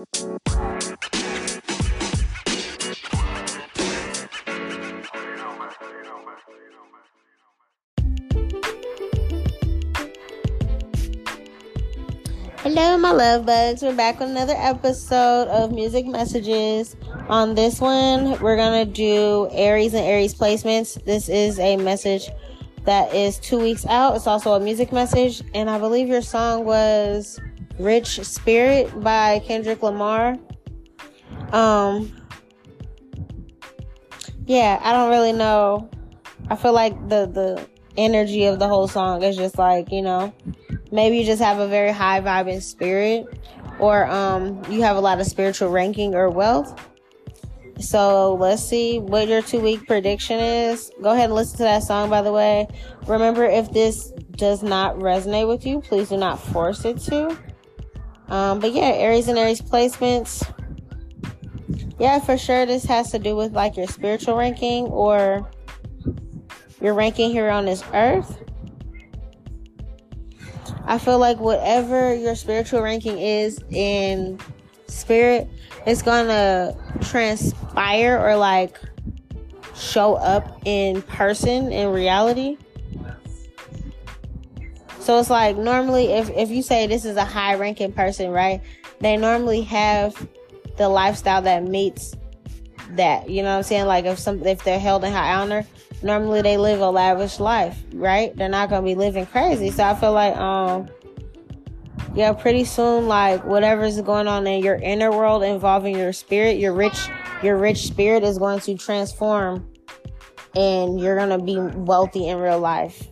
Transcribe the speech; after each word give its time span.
Hello, 0.00 0.06
my 12.96 13.12
love 13.12 13.44
bugs. 13.44 13.82
We're 13.82 13.94
back 13.94 14.20
with 14.20 14.30
another 14.30 14.54
episode 14.56 15.48
of 15.48 15.72
Music 15.72 16.06
Messages. 16.06 16.96
On 17.28 17.54
this 17.54 17.78
one, 17.78 18.40
we're 18.40 18.56
going 18.56 18.86
to 18.86 18.90
do 18.90 19.48
Aries 19.52 19.92
and 19.92 20.06
Aries 20.06 20.34
placements. 20.34 21.04
This 21.04 21.28
is 21.28 21.58
a 21.58 21.76
message 21.76 22.30
that 22.86 23.14
is 23.14 23.38
two 23.38 23.58
weeks 23.58 23.84
out. 23.84 24.16
It's 24.16 24.26
also 24.26 24.54
a 24.54 24.60
music 24.60 24.92
message. 24.92 25.42
And 25.52 25.68
I 25.68 25.78
believe 25.78 26.08
your 26.08 26.22
song 26.22 26.64
was 26.64 27.38
Rich 27.80 28.24
Spirit 28.24 29.02
by 29.02 29.40
Kendrick 29.40 29.82
Lamar. 29.82 30.36
Um, 31.52 32.14
yeah, 34.46 34.78
I 34.82 34.92
don't 34.92 35.10
really 35.10 35.32
know. 35.32 35.88
I 36.48 36.56
feel 36.56 36.72
like 36.72 36.94
the, 37.08 37.26
the 37.26 37.66
energy 37.96 38.44
of 38.46 38.58
the 38.58 38.68
whole 38.68 38.88
song 38.88 39.22
is 39.22 39.36
just 39.36 39.56
like, 39.58 39.90
you 39.90 40.02
know, 40.02 40.34
maybe 40.92 41.18
you 41.18 41.24
just 41.24 41.42
have 41.42 41.58
a 41.58 41.68
very 41.68 41.92
high 41.92 42.20
vibing 42.20 42.62
spirit 42.62 43.26
or 43.78 44.06
um, 44.06 44.62
you 44.70 44.82
have 44.82 44.96
a 44.96 45.00
lot 45.00 45.20
of 45.20 45.26
spiritual 45.26 45.70
ranking 45.70 46.14
or 46.14 46.28
wealth. 46.28 46.88
So 47.80 48.34
let's 48.34 48.62
see 48.62 48.98
what 48.98 49.26
your 49.28 49.40
two 49.40 49.60
week 49.60 49.86
prediction 49.86 50.38
is. 50.38 50.90
Go 51.02 51.12
ahead 51.12 51.26
and 51.26 51.34
listen 51.34 51.56
to 51.58 51.62
that 51.62 51.82
song, 51.82 52.10
by 52.10 52.20
the 52.20 52.32
way. 52.32 52.68
Remember, 53.06 53.44
if 53.44 53.72
this 53.72 54.10
does 54.32 54.62
not 54.62 54.96
resonate 54.96 55.48
with 55.48 55.64
you, 55.64 55.80
please 55.80 56.10
do 56.10 56.18
not 56.18 56.38
force 56.38 56.84
it 56.84 56.98
to. 57.02 57.36
Um, 58.30 58.60
but 58.60 58.72
yeah, 58.72 58.92
Aries 58.94 59.28
and 59.28 59.36
Aries 59.36 59.60
placements. 59.60 60.48
Yeah, 61.98 62.20
for 62.20 62.38
sure, 62.38 62.64
this 62.64 62.84
has 62.84 63.10
to 63.10 63.18
do 63.18 63.36
with 63.36 63.52
like 63.52 63.76
your 63.76 63.86
spiritual 63.86 64.36
ranking 64.36 64.86
or 64.86 65.50
your 66.80 66.94
ranking 66.94 67.30
here 67.30 67.50
on 67.50 67.66
this 67.66 67.82
earth. 67.92 68.38
I 70.86 70.98
feel 70.98 71.18
like 71.18 71.38
whatever 71.38 72.14
your 72.14 72.34
spiritual 72.34 72.80
ranking 72.82 73.18
is 73.18 73.58
in 73.70 74.38
spirit, 74.86 75.48
it's 75.86 76.02
gonna 76.02 76.74
transpire 77.00 78.18
or 78.18 78.36
like 78.36 78.80
show 79.74 80.14
up 80.14 80.62
in 80.64 81.02
person 81.02 81.72
in 81.72 81.88
reality. 81.88 82.56
So 85.10 85.18
it's 85.18 85.28
like 85.28 85.56
normally 85.56 86.12
if, 86.12 86.30
if 86.30 86.50
you 86.50 86.62
say 86.62 86.86
this 86.86 87.04
is 87.04 87.16
a 87.16 87.24
high 87.24 87.56
ranking 87.56 87.92
person, 87.92 88.30
right? 88.30 88.60
They 89.00 89.16
normally 89.16 89.62
have 89.62 90.14
the 90.76 90.88
lifestyle 90.88 91.42
that 91.42 91.64
meets 91.64 92.14
that. 92.90 93.28
You 93.28 93.42
know 93.42 93.50
what 93.50 93.56
I'm 93.56 93.62
saying? 93.64 93.86
Like 93.86 94.04
if 94.04 94.20
some 94.20 94.46
if 94.46 94.62
they're 94.62 94.78
held 94.78 95.02
in 95.02 95.10
high 95.10 95.34
honor, 95.34 95.66
normally 96.04 96.42
they 96.42 96.58
live 96.58 96.80
a 96.80 96.88
lavish 96.88 97.40
life, 97.40 97.76
right? 97.92 98.36
They're 98.36 98.48
not 98.48 98.70
gonna 98.70 98.86
be 98.86 98.94
living 98.94 99.26
crazy. 99.26 99.72
So 99.72 99.82
I 99.82 99.96
feel 99.96 100.12
like 100.12 100.36
um 100.36 100.88
yeah, 102.14 102.32
pretty 102.32 102.62
soon 102.62 103.08
like 103.08 103.44
whatever's 103.44 104.00
going 104.02 104.28
on 104.28 104.46
in 104.46 104.62
your 104.62 104.76
inner 104.76 105.10
world 105.10 105.42
involving 105.42 105.98
your 105.98 106.12
spirit, 106.12 106.58
your 106.58 106.72
rich 106.72 107.08
your 107.42 107.56
rich 107.56 107.84
spirit 107.84 108.22
is 108.22 108.38
going 108.38 108.60
to 108.60 108.76
transform 108.76 109.68
and 110.54 111.00
you're 111.00 111.16
gonna 111.16 111.42
be 111.42 111.58
wealthy 111.58 112.28
in 112.28 112.38
real 112.38 112.60
life. 112.60 113.08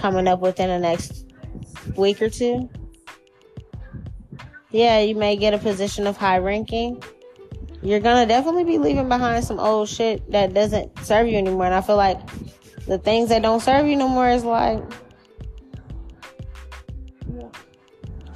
Coming 0.00 0.26
up 0.26 0.40
within 0.40 0.68
the 0.68 0.78
next 0.78 1.26
week 1.96 2.20
or 2.22 2.30
two. 2.30 2.68
Yeah, 4.70 5.00
you 5.00 5.14
may 5.14 5.36
get 5.36 5.54
a 5.54 5.58
position 5.58 6.06
of 6.06 6.16
high 6.16 6.38
ranking 6.38 7.02
you're 7.82 8.00
gonna 8.00 8.26
definitely 8.26 8.64
be 8.64 8.78
leaving 8.78 9.08
behind 9.08 9.44
some 9.44 9.58
old 9.58 9.88
shit 9.88 10.30
that 10.30 10.52
doesn't 10.52 10.98
serve 10.98 11.26
you 11.28 11.38
anymore. 11.38 11.66
And 11.66 11.74
I 11.74 11.80
feel 11.80 11.96
like 11.96 12.20
the 12.86 12.98
things 12.98 13.30
that 13.30 13.42
don't 13.42 13.60
serve 13.60 13.86
you 13.86 13.96
no 13.96 14.08
more 14.08 14.28
is 14.28 14.44
like 14.44 14.82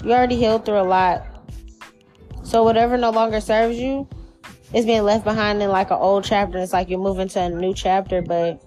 you 0.03 0.13
already 0.13 0.37
healed 0.37 0.65
through 0.65 0.81
a 0.81 0.89
lot. 0.89 1.27
So 2.43 2.63
whatever 2.63 2.97
no 2.97 3.11
longer 3.11 3.41
serves 3.41 3.77
you 3.77 4.09
is 4.73 4.87
being 4.87 5.03
left 5.03 5.25
behind 5.25 5.63
in 5.63 5.69
like 5.69 5.91
an 5.91 5.99
old 5.99 6.25
chapter. 6.25 6.59
It's 6.59 6.73
like 6.73 6.89
you're 6.89 6.99
moving 6.99 7.29
to 7.29 7.41
a 7.41 7.51
new 7.51 7.75
chapter, 7.75 8.23
but 8.23 8.63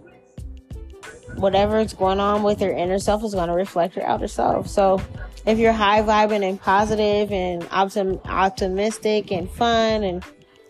whatever's 1.37 1.93
going 1.93 2.19
on 2.19 2.43
with 2.43 2.61
your 2.61 2.71
inner 2.71 2.99
self 2.99 3.23
is 3.23 3.33
going 3.33 3.47
to 3.47 3.53
reflect 3.53 3.95
your 3.95 4.05
outer 4.05 4.27
self. 4.27 4.67
So 4.67 5.01
if 5.45 5.57
you're 5.57 5.73
high 5.73 6.01
vibing 6.01 6.47
and 6.47 6.59
positive 6.59 7.31
and 7.31 7.63
optim- 7.69 8.19
optimistic 8.25 9.31
and 9.31 9.49
fun 9.49 10.03
and 10.03 10.23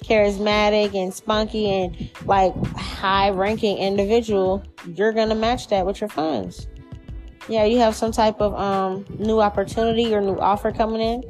charismatic 0.04 0.96
and 0.96 1.14
spunky 1.14 1.70
and 1.70 2.10
like 2.26 2.56
high 2.76 3.30
ranking 3.30 3.78
individual, 3.78 4.64
you're 4.94 5.12
gonna 5.12 5.36
match 5.36 5.68
that 5.70 5.86
with 5.86 6.00
your 6.00 6.10
funds. 6.10 6.68
Yeah, 7.50 7.64
you 7.66 7.80
have 7.80 7.96
some 7.96 8.12
type 8.12 8.42
of 8.42 8.54
um, 8.54 9.06
new 9.18 9.40
opportunity 9.40 10.14
or 10.14 10.22
new 10.22 10.38
offer 10.38 10.72
coming 10.72 11.02
in. 11.02 11.24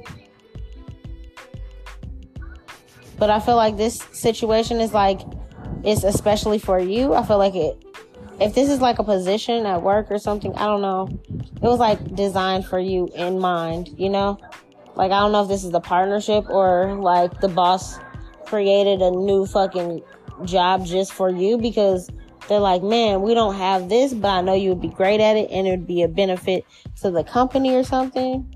But 3.18 3.30
I 3.30 3.40
feel 3.40 3.56
like 3.56 3.78
this 3.78 4.00
situation 4.12 4.80
is 4.80 4.94
like 4.94 5.22
it's 5.84 6.04
especially 6.04 6.60
for 6.60 6.80
you. 6.80 7.14
I 7.14 7.24
feel 7.24 7.38
like 7.38 7.56
it 7.56 7.84
if 8.40 8.54
this 8.54 8.70
is 8.70 8.82
like 8.82 9.00
a 9.00 9.04
position 9.04 9.66
at 9.66 9.82
work 9.82 10.12
or 10.12 10.20
something, 10.20 10.56
I 10.56 10.66
don't 10.66 10.82
know. 10.82 11.10
It 11.30 11.64
was 11.64 11.80
like 11.80 12.16
designed 12.16 12.66
for 12.66 12.80
you 12.80 13.10
in 13.16 13.40
mind, 13.40 13.90
you 13.98 14.10
know? 14.10 14.38
Like 14.96 15.12
I 15.12 15.20
don't 15.20 15.32
know 15.32 15.44
if 15.44 15.48
this 15.48 15.64
is 15.64 15.74
a 15.74 15.80
partnership 15.80 16.50
or 16.50 16.96
like 16.96 17.40
the 17.40 17.48
boss 17.48 18.00
created 18.46 19.02
a 19.02 19.12
new 19.12 19.46
fucking 19.46 20.02
job 20.46 20.86
just 20.86 21.14
for 21.14 21.30
you 21.30 21.58
because 21.58 22.10
they're 22.48 22.60
like, 22.60 22.82
man, 22.82 23.22
we 23.22 23.34
don't 23.34 23.56
have 23.56 23.90
this, 23.90 24.14
but 24.14 24.30
I 24.30 24.42
know 24.42 24.54
you 24.54 24.70
would 24.70 24.82
be 24.82 24.90
great 24.90 25.20
at 25.20 25.36
it 25.36 25.50
and 25.52 25.68
it 25.68 25.72
would 25.72 25.88
be 25.88 26.04
a 26.04 26.08
benefit 26.08 26.66
to 27.02 27.12
the 27.12 27.24
company 27.24 27.76
or 27.76 27.84
something. 27.84 28.54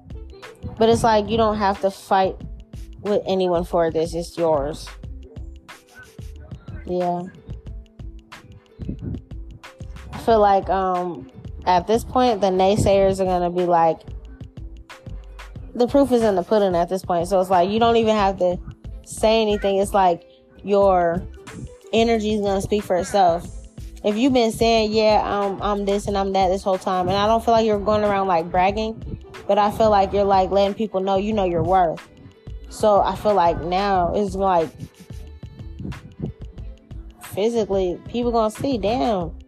But 0.78 0.90
it's 0.90 1.03
like 1.03 1.30
you 1.30 1.38
don't 1.38 1.58
have 1.58 1.81
to 1.81 1.92
fight 1.92 2.36
with 3.02 3.22
anyone 3.28 3.63
for 3.63 3.92
this, 3.92 4.13
it's 4.13 4.38
yours. 4.38 4.88
Yeah. 6.86 7.24
Feel 10.26 10.40
like 10.40 10.70
um 10.70 11.30
at 11.66 11.88
this 11.88 12.04
point 12.04 12.42
the 12.42 12.48
naysayers 12.48 13.20
are 13.20 13.26
gonna 13.26 13.50
be 13.50 13.64
like 13.64 14.00
the 15.74 15.88
proof 15.88 16.12
is 16.12 16.22
in 16.22 16.36
the 16.36 16.44
pudding 16.44 16.76
at 16.76 16.90
this 16.90 17.04
point. 17.04 17.28
So 17.28 17.40
it's 17.40 17.50
like 17.50 17.70
you 17.70 17.80
don't 17.80 17.96
even 17.96 18.16
have 18.16 18.38
to 18.40 18.60
say 19.06 19.42
anything, 19.42 19.78
it's 19.78 19.94
like 19.94 20.24
your 20.64 21.26
energy 21.94 22.34
is 22.34 22.42
gonna 22.42 22.62
speak 22.62 22.84
for 22.84 22.96
itself. 22.96 23.48
If 24.04 24.18
you've 24.18 24.34
been 24.34 24.52
saying, 24.52 24.92
"Yeah, 24.92 25.22
I'm 25.24 25.62
I'm 25.62 25.86
this 25.86 26.08
and 26.08 26.18
I'm 26.18 26.34
that" 26.34 26.50
this 26.50 26.64
whole 26.64 26.78
time, 26.78 27.08
and 27.08 27.18
I 27.18 27.28
don't 27.28 27.44
feel 27.44 27.54
like 27.54 27.66
you're 27.66 27.80
going 27.80 28.04
around 28.04 28.28
like 28.28 28.50
bragging, 28.50 29.20
but 29.48 29.58
I 29.58 29.72
feel 29.72 29.90
like 29.90 30.12
you're 30.14 30.24
like 30.24 30.50
letting 30.50 30.74
people 30.74 31.02
know 31.02 31.18
you 31.18 31.34
know 31.34 31.46
your 31.46 31.64
worth. 31.64 32.08
So 32.70 33.02
I 33.02 33.16
feel 33.16 33.34
like 33.34 33.62
now 33.62 34.14
it's 34.16 34.36
like 34.36 34.70
physically, 37.22 38.00
people 38.10 38.31
gonna 38.31 38.52
see, 38.52 38.78
damn. 38.78 39.41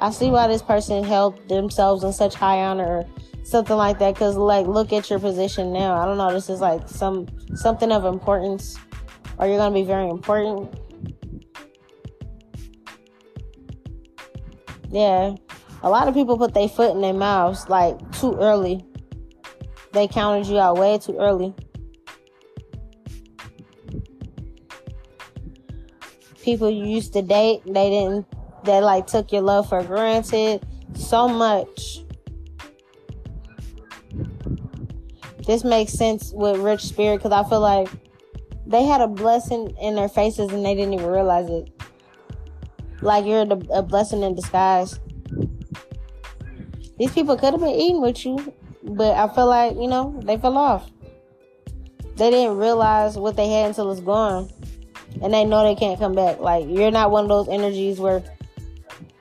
I 0.00 0.10
see 0.10 0.30
why 0.30 0.46
this 0.48 0.62
person 0.62 1.02
held 1.04 1.48
themselves 1.48 2.04
in 2.04 2.12
such 2.12 2.34
high 2.34 2.64
honor 2.64 3.06
something 3.46 3.76
like 3.76 4.00
that 4.00 4.14
because 4.14 4.36
like 4.36 4.66
look 4.66 4.92
at 4.92 5.08
your 5.08 5.20
position 5.20 5.72
now. 5.72 5.94
I 5.94 6.04
don't 6.04 6.18
know 6.18 6.32
this 6.32 6.50
is 6.50 6.60
like 6.60 6.88
some 6.88 7.26
something 7.54 7.92
of 7.92 8.04
importance. 8.04 8.76
Or 9.38 9.46
you're 9.46 9.58
gonna 9.58 9.74
be 9.74 9.84
very 9.84 10.08
important? 10.08 10.74
Yeah. 14.90 15.34
A 15.82 15.90
lot 15.90 16.08
of 16.08 16.14
people 16.14 16.36
put 16.36 16.54
their 16.54 16.68
foot 16.68 16.90
in 16.92 17.00
their 17.00 17.12
mouths 17.12 17.68
like 17.68 17.96
too 18.18 18.34
early. 18.34 18.84
They 19.92 20.08
counted 20.08 20.46
you 20.48 20.58
out 20.58 20.76
way 20.76 20.98
too 20.98 21.16
early. 21.18 21.54
People 26.42 26.70
you 26.70 26.84
used 26.84 27.12
to 27.12 27.22
date 27.22 27.62
they 27.64 27.90
didn't 27.90 28.26
they 28.66 28.80
like 28.80 29.06
took 29.06 29.32
your 29.32 29.42
love 29.42 29.68
for 29.68 29.82
granted 29.82 30.66
so 30.94 31.28
much 31.28 32.02
this 35.46 35.62
makes 35.62 35.92
sense 35.92 36.32
with 36.32 36.58
Rich 36.58 36.82
Spirit 36.82 37.18
because 37.18 37.32
I 37.32 37.48
feel 37.48 37.60
like 37.60 37.88
they 38.66 38.84
had 38.84 39.00
a 39.00 39.06
blessing 39.06 39.74
in 39.80 39.94
their 39.94 40.08
faces 40.08 40.50
and 40.50 40.66
they 40.66 40.74
didn't 40.74 40.94
even 40.94 41.06
realize 41.06 41.48
it. 41.48 41.70
Like 43.00 43.24
you're 43.24 43.46
a 43.70 43.82
blessing 43.82 44.22
in 44.22 44.34
disguise. 44.34 44.98
These 46.98 47.12
people 47.12 47.36
could 47.36 47.52
have 47.52 47.60
been 47.60 47.68
eating 47.68 48.00
with 48.00 48.24
you, 48.24 48.52
but 48.82 49.14
I 49.14 49.32
feel 49.32 49.46
like, 49.46 49.76
you 49.76 49.86
know, 49.86 50.20
they 50.24 50.36
fell 50.36 50.58
off. 50.58 50.90
They 52.16 52.30
didn't 52.30 52.56
realize 52.56 53.16
what 53.16 53.36
they 53.36 53.48
had 53.48 53.66
until 53.68 53.92
it's 53.92 54.00
gone. 54.00 54.50
And 55.22 55.32
they 55.32 55.44
know 55.44 55.62
they 55.62 55.78
can't 55.78 55.98
come 55.98 56.14
back. 56.14 56.40
Like, 56.40 56.66
you're 56.68 56.90
not 56.90 57.10
one 57.10 57.24
of 57.24 57.28
those 57.28 57.48
energies 57.48 58.00
where 58.00 58.22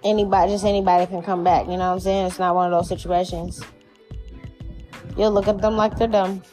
anybody, 0.06 0.52
just 0.52 0.64
anybody 0.64 1.06
can 1.08 1.22
come 1.22 1.44
back. 1.44 1.66
You 1.66 1.74
know 1.74 1.90
what 1.90 1.94
I'm 1.94 2.00
saying? 2.00 2.28
It's 2.28 2.40
not 2.40 2.56
one 2.56 2.72
of 2.72 2.78
those 2.78 2.88
situations. 2.88 3.62
You'll 5.18 5.32
look 5.32 5.48
at 5.48 5.60
them 5.60 5.76
like 5.76 5.98
they're 5.98 6.08
dumb. 6.08 6.44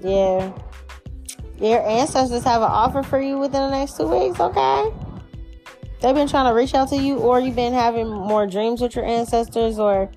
Yeah. 0.00 0.52
Your 1.58 1.86
ancestors 1.86 2.44
have 2.44 2.60
an 2.60 2.68
offer 2.70 3.02
for 3.02 3.20
you 3.20 3.38
within 3.38 3.62
the 3.62 3.70
next 3.70 3.96
two 3.96 4.06
weeks, 4.06 4.40
okay? 4.40 4.92
They've 6.00 6.14
been 6.14 6.28
trying 6.28 6.50
to 6.50 6.54
reach 6.54 6.74
out 6.74 6.90
to 6.90 6.96
you, 6.96 7.16
or 7.16 7.40
you've 7.40 7.56
been 7.56 7.72
having 7.72 8.08
more 8.08 8.46
dreams 8.46 8.82
with 8.82 8.94
your 8.94 9.06
ancestors, 9.06 9.78
or 9.78 10.10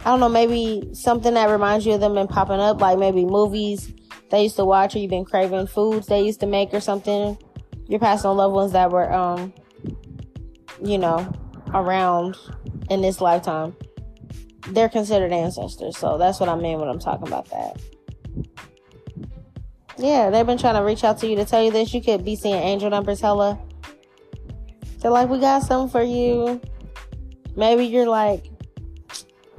I 0.00 0.04
don't 0.04 0.20
know, 0.20 0.28
maybe 0.30 0.88
something 0.94 1.34
that 1.34 1.50
reminds 1.50 1.84
you 1.84 1.92
of 1.92 2.00
them 2.00 2.14
been 2.14 2.28
popping 2.28 2.60
up, 2.60 2.80
like 2.80 2.98
maybe 2.98 3.26
movies 3.26 3.92
they 4.30 4.44
used 4.44 4.56
to 4.56 4.64
watch, 4.64 4.96
or 4.96 5.00
you've 5.00 5.10
been 5.10 5.26
craving 5.26 5.66
foods 5.66 6.06
they 6.06 6.22
used 6.22 6.40
to 6.40 6.46
make, 6.46 6.72
or 6.72 6.80
something. 6.80 7.36
You're 7.90 7.98
passing 7.98 8.30
on 8.30 8.36
loved 8.36 8.54
ones 8.54 8.70
that 8.70 8.92
were, 8.92 9.12
um, 9.12 9.52
you 10.80 10.96
know, 10.96 11.32
around 11.74 12.36
in 12.88 13.02
this 13.02 13.20
lifetime. 13.20 13.74
They're 14.68 14.88
considered 14.88 15.32
ancestors, 15.32 15.98
so 15.98 16.16
that's 16.16 16.38
what 16.38 16.48
I 16.48 16.54
mean 16.54 16.78
when 16.78 16.88
I'm 16.88 17.00
talking 17.00 17.26
about 17.26 17.50
that. 17.50 17.80
Yeah, 19.98 20.30
they've 20.30 20.46
been 20.46 20.56
trying 20.56 20.76
to 20.76 20.84
reach 20.84 21.02
out 21.02 21.18
to 21.18 21.26
you 21.26 21.34
to 21.34 21.44
tell 21.44 21.64
you 21.64 21.72
this. 21.72 21.92
You 21.92 22.00
could 22.00 22.24
be 22.24 22.36
seeing 22.36 22.54
angel 22.54 22.90
numbers 22.90 23.20
hella. 23.20 23.58
They're 25.00 25.10
like, 25.10 25.28
we 25.28 25.40
got 25.40 25.64
something 25.64 25.90
for 25.90 26.04
you. 26.04 26.60
Maybe 27.56 27.86
you're 27.86 28.08
like, 28.08 28.52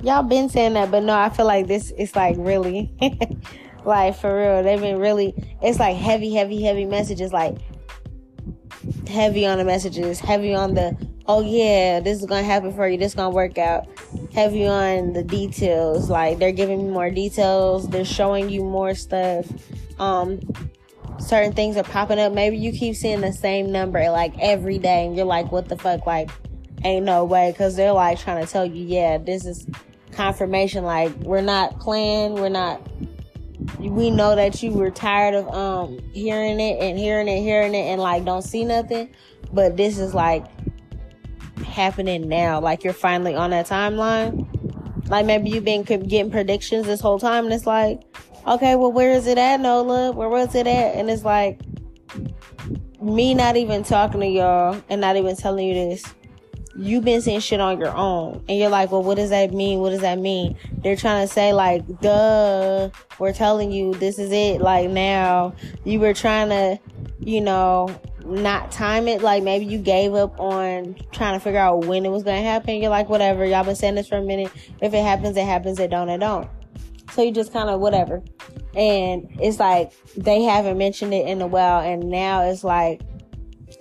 y'all 0.01 0.23
been 0.23 0.47
saying 0.47 0.71
that, 0.75 0.89
but 0.89 1.03
no, 1.03 1.17
I 1.17 1.29
feel 1.31 1.45
like 1.45 1.67
this 1.67 1.91
is 1.91 2.15
like 2.15 2.37
really, 2.39 2.95
like 3.83 4.15
for 4.15 4.39
real. 4.39 4.63
They've 4.63 4.79
been 4.79 4.99
really, 4.99 5.33
it's 5.61 5.79
like 5.79 5.97
heavy, 5.97 6.33
heavy, 6.33 6.61
heavy 6.61 6.85
messages, 6.85 7.33
like 7.33 7.57
heavy 9.07 9.45
on 9.45 9.57
the 9.57 9.65
messages, 9.65 10.19
heavy 10.19 10.53
on 10.53 10.73
the, 10.73 10.95
oh 11.27 11.41
yeah, 11.41 11.99
this 11.99 12.19
is 12.19 12.25
gonna 12.25 12.43
happen 12.43 12.73
for 12.73 12.87
you, 12.87 12.97
this 12.97 13.11
is 13.11 13.15
gonna 13.15 13.33
work 13.33 13.57
out. 13.57 13.87
Heavy 14.33 14.67
on 14.67 15.13
the 15.13 15.23
details, 15.23 16.09
like 16.09 16.39
they're 16.39 16.51
giving 16.51 16.85
me 16.85 16.91
more 16.91 17.09
details, 17.09 17.87
they're 17.89 18.05
showing 18.05 18.49
you 18.49 18.63
more 18.63 18.95
stuff 18.95 19.45
um 19.99 20.39
certain 21.21 21.53
things 21.53 21.77
are 21.77 21.83
popping 21.83 22.19
up. 22.19 22.33
Maybe 22.33 22.57
you 22.57 22.71
keep 22.71 22.95
seeing 22.95 23.21
the 23.21 23.31
same 23.31 23.71
number 23.71 24.09
like 24.09 24.33
every 24.39 24.77
day 24.77 25.05
and 25.05 25.15
you're 25.15 25.25
like, 25.25 25.51
what 25.51 25.69
the 25.69 25.77
fuck? 25.77 26.05
Like, 26.05 26.29
ain't 26.83 27.05
no 27.05 27.23
way. 27.23 27.53
Cause 27.57 27.75
they're 27.75 27.93
like 27.93 28.19
trying 28.19 28.43
to 28.45 28.51
tell 28.51 28.65
you, 28.65 28.83
yeah, 28.83 29.17
this 29.17 29.45
is 29.45 29.67
confirmation. 30.11 30.83
Like, 30.83 31.15
we're 31.17 31.41
not 31.41 31.79
playing. 31.79 32.35
We're 32.35 32.49
not, 32.49 32.81
we 33.79 34.09
know 34.09 34.35
that 34.35 34.61
you 34.63 34.71
were 34.71 34.91
tired 34.91 35.35
of, 35.35 35.47
um, 35.49 35.99
hearing 36.13 36.59
it 36.59 36.79
and 36.81 36.97
hearing 36.97 37.27
it, 37.27 37.41
hearing 37.41 37.73
it 37.73 37.85
and 37.85 38.01
like 38.01 38.25
don't 38.25 38.41
see 38.41 38.65
nothing. 38.65 39.13
But 39.53 39.77
this 39.77 39.99
is 39.99 40.13
like 40.13 40.45
happening 41.71 42.27
now. 42.27 42.59
Like, 42.59 42.83
you're 42.83 42.93
finally 42.93 43.35
on 43.35 43.51
that 43.51 43.67
timeline. 43.67 44.47
Like, 45.09 45.25
maybe 45.25 45.49
you've 45.49 45.65
been 45.65 45.83
getting 45.83 46.31
predictions 46.31 46.85
this 46.85 47.01
whole 47.01 47.19
time 47.19 47.45
and 47.45 47.53
it's 47.53 47.65
like, 47.65 48.01
okay, 48.47 48.75
well, 48.75 48.91
where 48.91 49.11
is 49.11 49.27
it 49.27 49.37
at, 49.37 49.59
Nola? 49.59 50.11
Where 50.11 50.29
was 50.29 50.55
it 50.55 50.67
at? 50.67 50.95
And 50.95 51.09
it's 51.09 51.23
like, 51.23 51.61
me 53.01 53.33
not 53.33 53.57
even 53.57 53.83
talking 53.83 54.21
to 54.21 54.27
y'all 54.27 54.81
and 54.89 55.01
not 55.01 55.15
even 55.15 55.35
telling 55.35 55.67
you 55.67 55.73
this. 55.73 56.03
You've 56.81 57.05
been 57.05 57.21
seeing 57.21 57.39
shit 57.39 57.59
on 57.59 57.79
your 57.79 57.95
own. 57.95 58.43
And 58.49 58.57
you're 58.57 58.69
like, 58.69 58.91
well, 58.91 59.03
what 59.03 59.15
does 59.15 59.29
that 59.29 59.53
mean? 59.53 59.79
What 59.79 59.91
does 59.91 60.01
that 60.01 60.17
mean? 60.17 60.57
They're 60.83 60.95
trying 60.95 61.27
to 61.27 61.31
say, 61.31 61.53
like, 61.53 61.85
duh, 62.01 62.89
we're 63.19 63.33
telling 63.33 63.71
you 63.71 63.93
this 63.93 64.17
is 64.17 64.31
it. 64.31 64.61
Like, 64.61 64.89
now 64.89 65.53
you 65.83 65.99
were 65.99 66.13
trying 66.13 66.49
to, 66.49 66.79
you 67.19 67.39
know, 67.39 67.95
not 68.25 68.71
time 68.71 69.07
it. 69.07 69.21
Like, 69.21 69.43
maybe 69.43 69.65
you 69.65 69.77
gave 69.77 70.15
up 70.15 70.39
on 70.39 70.95
trying 71.11 71.37
to 71.37 71.39
figure 71.39 71.59
out 71.59 71.85
when 71.85 72.03
it 72.05 72.09
was 72.09 72.23
going 72.23 72.41
to 72.41 72.49
happen. 72.49 72.81
You're 72.81 72.89
like, 72.89 73.09
whatever. 73.09 73.45
Y'all 73.45 73.63
been 73.63 73.75
saying 73.75 73.95
this 73.95 74.07
for 74.07 74.17
a 74.17 74.23
minute. 74.23 74.51
If 74.81 74.93
it 74.93 75.03
happens, 75.03 75.37
it 75.37 75.45
happens. 75.45 75.79
It 75.79 75.91
don't, 75.91 76.09
it 76.09 76.17
don't. 76.17 76.49
So 77.11 77.21
you 77.21 77.31
just 77.31 77.53
kind 77.53 77.69
of 77.69 77.79
whatever. 77.79 78.23
And 78.73 79.27
it's 79.39 79.59
like 79.59 79.91
they 80.15 80.43
haven't 80.43 80.77
mentioned 80.77 81.13
it 81.13 81.27
in 81.27 81.41
a 81.41 81.47
while, 81.47 81.81
and 81.81 82.09
now 82.09 82.43
it's 82.43 82.63
like 82.63 83.01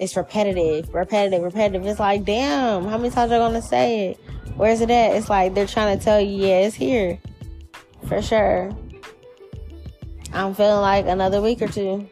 it's 0.01 0.17
repetitive, 0.17 0.93
repetitive, 0.95 1.43
repetitive. 1.43 1.87
It's 1.87 2.01
like, 2.01 2.25
damn, 2.25 2.87
how 2.87 2.97
many 2.97 3.11
times 3.11 3.31
are 3.31 3.35
you 3.35 3.41
gonna 3.41 3.61
say 3.61 4.09
it? 4.09 4.21
Where's 4.57 4.81
it 4.81 4.91
at? 4.91 5.15
It's 5.15 5.29
like 5.29 5.55
they're 5.55 5.67
trying 5.67 5.99
to 5.99 6.03
tell 6.03 6.19
you, 6.19 6.47
yeah, 6.47 6.61
it's 6.61 6.75
here. 6.75 7.19
For 8.09 8.23
sure. 8.23 8.71
I'm 10.33 10.55
feeling 10.55 10.81
like 10.81 11.07
another 11.07 11.43
week 11.43 11.61
or 11.61 11.69
two. 11.69 12.09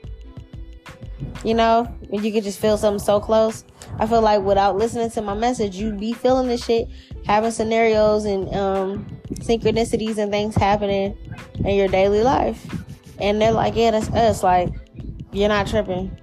You 1.43 1.55
know, 1.55 1.85
when 2.09 2.23
you 2.23 2.31
could 2.31 2.45
just 2.45 2.59
feel 2.61 2.77
something 2.77 3.05
so 3.05 3.21
close. 3.21 3.65
I 3.99 4.07
feel 4.07 4.21
like 4.21 4.43
without 4.43 4.77
listening 4.77 5.11
to 5.13 5.23
my 5.23 5.35
message, 5.35 5.77
you'd 5.77 5.99
be 5.99 6.13
feeling 6.13 6.47
this 6.47 6.65
shit, 6.65 6.89
having 7.25 7.51
scenarios 7.51 8.27
and 8.27 8.55
um, 8.55 9.07
synchronicities 9.37 10.19
and 10.19 10.31
things 10.31 10.55
happening 10.55 11.17
in 11.65 11.75
your 11.75 11.89
daily 11.89 12.23
life. 12.23 12.67
And 13.19 13.41
they're 13.41 13.53
like, 13.53 13.77
yeah, 13.77 13.93
that's 13.93 14.11
us. 14.11 14.43
Like, 14.43 14.69
you're 15.33 15.49
not 15.49 15.67
tripping. 15.67 16.17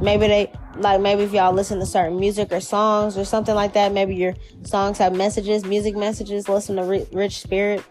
Maybe 0.00 0.26
they, 0.26 0.52
like, 0.76 1.00
maybe 1.00 1.22
if 1.22 1.32
y'all 1.32 1.52
listen 1.52 1.78
to 1.80 1.86
certain 1.86 2.18
music 2.18 2.52
or 2.52 2.60
songs 2.60 3.16
or 3.16 3.24
something 3.24 3.54
like 3.54 3.72
that, 3.74 3.92
maybe 3.92 4.14
your 4.14 4.34
songs 4.62 4.98
have 4.98 5.14
messages, 5.14 5.64
music 5.64 5.96
messages, 5.96 6.48
listen 6.48 6.76
to 6.76 7.06
Rich 7.12 7.40
Spirit. 7.40 7.84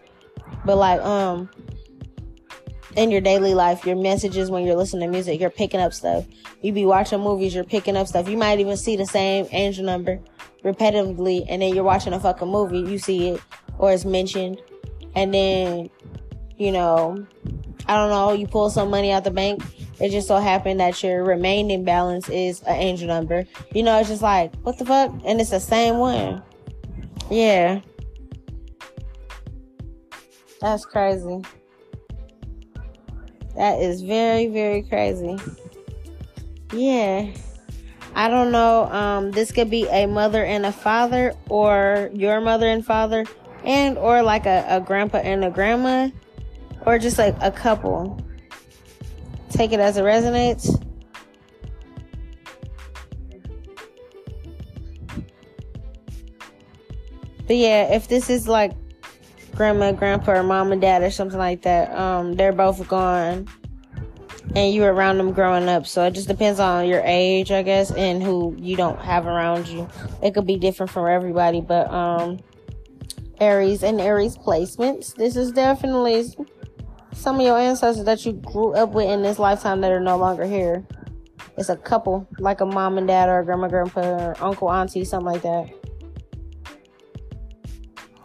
But, 0.64 0.76
like, 0.76 1.00
um, 1.00 1.48
in 2.96 3.10
your 3.10 3.20
daily 3.20 3.54
life, 3.54 3.86
your 3.86 3.96
messages 3.96 4.50
when 4.50 4.64
you're 4.66 4.76
listening 4.76 5.08
to 5.08 5.12
music, 5.12 5.40
you're 5.40 5.50
picking 5.50 5.80
up 5.80 5.94
stuff. 5.94 6.26
You 6.60 6.72
be 6.72 6.84
watching 6.84 7.20
movies, 7.20 7.54
you're 7.54 7.64
picking 7.64 7.96
up 7.96 8.06
stuff. 8.06 8.28
You 8.28 8.36
might 8.36 8.60
even 8.60 8.76
see 8.76 8.96
the 8.96 9.06
same 9.06 9.46
angel 9.50 9.84
number 9.84 10.20
repetitively, 10.62 11.44
and 11.48 11.62
then 11.62 11.74
you're 11.74 11.84
watching 11.84 12.12
a 12.12 12.20
fucking 12.20 12.48
movie, 12.48 12.78
you 12.78 12.98
see 12.98 13.30
it, 13.30 13.40
or 13.78 13.92
it's 13.92 14.04
mentioned, 14.04 14.60
and 15.14 15.34
then, 15.34 15.90
you 16.56 16.70
know, 16.70 17.26
I 17.86 17.96
don't 17.96 18.10
know, 18.10 18.32
you 18.32 18.46
pull 18.46 18.70
some 18.70 18.90
money 18.90 19.10
out 19.10 19.24
the 19.24 19.30
bank. 19.30 19.62
It 20.02 20.10
just 20.10 20.26
so 20.26 20.38
happened 20.38 20.80
that 20.80 21.00
your 21.04 21.22
remaining 21.22 21.84
balance 21.84 22.28
is 22.28 22.60
an 22.62 22.74
angel 22.74 23.06
number. 23.06 23.44
You 23.72 23.84
know, 23.84 24.00
it's 24.00 24.08
just 24.08 24.20
like, 24.20 24.52
what 24.62 24.76
the 24.76 24.84
fuck? 24.84 25.12
And 25.24 25.40
it's 25.40 25.50
the 25.50 25.60
same 25.60 25.98
one. 25.98 26.42
Yeah. 27.30 27.80
That's 30.60 30.84
crazy. 30.84 31.42
That 33.54 33.80
is 33.80 34.02
very, 34.02 34.48
very 34.48 34.82
crazy. 34.82 35.38
Yeah. 36.72 37.30
I 38.16 38.28
don't 38.28 38.50
know. 38.50 38.90
Um, 38.90 39.30
this 39.30 39.52
could 39.52 39.70
be 39.70 39.86
a 39.88 40.06
mother 40.06 40.44
and 40.44 40.66
a 40.66 40.72
father, 40.72 41.32
or 41.48 42.10
your 42.12 42.40
mother 42.40 42.66
and 42.66 42.84
father, 42.84 43.24
and 43.62 43.96
or 43.96 44.20
like 44.22 44.46
a, 44.46 44.66
a 44.68 44.80
grandpa 44.80 45.18
and 45.18 45.44
a 45.44 45.50
grandma, 45.50 46.10
or 46.86 46.98
just 46.98 47.18
like 47.18 47.36
a 47.40 47.52
couple. 47.52 48.20
Take 49.52 49.72
it 49.72 49.80
as 49.80 49.96
it 49.96 50.02
resonates. 50.02 50.78
But 57.46 57.56
yeah, 57.56 57.94
if 57.94 58.08
this 58.08 58.30
is 58.30 58.48
like 58.48 58.72
grandma, 59.54 59.92
grandpa, 59.92 60.32
or 60.32 60.42
mom 60.42 60.72
and 60.72 60.80
dad 60.80 61.02
or 61.02 61.10
something 61.10 61.38
like 61.38 61.62
that. 61.62 61.96
Um, 61.96 62.34
they're 62.34 62.52
both 62.52 62.86
gone, 62.88 63.46
and 64.56 64.74
you 64.74 64.82
were 64.82 64.92
around 64.92 65.18
them 65.18 65.32
growing 65.32 65.68
up. 65.68 65.86
So 65.86 66.04
it 66.04 66.12
just 66.12 66.28
depends 66.28 66.58
on 66.58 66.88
your 66.88 67.02
age, 67.04 67.50
I 67.50 67.62
guess, 67.62 67.90
and 67.92 68.22
who 68.22 68.56
you 68.58 68.76
don't 68.76 68.98
have 69.00 69.26
around 69.26 69.68
you. 69.68 69.88
It 70.22 70.34
could 70.34 70.46
be 70.46 70.56
different 70.56 70.90
for 70.90 71.08
everybody, 71.08 71.60
but 71.60 71.90
um, 71.90 72.38
Aries 73.40 73.82
and 73.82 74.00
Aries 74.00 74.36
placements. 74.36 75.14
This 75.14 75.36
is 75.36 75.52
definitely 75.52 76.34
some 77.22 77.36
of 77.36 77.42
your 77.42 77.56
ancestors 77.56 78.04
that 78.04 78.26
you 78.26 78.32
grew 78.32 78.72
up 78.72 78.90
with 78.90 79.08
in 79.08 79.22
this 79.22 79.38
lifetime 79.38 79.80
that 79.80 79.92
are 79.92 80.00
no 80.00 80.16
longer 80.16 80.44
here. 80.44 80.84
It's 81.56 81.68
a 81.68 81.76
couple, 81.76 82.26
like 82.40 82.60
a 82.60 82.66
mom 82.66 82.98
and 82.98 83.06
dad, 83.06 83.28
or 83.28 83.38
a 83.38 83.44
grandma, 83.44 83.68
grandpa, 83.68 84.00
or 84.00 84.36
uncle, 84.40 84.68
auntie, 84.68 85.04
something 85.04 85.32
like 85.32 85.42
that. 85.42 85.70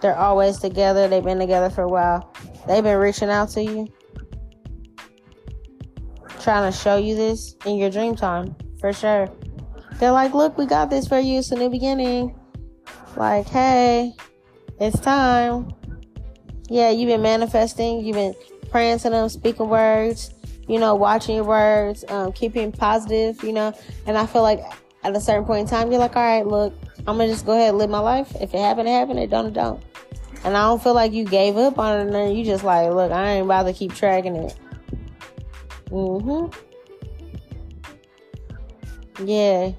They're 0.02 0.18
always 0.18 0.58
together. 0.58 1.08
They've 1.08 1.24
been 1.24 1.38
together 1.38 1.70
for 1.70 1.84
a 1.84 1.88
while. 1.88 2.34
They've 2.68 2.84
been 2.84 2.98
reaching 2.98 3.30
out 3.30 3.50
to 3.52 3.64
you, 3.64 3.88
trying 6.40 6.72
to 6.72 6.76
show 6.76 6.98
you 6.98 7.16
this 7.16 7.56
in 7.66 7.76
your 7.78 7.92
dream 7.92 8.16
time, 8.16 8.56
for 8.80 8.94
sure. 8.94 9.30
They're 10.00 10.12
like, 10.12 10.34
look, 10.34 10.58
we 10.58 10.66
got 10.66 10.90
this 10.90 11.08
for 11.08 11.20
you. 11.20 11.40
It's 11.40 11.52
a 11.52 11.56
new 11.56 11.70
beginning. 11.70 12.36
Like, 13.16 13.48
hey, 13.48 14.14
it's 14.80 15.00
time. 15.00 15.72
Yeah, 16.68 16.90
you've 16.90 17.10
been 17.10 17.22
manifesting. 17.22 18.04
You've 18.04 18.16
been 18.16 18.36
praying 18.70 19.00
to 19.00 19.10
them, 19.10 19.30
speaking 19.30 19.70
words, 19.70 20.34
you 20.68 20.80
know, 20.80 20.96
watching 20.96 21.36
your 21.36 21.46
words, 21.46 22.04
um, 22.10 22.32
keeping 22.32 22.72
positive, 22.72 23.44
you 23.44 23.54
know. 23.54 23.74
And 24.06 24.18
I 24.18 24.26
feel 24.26 24.42
like 24.42 24.62
at 25.04 25.16
a 25.16 25.22
certain 25.22 25.46
point 25.46 25.62
in 25.62 25.68
time, 25.68 25.92
you're 25.92 26.00
like, 26.00 26.16
all 26.16 26.24
right, 26.24 26.46
look, 26.46 26.74
I'm 27.00 27.18
gonna 27.18 27.28
just 27.28 27.46
go 27.46 27.54
ahead 27.54 27.70
and 27.70 27.78
live 27.78 27.90
my 27.90 28.00
life. 28.00 28.36
If 28.42 28.54
it 28.54 28.60
happened, 28.60 28.88
it 28.88 28.92
happened. 28.92 29.20
It 29.20 29.30
don't, 29.30 29.48
it 29.48 29.54
don't. 29.54 29.82
And 30.44 30.56
I 30.56 30.62
don't 30.64 30.82
feel 30.82 30.94
like 30.94 31.14
you 31.14 31.26
gave 31.26 31.58
up 31.58 31.80
on 31.80 32.08
it. 32.08 32.14
And 32.14 32.38
you 32.38 32.44
just 32.44 32.64
like, 32.64 32.92
look, 32.92 33.12
I 33.12 33.34
ain't 33.34 33.46
about 33.46 33.64
to 33.64 33.74
keep 33.74 33.94
tracking 33.94 34.36
it. 34.36 34.56
Mhm. 35.90 36.54
Yeah. 39.24 39.72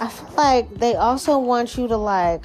I 0.00 0.08
feel 0.08 0.34
like 0.36 0.74
they 0.74 0.96
also 0.96 1.38
want 1.38 1.78
you 1.78 1.86
to 1.88 1.96
like. 1.96 2.44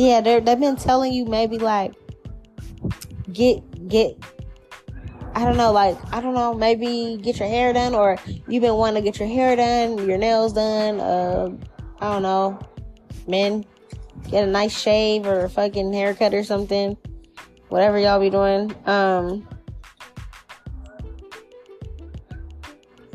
Yeah, 0.00 0.22
they 0.22 0.40
they've 0.40 0.58
been 0.58 0.76
telling 0.76 1.12
you 1.12 1.26
maybe 1.26 1.58
like 1.58 1.92
get 3.30 3.60
get 3.86 4.16
I 5.34 5.44
don't 5.44 5.58
know, 5.58 5.72
like 5.72 5.98
I 6.10 6.22
don't 6.22 6.32
know, 6.32 6.54
maybe 6.54 7.18
get 7.20 7.38
your 7.38 7.48
hair 7.48 7.74
done 7.74 7.94
or 7.94 8.16
you've 8.48 8.62
been 8.62 8.76
wanting 8.76 9.04
to 9.04 9.10
get 9.10 9.20
your 9.20 9.28
hair 9.28 9.56
done, 9.56 10.08
your 10.08 10.16
nails 10.16 10.54
done, 10.54 11.00
uh 11.00 11.50
I 12.00 12.14
don't 12.14 12.22
know, 12.22 12.58
men 13.28 13.66
get 14.30 14.44
a 14.44 14.46
nice 14.46 14.74
shave 14.74 15.26
or 15.26 15.44
a 15.44 15.50
fucking 15.50 15.92
haircut 15.92 16.32
or 16.32 16.44
something. 16.44 16.96
Whatever 17.68 17.98
y'all 17.98 18.20
be 18.20 18.30
doing. 18.30 18.74
Um 18.86 19.46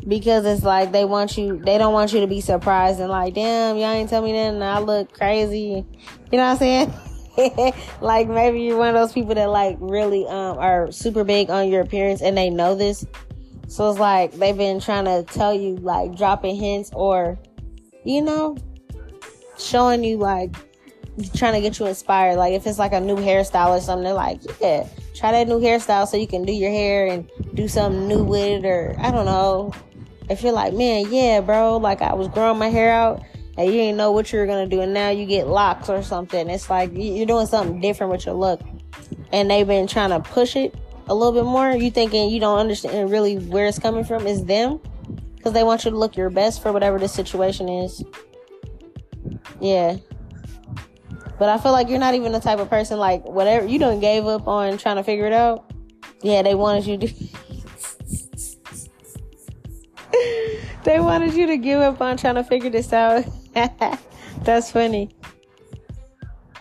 because 0.06 0.44
it's 0.44 0.62
like 0.62 0.92
they 0.92 1.04
want 1.04 1.36
you 1.36 1.58
they 1.58 1.78
don't 1.78 1.92
want 1.92 2.12
you 2.12 2.20
to 2.20 2.26
be 2.26 2.40
surprised 2.40 3.00
and 3.00 3.10
like 3.10 3.34
damn 3.34 3.76
y'all 3.76 3.90
ain't 3.90 4.08
tell 4.08 4.22
me 4.22 4.32
nothing. 4.32 4.62
I 4.62 4.78
look 4.78 5.12
crazy. 5.12 5.84
You 6.30 6.38
know 6.38 6.44
what 6.44 6.52
I'm 6.52 6.56
saying? 6.58 6.94
Like 8.00 8.28
maybe 8.28 8.62
you're 8.62 8.78
one 8.78 8.88
of 8.88 8.94
those 8.94 9.12
people 9.12 9.34
that 9.34 9.50
like 9.50 9.76
really 9.78 10.26
um 10.26 10.58
are 10.58 10.90
super 10.90 11.22
big 11.22 11.50
on 11.50 11.68
your 11.68 11.82
appearance 11.82 12.22
and 12.22 12.36
they 12.36 12.48
know 12.48 12.74
this. 12.74 13.06
So 13.68 13.90
it's 13.90 13.98
like 13.98 14.32
they've 14.32 14.56
been 14.56 14.80
trying 14.80 15.04
to 15.04 15.22
tell 15.22 15.52
you 15.52 15.76
like 15.76 16.16
dropping 16.16 16.56
hints 16.56 16.90
or 16.94 17.38
you 18.04 18.22
know 18.22 18.56
showing 19.58 20.02
you 20.02 20.16
like 20.16 20.54
trying 21.34 21.54
to 21.54 21.60
get 21.60 21.78
you 21.78 21.86
inspired. 21.86 22.36
Like 22.36 22.54
if 22.54 22.66
it's 22.66 22.78
like 22.78 22.94
a 22.94 23.00
new 23.00 23.16
hairstyle 23.16 23.76
or 23.76 23.80
something 23.80 24.04
they're 24.04 24.14
like 24.14 24.40
yeah 24.60 24.88
try 25.14 25.32
that 25.32 25.48
new 25.48 25.60
hairstyle 25.60 26.06
so 26.06 26.16
you 26.16 26.26
can 26.26 26.44
do 26.44 26.52
your 26.52 26.70
hair 26.70 27.06
and 27.06 27.30
do 27.54 27.68
something 27.68 28.08
new 28.08 28.22
with 28.22 28.64
it 28.64 28.66
or 28.66 28.96
I 28.98 29.10
don't 29.10 29.26
know 29.26 29.72
if 30.28 30.42
you're 30.42 30.52
like, 30.52 30.74
man, 30.74 31.12
yeah, 31.12 31.40
bro, 31.40 31.76
like 31.76 32.02
I 32.02 32.14
was 32.14 32.28
growing 32.28 32.58
my 32.58 32.68
hair 32.68 32.92
out 32.92 33.22
and 33.56 33.66
you 33.66 33.72
didn't 33.72 33.96
know 33.96 34.12
what 34.12 34.32
you 34.32 34.38
were 34.38 34.46
gonna 34.46 34.66
do, 34.66 34.80
and 34.80 34.92
now 34.92 35.10
you 35.10 35.24
get 35.26 35.46
locks 35.46 35.88
or 35.88 36.02
something. 36.02 36.50
It's 36.50 36.68
like 36.68 36.90
you're 36.92 37.26
doing 37.26 37.46
something 37.46 37.80
different 37.80 38.12
with 38.12 38.26
your 38.26 38.34
look, 38.34 38.60
and 39.32 39.50
they've 39.50 39.66
been 39.66 39.86
trying 39.86 40.10
to 40.10 40.20
push 40.20 40.56
it 40.56 40.74
a 41.08 41.14
little 41.14 41.32
bit 41.32 41.44
more. 41.44 41.70
You 41.70 41.90
thinking 41.90 42.28
you 42.30 42.40
don't 42.40 42.58
understand 42.58 43.10
really 43.10 43.36
where 43.36 43.66
it's 43.66 43.78
coming 43.78 44.04
from 44.04 44.26
is 44.26 44.44
them, 44.44 44.80
because 45.36 45.52
they 45.52 45.62
want 45.62 45.84
you 45.84 45.90
to 45.90 45.96
look 45.96 46.16
your 46.16 46.28
best 46.28 46.62
for 46.62 46.72
whatever 46.72 46.98
the 46.98 47.08
situation 47.08 47.68
is. 47.68 48.04
Yeah. 49.60 49.96
But 51.38 51.48
I 51.48 51.58
feel 51.58 51.72
like 51.72 51.88
you're 51.88 51.98
not 51.98 52.14
even 52.14 52.32
the 52.32 52.40
type 52.40 52.58
of 52.58 52.68
person 52.70 52.98
like 52.98 53.24
whatever 53.24 53.66
you 53.66 53.78
don't 53.78 54.00
gave 54.00 54.26
up 54.26 54.48
on 54.48 54.78
trying 54.78 54.96
to 54.96 55.02
figure 55.02 55.26
it 55.26 55.32
out. 55.32 55.70
Yeah, 56.22 56.42
they 56.42 56.54
wanted 56.54 56.86
you 56.86 56.98
to 56.98 57.08
they 60.84 61.00
wanted 61.00 61.34
you 61.34 61.46
to 61.46 61.56
give 61.56 61.80
up 61.80 62.00
on 62.00 62.16
trying 62.16 62.36
to 62.36 62.44
figure 62.44 62.70
this 62.70 62.92
out. 62.92 63.24
That's 64.42 64.70
funny. 64.70 65.10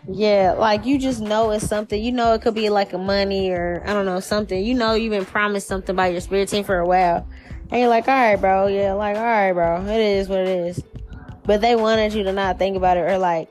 Yeah, 0.07 0.53
like 0.57 0.85
you 0.85 0.99
just 0.99 1.19
know 1.19 1.51
it's 1.51 1.67
something. 1.67 2.01
You 2.01 2.11
know 2.11 2.33
it 2.33 2.41
could 2.41 2.53
be 2.53 2.69
like 2.69 2.93
a 2.93 2.97
money 2.97 3.49
or 3.49 3.83
I 3.85 3.93
don't 3.93 4.05
know 4.05 4.19
something. 4.19 4.63
You 4.63 4.75
know 4.75 4.93
you've 4.93 5.11
been 5.11 5.25
promised 5.25 5.67
something 5.67 5.95
by 5.95 6.09
your 6.09 6.21
spirit 6.21 6.49
team 6.49 6.63
for 6.63 6.77
a 6.77 6.85
while, 6.85 7.27
and 7.71 7.79
you're 7.79 7.89
like, 7.89 8.07
all 8.07 8.13
right, 8.13 8.35
bro. 8.35 8.67
Yeah, 8.67 8.93
like 8.93 9.17
all 9.17 9.23
right, 9.23 9.51
bro. 9.51 9.83
It 9.85 9.99
is 9.99 10.29
what 10.29 10.39
it 10.39 10.47
is. 10.47 10.83
But 11.43 11.61
they 11.61 11.75
wanted 11.75 12.13
you 12.13 12.23
to 12.23 12.33
not 12.33 12.59
think 12.59 12.77
about 12.77 12.97
it 12.97 13.01
or 13.01 13.17
like 13.17 13.49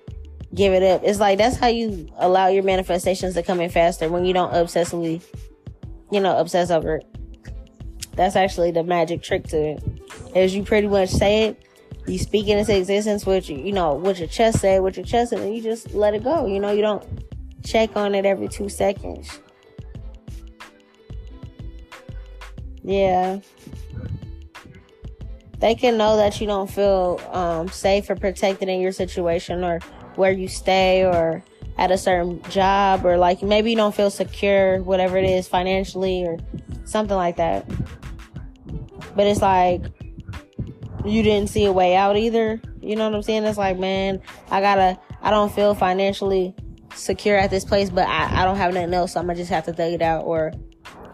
give 0.54 0.72
it 0.72 0.82
up. 0.82 1.02
It's 1.04 1.18
like 1.18 1.38
that's 1.38 1.56
how 1.56 1.66
you 1.66 2.08
allow 2.18 2.48
your 2.48 2.62
manifestations 2.62 3.34
to 3.34 3.42
come 3.42 3.60
in 3.60 3.70
faster 3.70 4.08
when 4.08 4.24
you 4.24 4.32
don't 4.32 4.52
obsessively, 4.52 5.22
you 6.12 6.20
know, 6.20 6.38
obsess 6.38 6.70
over 6.70 6.96
it. 6.96 7.13
That's 8.16 8.36
actually 8.36 8.70
the 8.70 8.84
magic 8.84 9.22
trick 9.22 9.44
to 9.48 9.56
it. 9.56 9.82
As 10.34 10.54
you 10.54 10.62
pretty 10.62 10.86
much 10.86 11.10
say 11.10 11.44
it, 11.44 11.64
you 12.06 12.18
speak 12.18 12.48
into 12.48 12.76
existence 12.76 13.24
with 13.24 13.48
you 13.48 13.72
know, 13.72 13.94
what 13.94 14.18
your 14.18 14.28
chest 14.28 14.60
say, 14.60 14.78
what 14.78 14.96
your 14.96 15.06
chest, 15.06 15.32
and 15.32 15.42
then 15.42 15.52
you 15.52 15.62
just 15.62 15.94
let 15.94 16.14
it 16.14 16.22
go. 16.22 16.46
You 16.46 16.60
know, 16.60 16.70
you 16.70 16.82
don't 16.82 17.04
check 17.64 17.96
on 17.96 18.14
it 18.14 18.26
every 18.26 18.48
two 18.48 18.68
seconds. 18.68 19.40
Yeah. 22.82 23.40
They 25.58 25.74
can 25.74 25.96
know 25.96 26.16
that 26.18 26.40
you 26.40 26.46
don't 26.46 26.70
feel 26.70 27.20
um, 27.32 27.68
safe 27.68 28.10
or 28.10 28.16
protected 28.16 28.68
in 28.68 28.80
your 28.80 28.92
situation 28.92 29.64
or 29.64 29.80
where 30.16 30.32
you 30.32 30.46
stay 30.46 31.04
or 31.04 31.42
at 31.76 31.90
a 31.90 31.98
certain 31.98 32.42
job 32.50 33.04
or 33.04 33.16
like 33.16 33.42
maybe 33.42 33.70
you 33.70 33.76
don't 33.76 33.94
feel 33.94 34.10
secure, 34.10 34.80
whatever 34.82 35.16
it 35.16 35.24
is, 35.24 35.48
financially 35.48 36.24
or 36.24 36.38
something 36.84 37.16
like 37.16 37.36
that 37.36 37.66
but 39.14 39.26
it's 39.26 39.42
like 39.42 39.82
you 41.04 41.22
didn't 41.22 41.50
see 41.50 41.64
a 41.66 41.72
way 41.72 41.96
out 41.96 42.16
either. 42.16 42.60
You 42.80 42.96
know 42.96 43.04
what 43.04 43.14
I'm 43.14 43.22
saying? 43.22 43.44
It's 43.44 43.58
like, 43.58 43.78
man, 43.78 44.22
I 44.50 44.60
gotta, 44.60 44.98
I 45.22 45.30
don't 45.30 45.52
feel 45.52 45.74
financially 45.74 46.54
secure 46.94 47.36
at 47.36 47.50
this 47.50 47.64
place, 47.64 47.90
but 47.90 48.08
I, 48.08 48.42
I 48.42 48.44
don't 48.44 48.56
have 48.56 48.72
nothing 48.72 48.94
else, 48.94 49.12
so 49.12 49.20
I'm 49.20 49.26
gonna 49.26 49.36
just 49.36 49.50
have 49.50 49.64
to 49.66 49.72
thug 49.72 49.92
it 49.92 50.02
out. 50.02 50.24
Or 50.24 50.52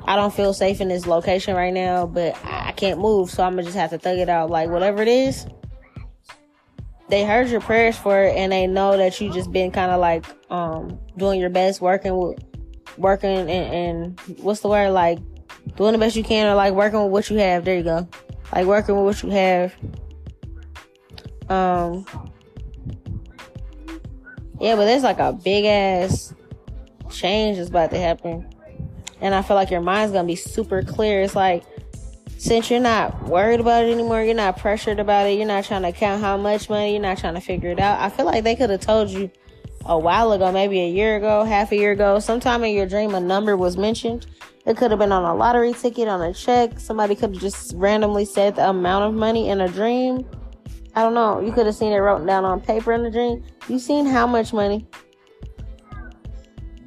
I 0.04 0.16
don't 0.16 0.32
feel 0.32 0.52
safe 0.52 0.80
in 0.80 0.88
this 0.88 1.06
location 1.06 1.56
right 1.56 1.72
now, 1.72 2.06
but 2.06 2.36
I 2.44 2.72
can't 2.72 3.00
move, 3.00 3.30
so 3.30 3.42
I'm 3.42 3.52
gonna 3.52 3.64
just 3.64 3.76
have 3.76 3.90
to 3.90 3.98
thug 3.98 4.18
it 4.18 4.28
out. 4.28 4.50
Like, 4.50 4.70
whatever 4.70 5.02
it 5.02 5.08
is, 5.08 5.46
they 7.10 7.24
heard 7.24 7.48
your 7.48 7.60
prayers 7.60 7.96
for 7.96 8.22
it, 8.22 8.36
and 8.36 8.52
they 8.52 8.66
know 8.66 8.96
that 8.96 9.20
you 9.20 9.32
just 9.32 9.52
been 9.52 9.70
kind 9.70 9.90
of 9.90 10.00
like, 10.00 10.24
um, 10.50 10.98
doing 11.16 11.40
your 11.40 11.50
best, 11.50 11.80
working 11.80 12.16
with, 12.16 12.38
working 12.96 13.30
and, 13.30 13.50
and 13.50 14.20
what's 14.38 14.60
the 14.60 14.68
word? 14.68 14.90
Like, 14.90 15.18
doing 15.76 15.92
the 15.92 15.98
best 15.98 16.16
you 16.16 16.24
can 16.24 16.46
or 16.46 16.54
like 16.54 16.74
working 16.74 17.02
with 17.02 17.10
what 17.10 17.30
you 17.30 17.38
have. 17.38 17.64
There 17.64 17.76
you 17.76 17.82
go. 17.82 18.08
Like 18.52 18.66
working 18.66 18.96
with 18.96 19.04
what 19.04 19.22
you 19.22 19.30
have. 19.30 19.74
Um 21.48 22.06
Yeah, 24.60 24.76
but 24.76 24.84
there's 24.84 25.02
like 25.02 25.18
a 25.18 25.32
big 25.32 25.64
ass 25.64 26.34
change 27.10 27.58
is 27.58 27.68
about 27.68 27.90
to 27.90 27.98
happen. 27.98 28.46
And 29.20 29.34
I 29.34 29.42
feel 29.42 29.56
like 29.56 29.70
your 29.70 29.80
mind's 29.80 30.12
gonna 30.12 30.26
be 30.26 30.36
super 30.36 30.82
clear. 30.82 31.22
It's 31.22 31.36
like 31.36 31.64
since 32.40 32.70
you're 32.70 32.80
not 32.80 33.24
worried 33.24 33.60
about 33.60 33.84
it 33.84 33.92
anymore, 33.92 34.22
you're 34.22 34.34
not 34.34 34.56
pressured 34.56 34.98
about 34.98 35.26
it, 35.26 35.36
you're 35.36 35.46
not 35.46 35.62
trying 35.62 35.82
to 35.82 35.92
count 35.92 36.22
how 36.22 36.38
much 36.38 36.70
money, 36.70 36.92
you're 36.92 37.02
not 37.02 37.18
trying 37.18 37.34
to 37.34 37.40
figure 37.40 37.70
it 37.70 37.78
out. 37.78 38.00
I 38.00 38.08
feel 38.08 38.24
like 38.24 38.44
they 38.44 38.56
could 38.56 38.70
have 38.70 38.80
told 38.80 39.10
you 39.10 39.30
a 39.84 39.98
while 39.98 40.32
ago, 40.32 40.50
maybe 40.50 40.80
a 40.80 40.88
year 40.88 41.16
ago, 41.16 41.44
half 41.44 41.70
a 41.70 41.76
year 41.76 41.92
ago, 41.92 42.18
sometime 42.18 42.64
in 42.64 42.74
your 42.74 42.86
dream 42.86 43.14
a 43.14 43.20
number 43.20 43.58
was 43.58 43.76
mentioned 43.76 44.26
it 44.64 44.78
could 44.78 44.90
have 44.90 44.98
been 44.98 45.12
on 45.12 45.24
a 45.24 45.34
lottery 45.34 45.74
ticket, 45.74 46.08
on 46.08 46.22
a 46.22 46.32
check. 46.32 46.80
Somebody 46.80 47.14
could 47.14 47.34
have 47.34 47.42
just 47.42 47.74
randomly 47.76 48.24
said 48.24 48.56
the 48.56 48.70
amount 48.70 49.04
of 49.04 49.14
money 49.14 49.50
in 49.50 49.60
a 49.60 49.68
dream. 49.68 50.26
I 50.94 51.02
don't 51.02 51.14
know. 51.14 51.40
You 51.40 51.52
could 51.52 51.66
have 51.66 51.74
seen 51.74 51.92
it 51.92 51.96
written 51.96 52.26
down 52.26 52.46
on 52.46 52.60
paper 52.60 52.92
in 52.92 53.04
a 53.04 53.10
dream. 53.10 53.44
You 53.68 53.78
seen 53.78 54.06
how 54.06 54.26
much 54.26 54.54
money? 54.54 54.86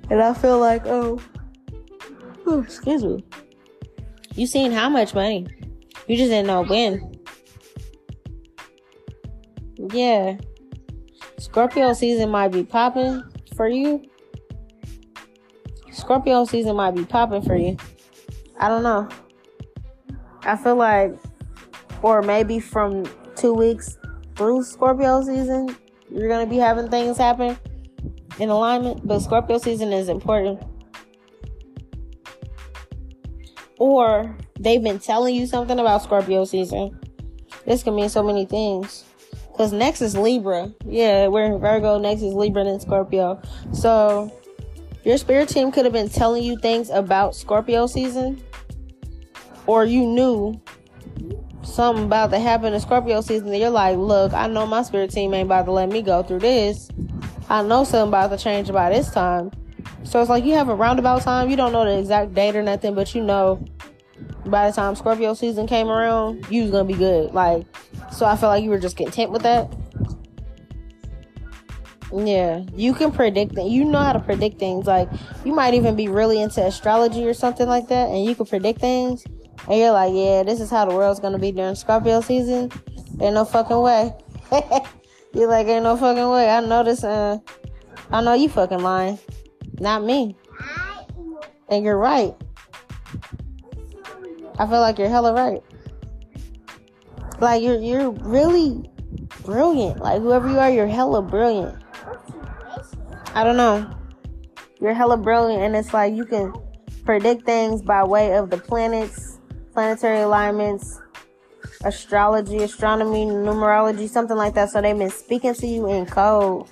And 0.09 0.19
I 0.19 0.33
feel 0.33 0.59
like, 0.59 0.87
oh, 0.87 1.21
oh, 2.47 2.61
excuse 2.61 3.03
me. 3.03 3.23
You 4.35 4.47
seen 4.47 4.71
how 4.71 4.89
much 4.89 5.13
money? 5.13 5.45
You 6.07 6.17
just 6.17 6.29
didn't 6.29 6.47
know 6.47 6.63
when. 6.63 7.19
Yeah. 9.91 10.37
Scorpio 11.37 11.93
season 11.93 12.29
might 12.29 12.49
be 12.49 12.63
popping 12.63 13.21
for 13.55 13.67
you. 13.67 14.03
Scorpio 15.91 16.45
season 16.45 16.75
might 16.75 16.95
be 16.95 17.05
popping 17.05 17.43
for 17.43 17.55
you. 17.55 17.77
I 18.59 18.69
don't 18.69 18.83
know. 18.83 19.07
I 20.41 20.55
feel 20.55 20.75
like, 20.75 21.13
or 22.01 22.21
maybe 22.21 22.59
from 22.59 23.05
two 23.35 23.53
weeks 23.53 23.97
through 24.35 24.63
Scorpio 24.63 25.21
season, 25.23 25.75
you're 26.09 26.27
gonna 26.27 26.47
be 26.47 26.57
having 26.57 26.89
things 26.89 27.17
happen 27.17 27.57
in 28.39 28.49
alignment. 28.49 29.07
But 29.07 29.19
Scorpio 29.19 29.59
season 29.59 29.93
is 29.93 30.09
important. 30.09 30.61
Or 33.83 34.33
they've 34.57 34.81
been 34.81 34.97
telling 34.97 35.35
you 35.35 35.45
something 35.45 35.77
about 35.77 36.03
Scorpio 36.03 36.45
season. 36.45 36.97
This 37.65 37.83
can 37.83 37.93
mean 37.93 38.07
so 38.07 38.23
many 38.23 38.45
things. 38.45 39.03
Cause 39.57 39.73
next 39.73 40.01
is 40.01 40.15
Libra. 40.15 40.71
Yeah, 40.85 41.27
we're 41.27 41.53
in 41.53 41.59
Virgo. 41.59 41.99
Next 41.99 42.21
is 42.21 42.33
Libra 42.33 42.63
and 42.63 42.81
Scorpio. 42.81 43.41
So 43.73 44.31
your 45.03 45.17
spirit 45.17 45.49
team 45.49 45.69
could 45.69 45.83
have 45.83 45.91
been 45.91 46.07
telling 46.07 46.43
you 46.43 46.57
things 46.59 46.89
about 46.91 47.35
Scorpio 47.35 47.85
season, 47.87 48.41
or 49.67 49.83
you 49.83 50.05
knew 50.05 50.61
something 51.63 52.05
about 52.05 52.31
to 52.31 52.39
happen 52.39 52.73
in 52.73 52.79
Scorpio 52.79 53.19
season. 53.19 53.49
And 53.49 53.57
you're 53.57 53.69
like, 53.69 53.97
look, 53.97 54.31
I 54.31 54.47
know 54.47 54.65
my 54.65 54.83
spirit 54.83 55.11
team 55.11 55.33
ain't 55.33 55.47
about 55.47 55.65
to 55.65 55.73
let 55.73 55.89
me 55.89 56.01
go 56.01 56.23
through 56.23 56.39
this. 56.39 56.87
I 57.49 57.61
know 57.61 57.83
something 57.83 58.07
about 58.07 58.29
to 58.29 58.37
change 58.37 58.71
by 58.71 58.91
this 58.91 59.11
time. 59.11 59.51
So 60.03 60.19
it's 60.21 60.29
like 60.29 60.43
you 60.43 60.53
have 60.53 60.69
a 60.69 60.75
roundabout 60.75 61.21
time. 61.21 61.49
You 61.49 61.55
don't 61.55 61.71
know 61.71 61.85
the 61.85 61.97
exact 61.97 62.33
date 62.33 62.55
or 62.55 62.63
nothing, 62.63 62.95
but 62.95 63.13
you 63.15 63.23
know 63.23 63.65
by 64.45 64.69
the 64.69 64.75
time 64.75 64.95
Scorpio 64.95 65.33
season 65.33 65.67
came 65.67 65.89
around, 65.89 66.45
you 66.49 66.63
was 66.63 66.71
gonna 66.71 66.83
be 66.85 66.93
good. 66.93 67.33
Like, 67.33 67.65
so 68.11 68.25
I 68.25 68.35
feel 68.35 68.49
like 68.49 68.63
you 68.63 68.69
were 68.69 68.79
just 68.79 68.97
content 68.97 69.31
with 69.31 69.43
that. 69.43 69.73
Yeah, 72.13 72.63
you 72.75 72.93
can 72.93 73.11
predict 73.11 73.57
it. 73.57 73.65
You 73.65 73.85
know 73.85 73.99
how 73.99 74.13
to 74.13 74.19
predict 74.19 74.59
things. 74.59 74.85
Like 74.85 75.09
you 75.45 75.53
might 75.53 75.73
even 75.73 75.95
be 75.95 76.07
really 76.07 76.41
into 76.41 76.63
astrology 76.63 77.25
or 77.25 77.33
something 77.33 77.67
like 77.67 77.87
that, 77.87 78.09
and 78.09 78.23
you 78.25 78.35
can 78.35 78.45
predict 78.45 78.79
things. 78.79 79.25
And 79.67 79.79
you're 79.79 79.91
like, 79.91 80.13
yeah, 80.13 80.43
this 80.43 80.59
is 80.59 80.69
how 80.69 80.85
the 80.85 80.93
world's 80.93 81.19
gonna 81.19 81.39
be 81.39 81.51
during 81.51 81.75
Scorpio 81.75 82.21
season. 82.21 82.71
Ain't 83.21 83.33
no 83.33 83.45
fucking 83.45 83.79
way. 83.79 84.13
you're 85.33 85.47
like, 85.47 85.67
ain't 85.67 85.83
no 85.83 85.95
fucking 85.95 86.29
way. 86.29 86.49
I 86.49 86.59
know 86.59 86.83
this. 86.83 87.03
Uh, 87.03 87.39
I 88.11 88.21
know 88.21 88.33
you 88.33 88.49
fucking 88.49 88.79
lying. 88.79 89.17
Not 89.83 90.01
me. 90.01 90.33
And 91.67 91.83
you're 91.83 91.97
right. 91.97 92.33
I 94.57 94.65
feel 94.65 94.79
like 94.79 94.97
you're 94.97 95.09
hella 95.09 95.33
right. 95.33 95.61
Like 97.41 97.61
you're 97.61 97.81
you're 97.81 98.11
really 98.11 98.89
brilliant. 99.43 99.99
Like 99.99 100.21
whoever 100.21 100.49
you 100.49 100.57
are, 100.57 100.69
you're 100.69 100.87
hella 100.87 101.21
brilliant. 101.21 101.83
I 103.35 103.43
don't 103.43 103.57
know. 103.57 103.93
You're 104.79 104.93
hella 104.93 105.17
brilliant 105.17 105.61
and 105.61 105.75
it's 105.75 105.93
like 105.93 106.13
you 106.13 106.23
can 106.23 106.53
predict 107.03 107.45
things 107.45 107.81
by 107.81 108.05
way 108.05 108.37
of 108.37 108.51
the 108.51 108.57
planets, 108.57 109.39
planetary 109.73 110.21
alignments, 110.21 111.01
astrology, 111.83 112.59
astronomy, 112.59 113.25
numerology, 113.25 114.07
something 114.07 114.37
like 114.37 114.53
that. 114.53 114.69
So 114.69 114.81
they've 114.81 114.97
been 114.97 115.09
speaking 115.09 115.53
to 115.55 115.67
you 115.67 115.89
in 115.89 116.05
code 116.05 116.69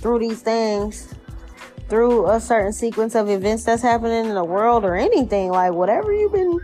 through 0.00 0.20
these 0.20 0.40
things, 0.40 1.12
through 1.90 2.30
a 2.30 2.40
certain 2.40 2.72
sequence 2.72 3.14
of 3.14 3.28
events 3.28 3.64
that's 3.64 3.82
happening 3.82 4.26
in 4.26 4.34
the 4.34 4.44
world 4.44 4.84
or 4.84 4.96
anything. 4.96 5.50
Like 5.50 5.72
whatever 5.72 6.12
you've 6.12 6.32
been 6.32 6.58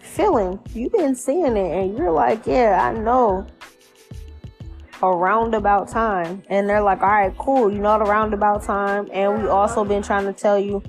feeling, 0.00 0.58
you've 0.74 0.92
been 0.92 1.14
seeing 1.14 1.56
it, 1.56 1.84
and 1.84 1.96
you're 1.96 2.10
like, 2.10 2.46
yeah, 2.46 2.80
I 2.82 2.98
know 2.98 3.46
a 5.02 5.10
roundabout 5.10 5.88
time. 5.88 6.42
And 6.48 6.68
they're 6.68 6.82
like, 6.82 7.02
all 7.02 7.08
right, 7.08 7.36
cool, 7.36 7.70
you 7.70 7.78
know 7.78 7.98
the 7.98 8.04
roundabout 8.04 8.62
time. 8.62 9.08
And 9.12 9.42
we 9.42 9.48
also 9.48 9.84
been 9.84 10.02
trying 10.02 10.24
to 10.24 10.32
tell 10.32 10.58
you 10.58 10.82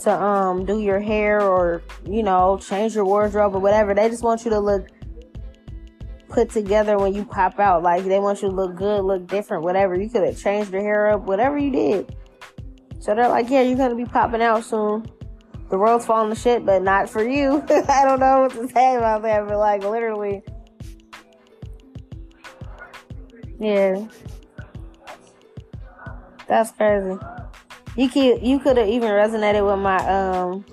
to 0.00 0.10
um 0.10 0.64
do 0.64 0.80
your 0.80 0.98
hair 0.98 1.42
or 1.42 1.82
you 2.06 2.22
know 2.22 2.58
change 2.58 2.94
your 2.94 3.04
wardrobe 3.04 3.54
or 3.54 3.60
whatever. 3.60 3.94
They 3.94 4.08
just 4.08 4.22
want 4.22 4.44
you 4.44 4.50
to 4.50 4.58
look 4.58 4.88
put 6.28 6.48
together 6.48 6.96
when 6.96 7.14
you 7.14 7.24
pop 7.24 7.58
out. 7.60 7.82
Like 7.82 8.04
they 8.04 8.18
want 8.18 8.40
you 8.42 8.48
to 8.48 8.54
look 8.54 8.76
good, 8.76 9.04
look 9.04 9.26
different, 9.26 9.62
whatever. 9.62 9.94
You 9.94 10.08
could 10.08 10.24
have 10.24 10.38
changed 10.38 10.72
your 10.72 10.82
hair 10.82 11.10
up, 11.10 11.22
whatever 11.22 11.58
you 11.58 11.70
did. 11.70 12.16
So 13.00 13.14
they're 13.14 13.28
like, 13.28 13.48
yeah, 13.48 13.62
you're 13.62 13.78
gonna 13.78 13.94
be 13.94 14.04
popping 14.04 14.42
out 14.42 14.62
soon. 14.62 15.06
The 15.70 15.78
world's 15.78 16.04
falling 16.04 16.30
to 16.30 16.38
shit, 16.38 16.66
but 16.66 16.82
not 16.82 17.08
for 17.08 17.26
you. 17.26 17.64
I 17.88 18.04
don't 18.04 18.20
know 18.20 18.42
what 18.42 18.52
to 18.52 18.68
say 18.68 18.96
about 18.96 19.22
that, 19.22 19.48
but 19.48 19.58
like 19.58 19.82
literally. 19.82 20.42
Yeah. 23.58 24.06
That's 26.46 26.72
crazy. 26.72 27.18
You 27.96 28.08
could 28.08 28.42
you 28.42 28.58
could 28.58 28.76
have 28.76 28.88
even 28.88 29.10
resonated 29.10 29.66
with 29.66 29.80
my 29.80 29.96
um 30.08 30.64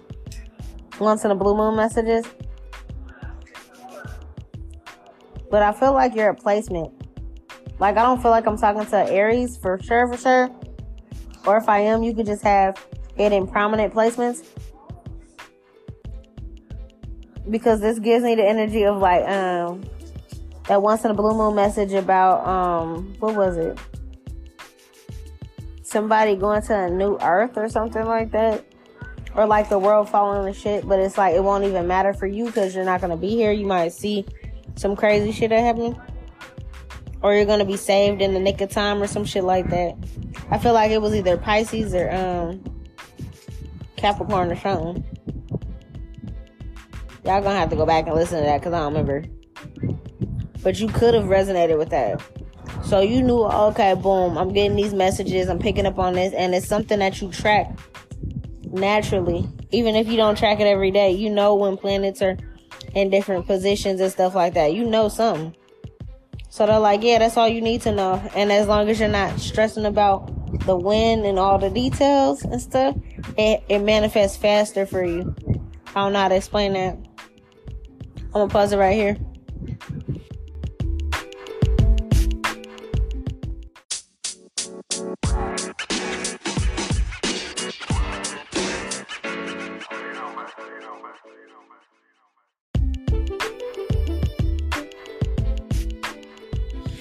once 1.00 1.24
in 1.24 1.32
a 1.32 1.36
blue 1.36 1.56
moon 1.56 1.76
messages. 1.76 2.26
But 5.50 5.64
I 5.64 5.72
feel 5.72 5.94
like 5.94 6.14
you're 6.16 6.30
a 6.30 6.36
placement. 6.36 6.92
Like 7.80 7.96
I 7.96 8.04
don't 8.04 8.22
feel 8.22 8.32
like 8.32 8.48
I'm 8.48 8.58
talking 8.58 8.86
to 8.88 9.12
Aries 9.12 9.56
for 9.56 9.80
sure, 9.82 10.08
for 10.08 10.18
sure. 10.18 10.50
Or 11.48 11.56
if 11.56 11.70
I 11.70 11.80
am, 11.80 12.04
you 12.04 12.14
could 12.14 12.26
just 12.26 12.44
have 12.44 12.86
it 13.18 13.32
in 13.32 13.48
prominent 13.48 13.94
placements. 13.94 14.46
Because 17.50 17.80
this 17.80 18.00
gives 18.00 18.26
me 18.26 18.36
the 18.36 18.46
energy 18.46 18.84
of 18.84 18.98
like 18.98 19.26
um 19.26 19.86
that 20.68 20.82
once 20.82 21.06
in 21.06 21.12
a 21.12 21.14
blue 21.14 21.34
moon 21.34 21.56
message 21.56 21.94
about 21.94 22.46
um 22.46 23.16
what 23.20 23.34
was 23.34 23.56
it? 23.56 23.80
Somebody 25.84 26.36
going 26.36 26.62
to 26.64 26.78
a 26.78 26.90
new 26.90 27.18
earth 27.22 27.56
or 27.56 27.70
something 27.70 28.06
like 28.06 28.32
that. 28.32 28.66
Or 29.34 29.46
like 29.46 29.70
the 29.70 29.80
world 29.80 30.10
falling 30.10 30.52
to 30.52 30.60
shit, 30.60 30.86
but 30.86 31.00
it's 31.00 31.18
like 31.18 31.34
it 31.34 31.44
won't 31.44 31.64
even 31.64 31.88
matter 31.88 32.14
for 32.14 32.28
you 32.28 32.48
because 32.48 32.76
you're 32.76 32.84
not 32.84 33.00
gonna 33.00 33.16
be 33.16 33.30
here. 33.30 33.54
You 33.54 33.66
might 33.66 33.94
see 33.94 34.26
some 34.76 34.98
crazy 34.98 35.32
shit 35.32 35.52
that 35.52 35.62
happened. 35.62 35.98
Or 37.22 37.34
you're 37.34 37.46
gonna 37.46 37.64
be 37.64 37.78
saved 37.78 38.22
in 38.22 38.34
the 38.34 38.40
nick 38.40 38.60
of 38.60 38.70
time 38.70 39.02
or 39.02 39.08
some 39.08 39.24
shit 39.24 39.46
like 39.46 39.70
that. 39.70 39.96
I 40.50 40.58
feel 40.58 40.74
like 40.74 40.92
it 40.92 41.02
was 41.02 41.14
either 41.14 41.38
Pisces 41.38 41.94
or 41.94 42.12
um 42.12 42.64
Capricorn 43.98 44.52
or 44.52 44.56
something. 44.56 45.04
Y'all 47.26 47.42
gonna 47.42 47.60
have 47.60 47.70
to 47.70 47.76
go 47.76 47.86
back 47.86 48.08
and 48.08 48.16
listen 48.16 48.40
to 48.40 48.46
that 48.46 48.60
because 48.62 48.74
I 48.74 48.80
don't 48.80 48.94
remember. 48.94 49.26
But 50.64 50.80
you 50.80 50.88
could 50.88 51.14
have 51.14 51.26
resonated 51.26 51.78
with 51.78 51.90
that. 51.90 52.22
So 52.84 53.02
you 53.02 53.22
knew, 53.22 53.44
okay, 53.44 53.96
boom, 53.96 54.38
I'm 54.38 54.54
getting 54.54 54.78
these 54.78 54.94
messages, 54.94 55.50
I'm 55.50 55.60
picking 55.60 55.86
up 55.86 56.00
on 56.00 56.14
this, 56.14 56.34
and 56.34 56.56
it's 56.56 56.68
something 56.68 57.00
that 57.00 57.22
you 57.22 57.30
track 57.32 57.78
naturally. 58.64 59.46
Even 59.72 59.96
if 59.96 60.08
you 60.08 60.16
don't 60.16 60.38
track 60.38 60.62
it 60.62 60.68
every 60.68 60.92
day, 60.92 61.12
you 61.12 61.30
know 61.30 61.56
when 61.56 61.76
planets 61.76 62.22
are 62.22 62.38
in 62.96 63.10
different 63.10 63.46
positions 63.46 64.00
and 64.00 64.12
stuff 64.12 64.36
like 64.36 64.54
that. 64.54 64.74
You 64.74 64.86
know 64.86 65.10
something. 65.10 65.54
So 66.50 66.66
they're 66.66 66.80
like, 66.80 67.04
yeah, 67.04 67.20
that's 67.20 67.36
all 67.36 67.48
you 67.48 67.62
need 67.62 67.82
to 67.82 67.92
know. 67.92 68.22
And 68.34 68.52
as 68.52 68.68
long 68.68 68.90
as 68.90 69.00
you're 69.00 69.10
not 69.10 69.40
stressing 69.40 69.86
about 69.86 70.32
the 70.66 70.76
wind 70.76 71.26
and 71.26 71.40
all 71.40 71.58
the 71.58 71.70
details 71.70 72.44
and 72.44 72.62
stuff, 72.62 72.96
it, 73.38 73.64
it 73.70 73.80
manifests 73.80 74.38
faster 74.38 74.86
for 74.86 75.04
you. 75.04 75.36
I 75.88 75.94
don't 75.94 76.14
know 76.14 76.20
how 76.20 76.28
to 76.28 76.36
explain 76.36 76.74
that. 76.74 76.98
I'm 78.16 78.32
gonna 78.32 78.50
pause 78.50 78.72
it 78.72 78.78
right 78.78 78.96
here. 78.96 79.18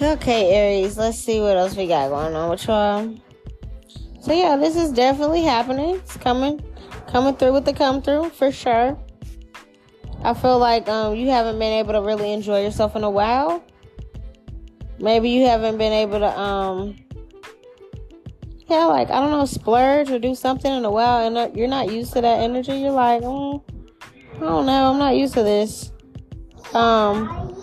Okay, 0.03 0.51
Aries, 0.53 0.97
let's 0.97 1.19
see 1.19 1.41
what 1.41 1.57
else 1.57 1.75
we 1.75 1.87
got 1.87 2.11
going 2.11 2.35
on 2.35 2.51
with 2.51 2.67
y'all. 2.67 3.15
So 4.27 4.33
yeah, 4.33 4.57
this 4.57 4.75
is 4.75 4.91
definitely 4.91 5.43
happening. 5.43 5.95
It's 5.95 6.17
coming, 6.17 6.61
coming 7.07 7.37
through 7.37 7.53
with 7.53 7.65
the 7.65 7.73
come 7.73 8.03
through 8.03 8.31
for 8.31 8.51
sure. 8.51 8.99
I 10.25 10.35
feel 10.35 10.59
like 10.59 10.89
um, 10.89 11.15
you 11.15 11.31
haven't 11.31 11.61
been 11.61 11.73
able 11.73 11.93
to 11.93 12.03
really 12.03 12.33
enjoy 12.33 12.65
yourself 12.65 12.97
in 12.97 13.05
a 13.05 13.09
while. 13.09 13.63
Maybe 14.99 15.31
you 15.31 15.47
haven't 15.47 15.79
been 15.79 15.93
able 15.93 16.19
to 16.19 16.37
um, 16.37 16.97
yeah, 18.67 18.87
like 18.87 19.11
I 19.11 19.21
don't 19.21 19.31
know, 19.31 19.45
splurge 19.45 20.11
or 20.11 20.19
do 20.19 20.35
something 20.35 20.75
in 20.75 20.85
a 20.85 20.91
while, 20.91 21.25
and 21.25 21.57
you're 21.57 21.69
not 21.69 21.93
used 21.93 22.13
to 22.15 22.21
that 22.21 22.41
energy. 22.41 22.73
You're 22.73 22.91
like, 22.91 23.23
mm, 23.23 23.63
I 24.35 24.39
don't 24.41 24.67
know, 24.67 24.91
I'm 24.91 24.99
not 24.99 25.15
used 25.15 25.35
to 25.35 25.45
this. 25.45 25.93
Um 26.75 27.55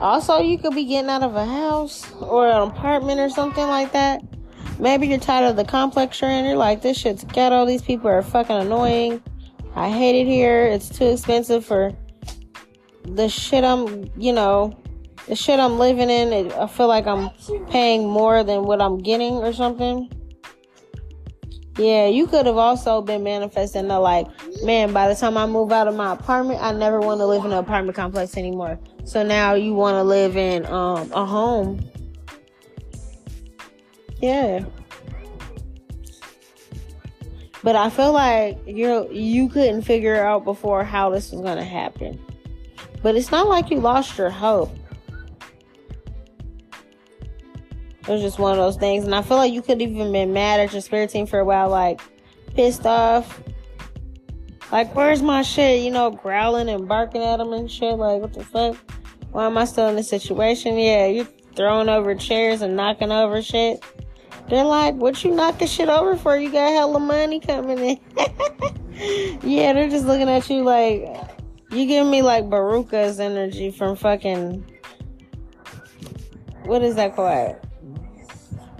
also, 0.00 0.40
you 0.40 0.58
could 0.58 0.74
be 0.74 0.86
getting 0.86 1.10
out 1.10 1.22
of 1.22 1.36
a 1.36 1.44
house 1.44 2.12
or 2.14 2.48
an 2.48 2.70
apartment 2.70 3.20
or 3.20 3.28
something 3.28 3.68
like 3.68 3.92
that. 3.92 4.20
Maybe 4.80 5.06
you're 5.08 5.18
tired 5.18 5.46
of 5.46 5.56
the 5.56 5.64
complex 5.64 6.20
you're 6.20 6.30
in. 6.30 6.46
You're 6.46 6.56
like, 6.56 6.80
this 6.80 6.96
shit's 6.96 7.24
ghetto. 7.24 7.66
These 7.66 7.82
people 7.82 8.08
are 8.08 8.22
fucking 8.22 8.56
annoying. 8.56 9.22
I 9.74 9.90
hate 9.90 10.18
it 10.18 10.26
here. 10.26 10.64
It's 10.64 10.88
too 10.88 11.04
expensive 11.06 11.64
for 11.64 11.92
the 13.04 13.28
shit 13.28 13.62
I'm, 13.62 14.10
you 14.16 14.32
know, 14.32 14.82
the 15.28 15.36
shit 15.36 15.60
I'm 15.60 15.78
living 15.78 16.08
in. 16.08 16.32
It, 16.32 16.52
I 16.54 16.66
feel 16.66 16.88
like 16.88 17.06
I'm 17.06 17.28
paying 17.68 18.08
more 18.08 18.42
than 18.42 18.64
what 18.64 18.80
I'm 18.80 18.98
getting 18.98 19.34
or 19.34 19.52
something. 19.52 20.10
Yeah, 21.76 22.06
you 22.06 22.26
could 22.26 22.46
have 22.46 22.56
also 22.56 23.00
been 23.00 23.22
manifesting 23.22 23.88
the 23.88 23.98
like, 23.98 24.26
man, 24.62 24.92
by 24.92 25.08
the 25.08 25.14
time 25.14 25.36
I 25.36 25.46
move 25.46 25.72
out 25.72 25.88
of 25.88 25.94
my 25.94 26.12
apartment, 26.12 26.60
I 26.62 26.72
never 26.72 27.00
want 27.00 27.20
to 27.20 27.26
live 27.26 27.44
in 27.44 27.52
an 27.52 27.58
apartment 27.58 27.96
complex 27.96 28.36
anymore. 28.36 28.78
So 29.04 29.22
now 29.22 29.54
you 29.54 29.74
want 29.74 29.94
to 29.94 30.02
live 30.02 30.36
in 30.36 30.66
um, 30.66 31.10
a 31.12 31.24
home. 31.24 31.80
Yeah. 34.20 34.64
But 37.62 37.76
I 37.76 37.90
feel 37.90 38.12
like 38.12 38.58
you 38.66 39.08
you 39.10 39.48
couldn't 39.48 39.82
figure 39.82 40.24
out 40.24 40.44
before 40.44 40.84
how 40.84 41.10
this 41.10 41.30
was 41.30 41.40
gonna 41.40 41.64
happen. 41.64 42.18
But 43.02 43.16
it's 43.16 43.30
not 43.30 43.48
like 43.48 43.70
you 43.70 43.80
lost 43.80 44.16
your 44.18 44.30
hope. 44.30 44.74
It 48.02 48.08
was 48.08 48.22
just 48.22 48.38
one 48.38 48.52
of 48.52 48.58
those 48.58 48.76
things, 48.76 49.04
and 49.04 49.14
I 49.14 49.22
feel 49.22 49.36
like 49.36 49.52
you 49.52 49.62
could 49.62 49.80
even 49.82 50.10
been 50.10 50.32
mad 50.32 50.58
at 50.60 50.72
your 50.72 50.80
spirit 50.80 51.10
team 51.10 51.26
for 51.26 51.38
a 51.38 51.44
while, 51.44 51.68
like 51.68 52.00
pissed 52.54 52.86
off. 52.86 53.42
Like, 54.72 54.94
where's 54.94 55.20
my 55.20 55.42
shit? 55.42 55.82
You 55.82 55.90
know, 55.90 56.10
growling 56.10 56.68
and 56.68 56.88
barking 56.88 57.22
at 57.22 57.38
them 57.38 57.52
and 57.52 57.70
shit. 57.70 57.96
Like, 57.96 58.22
what 58.22 58.32
the 58.32 58.44
fuck? 58.44 58.76
Why 59.32 59.46
am 59.46 59.58
I 59.58 59.64
still 59.64 59.88
in 59.88 59.96
this 59.96 60.08
situation? 60.08 60.78
Yeah, 60.78 61.06
you 61.06 61.24
throwing 61.56 61.88
over 61.88 62.14
chairs 62.14 62.62
and 62.62 62.76
knocking 62.76 63.12
over 63.12 63.42
shit. 63.42 63.84
They're 64.50 64.64
like, 64.64 64.96
what 64.96 65.22
you 65.22 65.30
knocking 65.30 65.68
shit 65.68 65.88
over 65.88 66.16
for? 66.16 66.36
You 66.36 66.50
got 66.50 66.72
hella 66.72 66.98
money 66.98 67.38
coming 67.38 67.78
in. 67.78 68.00
yeah, 69.42 69.72
they're 69.72 69.88
just 69.88 70.06
looking 70.06 70.28
at 70.28 70.50
you 70.50 70.64
like, 70.64 71.06
you 71.70 71.86
give 71.86 72.04
me 72.04 72.20
like 72.20 72.46
Veruca's 72.46 73.20
energy 73.20 73.70
from 73.70 73.94
fucking, 73.94 74.64
what 76.64 76.82
is 76.82 76.96
that 76.96 77.14
called? 77.14 77.54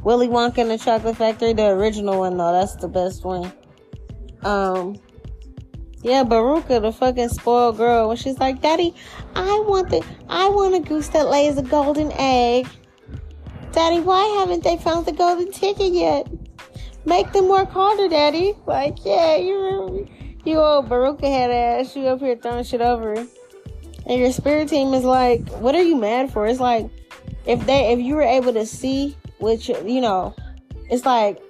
Willy 0.03 0.27
Wonka 0.27 0.59
and 0.59 0.71
the 0.71 0.79
Chocolate 0.79 1.17
Factory, 1.17 1.53
the 1.53 1.67
original 1.67 2.19
one 2.19 2.37
though, 2.37 2.53
that's 2.53 2.75
the 2.75 2.89
best 2.89 3.25
one. 3.25 3.53
Um, 4.43 4.97
yeah, 6.03 6.25
Veruca, 6.25 6.83
the 6.83 6.91
fucking 6.91 7.29
spoiled 7.29 7.77
girl, 7.77 8.09
when 8.09 8.17
she's 8.17 8.39
like, 8.39 8.61
Daddy, 8.61 8.93
I 9.37 9.65
want 9.69 9.91
the, 9.91 10.05
I 10.29 10.49
want 10.49 10.75
a 10.75 10.81
goose 10.81 11.09
that 11.09 11.29
lays 11.29 11.59
a 11.59 11.63
golden 11.63 12.11
egg. 12.17 12.67
Daddy, 13.73 14.01
why 14.01 14.25
haven't 14.41 14.65
they 14.65 14.77
found 14.77 15.07
the 15.07 15.13
golden 15.13 15.53
ticket 15.53 15.93
yet? 15.93 16.27
Make 17.05 17.33
them 17.33 17.49
work 17.49 17.71
harder, 17.71 18.09
Daddy. 18.09 18.55
Like, 18.67 19.05
yeah, 19.05 19.37
you're, 19.37 20.07
you 20.45 20.59
old 20.59 20.89
Veruca 20.89 21.23
head 21.23 21.51
ass, 21.51 21.95
you 21.95 22.07
up 22.07 22.21
here 22.21 22.37
throwing 22.37 22.65
shit 22.65 22.81
over. 22.81 23.15
And 23.15 24.21
your 24.21 24.33
spirit 24.33 24.69
team 24.69 24.93
is 24.93 25.05
like, 25.05 25.49
what 25.61 25.75
are 25.75 25.83
you 25.83 25.95
mad 25.95 26.33
for? 26.33 26.47
It's 26.47 26.59
like, 26.59 26.91
if 27.47 27.65
they, 27.65 27.93
if 27.93 28.01
you 28.01 28.17
were 28.17 28.23
able 28.23 28.53
to 28.53 28.67
see, 28.67 29.17
which, 29.39 29.69
you 29.69 30.01
know, 30.01 30.35
it's 30.91 31.07
like, 31.07 31.41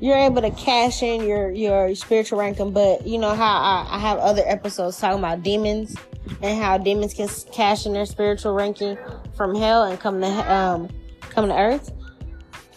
you're 0.00 0.18
able 0.18 0.42
to 0.42 0.50
cash 0.50 1.00
in 1.00 1.22
your 1.22 1.52
your 1.52 1.94
spiritual 1.94 2.36
ranking. 2.36 2.72
But 2.72 3.06
you 3.06 3.18
know 3.18 3.36
how 3.36 3.56
I, 3.56 3.86
I 3.88 3.98
have 4.00 4.18
other 4.18 4.42
episodes 4.46 4.98
talking 4.98 5.20
about 5.20 5.44
demons 5.44 5.94
and 6.42 6.60
how 6.60 6.76
demons 6.76 7.14
can 7.14 7.28
cash 7.52 7.86
in 7.86 7.92
their 7.92 8.04
spiritual 8.04 8.52
ranking 8.52 8.98
from 9.42 9.56
hell 9.56 9.82
and 9.82 9.98
come 9.98 10.20
to 10.20 10.52
um 10.52 10.88
come 11.30 11.48
to 11.48 11.58
earth. 11.58 11.90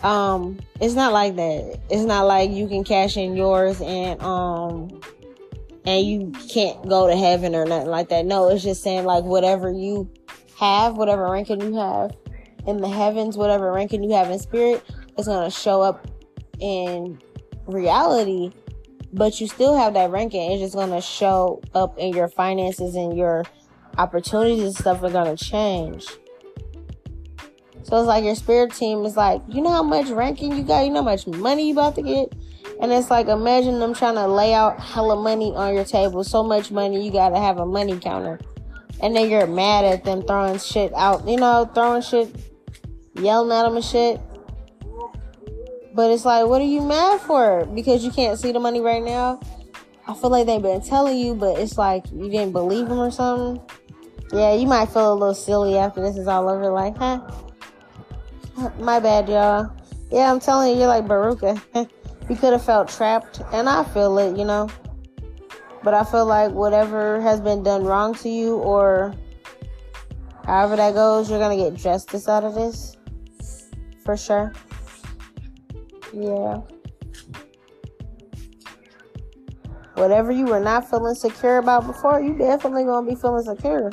Um, 0.03 0.59
it's 0.81 0.95
not 0.95 1.13
like 1.13 1.35
that. 1.35 1.79
It's 1.89 2.03
not 2.03 2.25
like 2.25 2.49
you 2.49 2.67
can 2.67 2.83
cash 2.83 3.17
in 3.17 3.35
yours 3.35 3.81
and 3.81 4.19
um 4.23 4.99
and 5.85 6.05
you 6.07 6.31
can't 6.49 6.89
go 6.89 7.07
to 7.07 7.15
heaven 7.15 7.53
or 7.53 7.65
nothing 7.65 7.89
like 7.89 8.09
that. 8.09 8.25
No, 8.25 8.49
it's 8.49 8.63
just 8.63 8.81
saying 8.81 9.05
like 9.05 9.23
whatever 9.23 9.71
you 9.71 10.09
have, 10.57 10.97
whatever 10.97 11.29
ranking 11.29 11.61
you 11.61 11.75
have 11.75 12.15
in 12.65 12.81
the 12.81 12.89
heavens, 12.89 13.37
whatever 13.37 13.71
ranking 13.71 14.03
you 14.03 14.13
have 14.15 14.31
in 14.31 14.39
spirit, 14.39 14.83
is 15.19 15.27
gonna 15.27 15.51
show 15.51 15.83
up 15.83 16.07
in 16.59 17.19
reality, 17.67 18.51
but 19.13 19.39
you 19.39 19.47
still 19.47 19.77
have 19.77 19.93
that 19.93 20.09
ranking. 20.09 20.51
It's 20.51 20.61
just 20.61 20.73
gonna 20.73 21.01
show 21.01 21.61
up 21.75 21.99
in 21.99 22.15
your 22.15 22.27
finances 22.27 22.95
and 22.95 23.15
your 23.15 23.43
opportunities 23.99 24.63
and 24.63 24.75
stuff 24.75 25.03
are 25.03 25.11
gonna 25.11 25.37
change. 25.37 26.07
So 27.85 27.99
it's 27.99 28.07
like 28.07 28.23
your 28.23 28.33
spirit 28.33 28.73
team 28.73 29.05
is 29.05 29.15
like, 29.15 29.43
you 29.47 29.61
know 29.61 29.71
how 29.71 29.83
much 29.83 30.09
ranking 30.09 30.57
you 30.57 30.63
got, 30.63 30.85
you 30.85 30.89
know 30.89 31.03
how 31.03 31.05
much 31.05 31.27
money 31.27 31.67
you 31.67 31.73
about 31.73 31.93
to 31.95 32.01
get? 32.01 32.33
And 32.81 32.91
it's 32.91 33.11
like 33.11 33.27
imagine 33.27 33.77
them 33.79 33.93
trying 33.93 34.15
to 34.15 34.27
lay 34.27 34.55
out 34.55 34.79
hella 34.79 35.21
money 35.21 35.53
on 35.53 35.75
your 35.75 35.85
table, 35.85 36.23
so 36.23 36.41
much 36.41 36.71
money 36.71 37.05
you 37.05 37.11
gotta 37.11 37.39
have 37.39 37.59
a 37.59 37.65
money 37.65 37.99
counter. 37.99 38.39
And 39.03 39.15
then 39.15 39.29
you're 39.29 39.45
mad 39.45 39.85
at 39.85 40.03
them 40.03 40.23
throwing 40.23 40.57
shit 40.57 40.95
out, 40.95 41.27
you 41.27 41.37
know, 41.37 41.69
throwing 41.75 42.01
shit, 42.01 42.35
yelling 43.13 43.55
at 43.55 43.63
them 43.63 43.75
and 43.75 43.85
shit. 43.85 44.19
But 45.93 46.09
it's 46.09 46.25
like, 46.25 46.47
what 46.47 46.61
are 46.61 46.65
you 46.65 46.81
mad 46.81 47.21
for? 47.21 47.67
Because 47.67 48.03
you 48.03 48.09
can't 48.09 48.39
see 48.39 48.51
the 48.51 48.59
money 48.59 48.81
right 48.81 49.03
now? 49.03 49.39
I 50.07 50.15
feel 50.15 50.31
like 50.31 50.47
they've 50.47 50.59
been 50.59 50.81
telling 50.81 51.19
you, 51.19 51.35
but 51.35 51.59
it's 51.59 51.77
like 51.77 52.11
you 52.11 52.31
didn't 52.31 52.51
believe 52.51 52.89
them 52.89 52.97
or 52.97 53.11
something. 53.11 53.61
Yeah, 54.33 54.55
you 54.55 54.65
might 54.65 54.87
feel 54.87 55.13
a 55.13 55.13
little 55.13 55.35
silly 55.35 55.77
after 55.77 56.01
this 56.01 56.17
is 56.17 56.27
all 56.27 56.49
over. 56.49 56.71
Like, 56.71 56.97
huh? 56.97 57.21
My 58.79 58.99
bad, 58.99 59.27
y'all. 59.27 59.71
Yeah, 60.11 60.31
I'm 60.31 60.39
telling 60.39 60.71
you, 60.71 60.79
you're 60.79 60.87
like 60.87 61.05
Veruca. 61.05 61.61
you 62.29 62.35
could 62.35 62.53
have 62.53 62.63
felt 62.63 62.89
trapped, 62.89 63.41
and 63.51 63.67
I 63.67 63.83
feel 63.83 64.17
it, 64.19 64.37
you 64.37 64.45
know. 64.45 64.69
But 65.83 65.93
I 65.93 66.03
feel 66.03 66.25
like 66.25 66.51
whatever 66.51 67.21
has 67.21 67.41
been 67.41 67.63
done 67.63 67.83
wrong 67.83 68.15
to 68.15 68.29
you, 68.29 68.55
or 68.57 69.13
however 70.45 70.75
that 70.77 70.93
goes, 70.93 71.29
you're 71.29 71.39
gonna 71.39 71.57
get 71.57 71.75
justice 71.75 72.27
out 72.27 72.43
of 72.43 72.55
this. 72.55 72.97
For 74.03 74.15
sure. 74.15 74.53
Yeah. 76.13 76.61
Whatever 79.95 80.31
you 80.31 80.45
were 80.45 80.59
not 80.59 80.89
feeling 80.89 81.15
secure 81.15 81.57
about 81.57 81.87
before, 81.87 82.21
you 82.21 82.37
definitely 82.37 82.83
gonna 82.83 83.07
be 83.07 83.15
feeling 83.15 83.43
secure. 83.43 83.91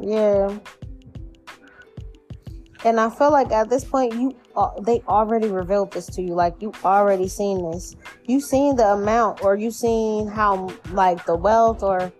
Yeah. 0.00 0.58
And 2.84 3.00
I 3.00 3.10
feel 3.10 3.32
like 3.32 3.50
at 3.50 3.68
this 3.68 3.84
point, 3.84 4.14
you 4.14 4.36
uh, 4.56 4.70
they 4.80 5.02
already 5.08 5.48
revealed 5.48 5.92
this 5.92 6.06
to 6.06 6.22
you. 6.22 6.34
Like 6.34 6.54
you 6.60 6.72
already 6.84 7.28
seen 7.28 7.70
this. 7.70 7.96
You 8.26 8.40
seen 8.40 8.76
the 8.76 8.86
amount, 8.86 9.42
or 9.42 9.56
you 9.56 9.70
seen 9.70 10.28
how 10.28 10.70
like 10.92 11.24
the 11.26 11.34
wealth, 11.34 11.82
or 11.82 12.12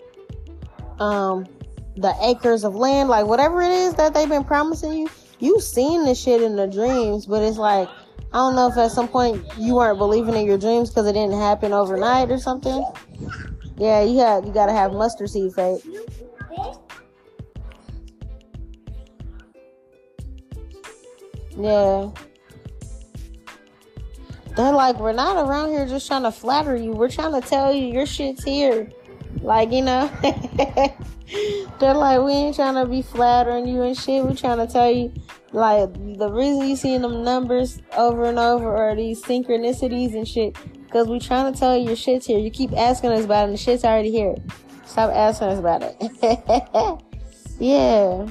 um 0.98 1.46
the 1.96 2.14
acres 2.22 2.64
of 2.64 2.74
land, 2.74 3.08
like 3.08 3.26
whatever 3.26 3.62
it 3.62 3.70
is 3.70 3.94
that 3.94 4.14
they've 4.14 4.28
been 4.28 4.44
promising 4.44 4.92
you. 4.92 5.08
You 5.38 5.60
seen 5.60 6.04
this 6.04 6.20
shit 6.20 6.42
in 6.42 6.56
the 6.56 6.66
dreams, 6.66 7.26
but 7.26 7.42
it's 7.42 7.58
like 7.58 7.88
I 8.32 8.36
don't 8.36 8.56
know 8.56 8.68
if 8.68 8.76
at 8.76 8.90
some 8.90 9.08
point 9.08 9.44
you 9.56 9.76
weren't 9.76 9.98
believing 9.98 10.34
in 10.34 10.44
your 10.44 10.58
dreams 10.58 10.90
because 10.90 11.06
it 11.06 11.12
didn't 11.12 11.38
happen 11.38 11.72
overnight 11.72 12.30
or 12.30 12.38
something. 12.38 12.84
Yeah, 13.76 14.02
you 14.02 14.18
had 14.18 14.44
you 14.44 14.52
gotta 14.52 14.72
have 14.72 14.92
mustard 14.92 15.30
seed 15.30 15.54
faith. 15.54 15.86
Yeah. 21.58 22.10
They're 24.56 24.72
like, 24.72 24.98
we're 24.98 25.12
not 25.12 25.36
around 25.36 25.70
here 25.70 25.86
just 25.86 26.06
trying 26.06 26.22
to 26.22 26.32
flatter 26.32 26.76
you. 26.76 26.92
We're 26.92 27.10
trying 27.10 27.40
to 27.40 27.46
tell 27.46 27.72
you 27.72 27.86
your 27.86 28.06
shit's 28.06 28.42
here. 28.42 28.90
Like, 29.40 29.72
you 29.72 29.82
know. 29.82 30.10
They're 31.80 31.94
like, 31.94 32.20
we 32.22 32.32
ain't 32.32 32.56
trying 32.56 32.74
to 32.74 32.86
be 32.86 33.02
flattering 33.02 33.68
you 33.68 33.82
and 33.82 33.96
shit. 33.96 34.24
We're 34.24 34.34
trying 34.34 34.58
to 34.58 34.66
tell 34.66 34.90
you 34.90 35.12
like 35.52 35.92
the 36.18 36.30
reason 36.30 36.68
you 36.68 36.76
seeing 36.76 37.02
them 37.02 37.22
numbers 37.22 37.80
over 37.96 38.24
and 38.24 38.38
over 38.38 38.74
are 38.74 38.94
these 38.96 39.22
synchronicities 39.22 40.14
and 40.14 40.26
shit. 40.26 40.56
Cause 40.90 41.06
we 41.06 41.20
trying 41.20 41.52
to 41.52 41.58
tell 41.58 41.76
you 41.76 41.88
your 41.88 41.96
shit's 41.96 42.26
here. 42.26 42.38
You 42.38 42.50
keep 42.50 42.72
asking 42.72 43.10
us 43.10 43.24
about 43.24 43.42
it 43.42 43.44
and 43.44 43.52
the 43.54 43.58
shit's 43.58 43.84
already 43.84 44.10
here. 44.10 44.34
Stop 44.86 45.10
asking 45.12 45.48
us 45.48 45.58
about 45.58 45.82
it. 45.82 47.02
yeah. 47.60 48.26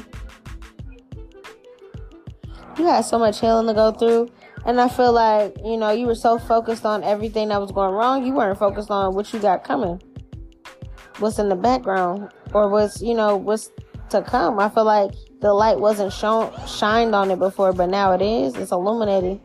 You 2.77 2.85
had 2.85 3.01
so 3.01 3.17
much 3.17 3.39
healing 3.39 3.67
to 3.67 3.73
go 3.73 3.91
through. 3.91 4.29
And 4.65 4.79
I 4.79 4.89
feel 4.89 5.11
like, 5.11 5.55
you 5.63 5.77
know, 5.77 5.91
you 5.91 6.05
were 6.05 6.15
so 6.15 6.37
focused 6.37 6.85
on 6.85 7.03
everything 7.03 7.49
that 7.49 7.61
was 7.61 7.71
going 7.71 7.93
wrong, 7.93 8.25
you 8.25 8.33
weren't 8.33 8.59
focused 8.59 8.91
on 8.91 9.15
what 9.15 9.31
you 9.33 9.39
got 9.39 9.63
coming. 9.63 10.01
What's 11.19 11.39
in 11.39 11.49
the 11.49 11.55
background. 11.55 12.31
Or 12.53 12.69
what's, 12.69 13.01
you 13.01 13.13
know, 13.13 13.37
what's 13.37 13.71
to 14.09 14.21
come. 14.21 14.59
I 14.59 14.69
feel 14.69 14.85
like 14.85 15.11
the 15.41 15.53
light 15.53 15.79
wasn't 15.79 16.13
shown 16.13 16.51
shined 16.67 17.13
on 17.13 17.31
it 17.31 17.39
before, 17.39 17.73
but 17.73 17.87
now 17.87 18.13
it 18.13 18.21
is. 18.21 18.55
It's 18.55 18.71
illuminating. 18.71 19.41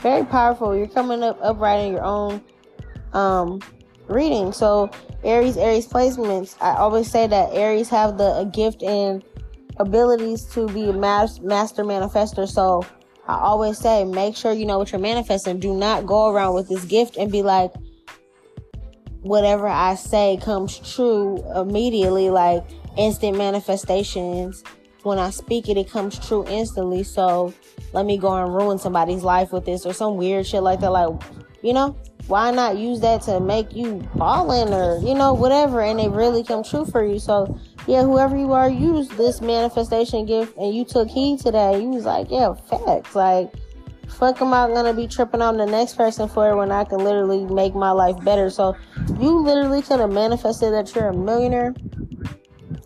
Very 0.00 0.24
powerful. 0.24 0.76
You're 0.76 0.86
coming 0.86 1.22
up 1.22 1.38
upright 1.42 1.86
in 1.86 1.92
your 1.92 2.04
own 2.04 2.42
um, 3.12 3.60
reading. 4.08 4.52
So 4.52 4.90
Aries, 5.24 5.56
Aries 5.56 5.86
placements. 5.86 6.56
I 6.60 6.76
always 6.76 7.10
say 7.10 7.26
that 7.26 7.52
Aries 7.52 7.88
have 7.88 8.18
the 8.18 8.44
gift 8.52 8.82
and 8.82 9.24
abilities 9.78 10.44
to 10.54 10.66
be 10.68 10.88
a 10.88 10.92
master 10.92 11.84
manifester. 11.84 12.48
So 12.48 12.84
I 13.26 13.38
always 13.38 13.78
say, 13.78 14.04
make 14.04 14.36
sure 14.36 14.52
you 14.52 14.66
know 14.66 14.78
what 14.78 14.92
you're 14.92 15.00
manifesting. 15.00 15.58
Do 15.58 15.74
not 15.74 16.06
go 16.06 16.30
around 16.30 16.54
with 16.54 16.68
this 16.68 16.84
gift 16.84 17.16
and 17.16 17.30
be 17.30 17.42
like, 17.42 17.72
whatever 19.22 19.66
I 19.66 19.96
say 19.96 20.38
comes 20.40 20.78
true 20.94 21.42
immediately. 21.54 22.30
Like 22.30 22.64
instant 22.96 23.36
manifestations. 23.36 24.62
When 25.02 25.18
I 25.18 25.30
speak 25.30 25.68
it, 25.68 25.76
it 25.76 25.90
comes 25.90 26.18
true 26.26 26.44
instantly. 26.48 27.02
So 27.02 27.52
let 27.92 28.06
me 28.06 28.18
go 28.18 28.34
and 28.34 28.54
ruin 28.54 28.78
somebody's 28.78 29.22
life 29.22 29.52
with 29.52 29.64
this 29.64 29.86
or 29.86 29.92
some 29.92 30.16
weird 30.16 30.46
shit 30.46 30.62
like 30.62 30.80
that. 30.80 30.90
Like, 30.90 31.20
you 31.62 31.72
know, 31.72 31.96
why 32.26 32.50
not 32.50 32.76
use 32.76 33.00
that 33.00 33.22
to 33.22 33.38
make 33.40 33.74
you 33.74 34.06
ballin' 34.16 34.72
or, 34.72 34.98
you 34.98 35.14
know, 35.14 35.32
whatever, 35.32 35.80
and 35.80 36.00
it 36.00 36.10
really 36.10 36.42
come 36.42 36.64
true 36.64 36.84
for 36.84 37.04
you. 37.04 37.18
So, 37.18 37.58
yeah, 37.86 38.02
whoever 38.02 38.36
you 38.36 38.52
are, 38.52 38.68
use 38.68 39.08
this 39.10 39.40
manifestation 39.40 40.26
gift 40.26 40.56
and 40.56 40.74
you 40.74 40.84
took 40.84 41.08
heed 41.08 41.40
to 41.40 41.52
that. 41.52 41.80
You 41.80 41.88
was 41.90 42.04
like, 42.04 42.28
yeah, 42.30 42.52
facts. 42.54 43.14
Like, 43.14 43.52
fuck 44.08 44.40
am 44.42 44.52
I 44.52 44.66
gonna 44.68 44.92
be 44.92 45.06
tripping 45.06 45.42
on 45.42 45.56
the 45.56 45.66
next 45.66 45.94
person 45.94 46.28
for 46.28 46.50
it 46.50 46.56
when 46.56 46.72
I 46.72 46.84
can 46.84 46.98
literally 46.98 47.44
make 47.44 47.74
my 47.74 47.92
life 47.92 48.22
better? 48.24 48.50
So, 48.50 48.76
you 49.20 49.38
literally 49.38 49.82
could 49.82 50.00
have 50.00 50.10
manifested 50.10 50.72
that 50.72 50.94
you're 50.94 51.08
a 51.08 51.16
millionaire 51.16 51.74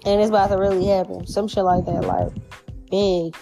and 0.05 0.21
it's 0.21 0.29
about 0.29 0.49
to 0.49 0.57
really 0.57 0.87
happen. 0.87 1.27
Some 1.27 1.49
shit 1.49 1.65
like 1.65 1.87
that, 1.87 2.05
like 2.05 2.33
big. 2.91 3.37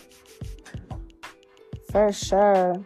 For 1.90 2.12
sure. 2.12 2.84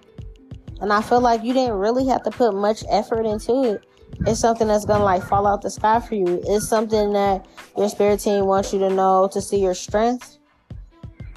And 0.82 0.92
I 0.92 1.00
feel 1.00 1.20
like 1.20 1.44
you 1.44 1.54
didn't 1.54 1.76
really 1.76 2.06
have 2.08 2.24
to 2.24 2.30
put 2.30 2.54
much 2.54 2.84
effort 2.90 3.24
into 3.24 3.62
it. 3.62 3.86
It's 4.26 4.40
something 4.40 4.66
that's 4.68 4.84
gonna 4.84 5.04
like 5.04 5.22
fall 5.22 5.46
out 5.46 5.62
the 5.62 5.70
sky 5.70 6.00
for 6.00 6.16
you. 6.16 6.42
It's 6.44 6.68
something 6.68 7.12
that 7.12 7.46
your 7.78 7.88
spirit 7.88 8.20
team 8.20 8.46
wants 8.46 8.72
you 8.72 8.80
to 8.80 8.90
know 8.90 9.28
to 9.32 9.40
see 9.40 9.58
your 9.58 9.74
strength. 9.74 10.38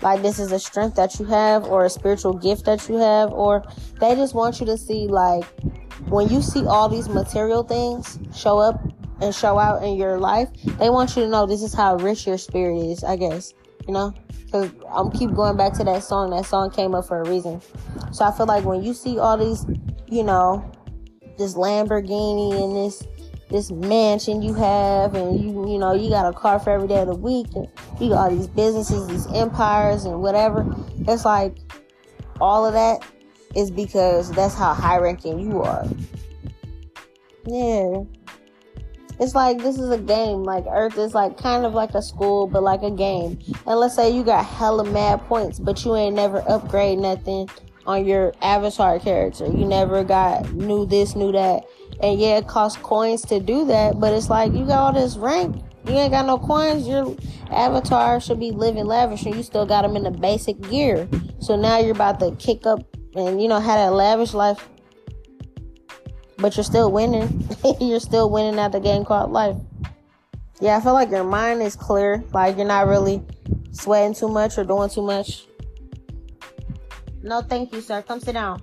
Like 0.01 0.23
this 0.23 0.39
is 0.39 0.51
a 0.51 0.59
strength 0.59 0.95
that 0.95 1.19
you 1.19 1.25
have 1.25 1.63
or 1.63 1.85
a 1.85 1.89
spiritual 1.89 2.33
gift 2.33 2.65
that 2.65 2.89
you 2.89 2.95
have, 2.95 3.31
or 3.31 3.63
they 4.01 4.15
just 4.15 4.33
want 4.33 4.59
you 4.59 4.65
to 4.65 4.77
see 4.77 5.07
like 5.07 5.45
when 6.07 6.27
you 6.27 6.41
see 6.41 6.65
all 6.65 6.89
these 6.89 7.07
material 7.07 7.63
things 7.63 8.19
show 8.35 8.57
up 8.57 8.81
and 9.21 9.33
show 9.33 9.57
out 9.57 9.83
in 9.83 9.95
your 9.95 10.19
life, 10.19 10.49
they 10.79 10.89
want 10.89 11.15
you 11.15 11.23
to 11.23 11.29
know 11.29 11.45
this 11.45 11.61
is 11.61 11.73
how 11.73 11.95
rich 11.97 12.27
your 12.27 12.37
spirit 12.37 12.77
is, 12.77 13.03
I 13.03 13.15
guess. 13.15 13.53
You 13.87 13.93
know? 13.93 14.13
Because 14.45 14.71
I'm 14.89 15.11
keep 15.11 15.33
going 15.33 15.55
back 15.55 15.73
to 15.73 15.83
that 15.83 16.03
song. 16.03 16.31
That 16.31 16.45
song 16.45 16.71
came 16.71 16.95
up 16.95 17.07
for 17.07 17.21
a 17.21 17.29
reason. 17.29 17.61
So 18.15 18.23
I 18.23 18.31
feel 18.31 18.45
like 18.45 18.63
when 18.63 18.81
you 18.81 18.93
see 18.93 19.19
all 19.19 19.37
these, 19.37 19.65
you 20.07 20.23
know, 20.23 20.71
this 21.37 21.55
Lamborghini 21.55 22.63
and 22.63 22.73
this 22.73 23.05
this 23.49 23.71
mansion 23.71 24.41
you 24.41 24.53
have 24.53 25.15
and 25.15 25.37
you 25.37 25.69
you 25.69 25.77
know 25.77 25.93
you 25.93 26.09
got 26.09 26.25
a 26.25 26.33
car 26.35 26.57
for 26.57 26.71
every 26.71 26.87
day 26.87 27.01
of 27.01 27.07
the 27.07 27.15
week 27.15 27.45
and 27.55 27.67
you 27.99 28.09
got 28.09 28.31
all 28.31 28.35
these 28.35 28.47
businesses 28.47 29.05
these 29.07 29.27
empires 29.35 30.05
and 30.05 30.19
whatever 30.19 30.65
it's 31.07 31.25
like 31.25 31.55
all 32.41 32.65
of 32.65 32.73
that 32.73 33.05
is 33.53 33.69
because 33.69 34.31
that's 34.31 34.55
how 34.55 34.73
high 34.73 34.97
ranking 34.97 35.39
you 35.39 35.61
are. 35.61 35.85
Yeah. 37.45 38.03
It's 39.19 39.35
like 39.35 39.57
this 39.57 39.77
is 39.77 39.89
a 39.91 39.99
game. 39.99 40.43
Like 40.43 40.63
Earth 40.69 40.97
is 40.97 41.13
like 41.13 41.37
kind 41.37 41.65
of 41.65 41.73
like 41.73 41.93
a 41.93 42.01
school, 42.01 42.47
but 42.47 42.63
like 42.63 42.81
a 42.81 42.91
game. 42.91 43.39
And 43.67 43.77
let's 43.77 43.95
say 43.95 44.09
you 44.09 44.23
got 44.23 44.45
hella 44.45 44.85
mad 44.85 45.21
points, 45.27 45.59
but 45.59 45.83
you 45.83 45.95
ain't 45.95 46.15
never 46.15 46.43
upgrade 46.49 46.99
nothing 46.99 47.49
on 47.85 48.05
your 48.05 48.33
avatar 48.41 48.99
character. 48.99 49.45
You 49.45 49.65
never 49.65 50.03
got 50.03 50.51
new 50.53 50.85
this, 50.85 51.15
new 51.15 51.31
that. 51.31 51.63
And 52.01 52.19
yeah, 52.19 52.37
it 52.37 52.47
costs 52.47 52.81
coins 52.81 53.21
to 53.23 53.39
do 53.39 53.65
that, 53.65 53.99
but 53.99 54.13
it's 54.13 54.29
like 54.29 54.53
you 54.53 54.65
got 54.65 54.79
all 54.79 54.93
this 54.93 55.17
rank. 55.17 55.63
You 55.87 55.93
ain't 55.93 56.11
got 56.11 56.25
no 56.25 56.37
coins. 56.37 56.87
Your 56.87 57.15
avatar 57.51 58.19
should 58.19 58.39
be 58.39 58.51
living 58.51 58.85
lavish, 58.85 59.25
and 59.25 59.35
you 59.35 59.43
still 59.43 59.65
got 59.65 59.83
them 59.83 59.95
in 59.95 60.03
the 60.03 60.11
basic 60.11 60.59
gear. 60.69 61.07
So 61.39 61.55
now 61.55 61.77
you're 61.77 61.95
about 61.95 62.19
to 62.19 62.31
kick 62.37 62.65
up 62.65 62.79
and 63.15 63.41
you 63.41 63.47
know 63.47 63.59
had 63.59 63.77
that 63.77 63.93
lavish 63.93 64.33
life 64.33 64.67
but 66.37 66.55
you're 66.55 66.63
still 66.63 66.91
winning. 66.91 67.47
you're 67.79 67.99
still 67.99 68.29
winning 68.29 68.59
at 68.59 68.71
the 68.71 68.79
game 68.79 69.05
called 69.05 69.31
life. 69.31 69.55
Yeah, 70.59 70.77
I 70.77 70.81
feel 70.81 70.93
like 70.93 71.09
your 71.09 71.23
mind 71.23 71.61
is 71.61 71.75
clear. 71.75 72.23
Like 72.33 72.57
you're 72.57 72.67
not 72.67 72.87
really 72.87 73.21
sweating 73.71 74.13
too 74.13 74.29
much 74.29 74.57
or 74.57 74.63
doing 74.63 74.89
too 74.89 75.01
much. 75.01 75.45
No, 77.25 77.41
thank 77.41 77.73
you, 77.73 77.81
sir. 77.81 78.03
Come 78.03 78.19
sit 78.19 78.33
down. 78.33 78.61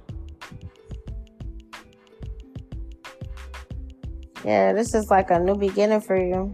Yeah, 4.44 4.72
this 4.72 4.94
is 4.94 5.10
like 5.10 5.30
a 5.32 5.38
new 5.40 5.56
beginning 5.56 6.00
for 6.00 6.16
you. 6.16 6.52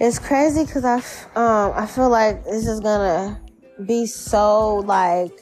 It's 0.00 0.18
crazy 0.18 0.64
because 0.64 0.84
I, 0.84 0.96
um, 1.36 1.72
I 1.76 1.86
feel 1.86 2.10
like 2.10 2.44
this 2.44 2.66
is 2.66 2.80
gonna 2.80 3.40
be 3.86 4.04
so 4.04 4.78
like 4.78 5.32